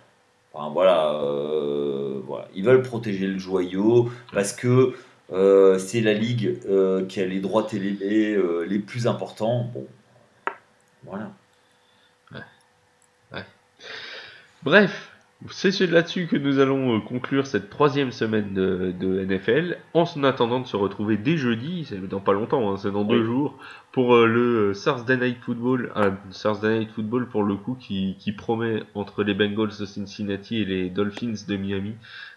Enfin, 0.53 0.71
voilà, 0.71 1.15
euh, 1.15 2.21
voilà, 2.25 2.49
ils 2.55 2.65
veulent 2.65 2.83
protéger 2.83 3.27
le 3.27 3.39
joyau 3.39 4.11
parce 4.33 4.53
que 4.53 4.95
euh, 5.31 5.79
c'est 5.79 6.01
la 6.01 6.15
ligue 6.15 6.59
qui 7.07 7.21
a 7.21 7.27
les 7.27 7.41
droits 7.41 7.65
télé 7.65 8.39
les 8.67 8.79
plus 8.79 9.07
importants. 9.07 9.71
Bon, 9.75 9.87
voilà. 11.05 11.31
Bref, 14.65 15.08
c'est 15.51 15.87
là-dessus 15.87 16.27
que 16.27 16.37
nous 16.37 16.59
allons 16.59 16.97
euh, 16.97 17.01
conclure 17.01 17.47
cette 17.47 17.71
troisième 17.71 18.11
semaine 18.11 18.55
de, 18.55 19.25
NFL, 19.25 19.79
en 19.95 20.05
attendant 20.25 20.59
de 20.59 20.67
se 20.67 20.77
retrouver 20.77 21.17
dès 21.17 21.37
jeudi, 21.37 21.85
c'est 21.89 22.01
dans 22.09 22.21
pas 22.21 22.33
longtemps, 22.33 22.73
hein, 22.73 22.77
c'est 22.77 22.91
dans 22.91 23.05
deux 23.05 23.23
jours, 23.23 23.57
pour 23.93 24.17
euh, 24.17 24.27
le 24.27 24.73
Thursday 24.75 25.17
Night 25.17 25.39
Football, 25.41 25.93
un 25.95 26.17
Thursday 26.33 26.81
Night 26.81 26.91
Football 26.91 27.29
pour 27.29 27.45
le 27.45 27.55
coup 27.55 27.77
qui, 27.79 28.17
qui 28.19 28.33
promet 28.33 28.83
entre 28.95 29.23
les 29.23 29.35
Bengals 29.35 29.79
de 29.79 29.87
Cincinnati 29.87 30.63
et 30.63 30.65
les 30.65 30.91
Dolphins 30.91 31.35
de 31.47 31.57
Miami 31.57 31.95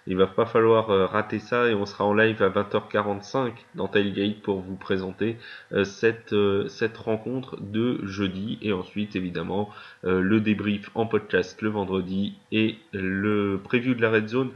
il 0.08 0.18
va 0.18 0.28
pas 0.28 0.46
falloir 0.46 0.90
euh, 0.90 1.06
rater 1.06 1.40
ça 1.40 1.68
et 1.68 1.74
on 1.74 1.86
sera 1.86 2.06
en 2.06 2.14
live 2.14 2.42
à 2.42 2.50
20h45 2.50 3.52
dans 3.76 3.88
Tailgate 3.88 4.42
pour 4.42 4.62
vous 4.62 4.76
présenter 4.76 5.38
euh, 5.72 5.84
cette, 5.84 6.34
euh, 6.34 6.68
cette 6.68 6.98
rencontre 6.98 7.58
de 7.62 8.00
jeudi 8.06 8.58
et 8.62 8.74
ensuite 8.74 9.16
évidemment 9.16 9.70
le 10.04 10.40
débrief 10.40 10.90
en 10.96 11.06
podcast 11.06 11.62
le 11.62 11.70
vendredi 11.70 12.36
et 12.52 12.78
le 12.92 13.60
preview 13.64 13.94
de 13.94 14.02
la 14.02 14.10
Red 14.10 14.28
Zone 14.28 14.52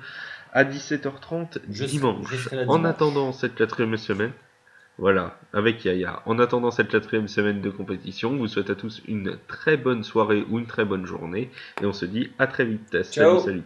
à 0.54 0.64
17h30 0.64 1.60
dimanche. 1.68 2.50
en 2.68 2.84
attendant 2.86 3.32
cette 3.32 3.56
quatrième 3.56 3.98
semaine, 3.98 4.32
voilà, 4.98 5.38
avec 5.52 5.84
Yaya. 5.84 6.22
En 6.26 6.40
attendant 6.40 6.72
cette 6.72 6.88
quatrième 6.88 7.28
semaine 7.28 7.62
de 7.62 7.70
compétition, 7.70 8.32
on 8.32 8.38
vous 8.38 8.48
souhaite 8.48 8.70
à 8.70 8.76
tous 8.76 9.02
une 9.08 9.38
très 9.48 9.76
bonne 9.76 10.04
soirée 10.04 10.46
ou 10.50 10.58
une 10.58 10.68
très 10.68 10.86
bonne 10.86 11.06
journée 11.06 11.52
et 11.82 11.86
on 11.86 11.94
se 11.94 12.06
dit 12.06 12.32
à 12.40 12.48
très 12.48 12.66
vite. 12.66 13.04
Ciao. 13.12 13.40
salut. 13.40 13.64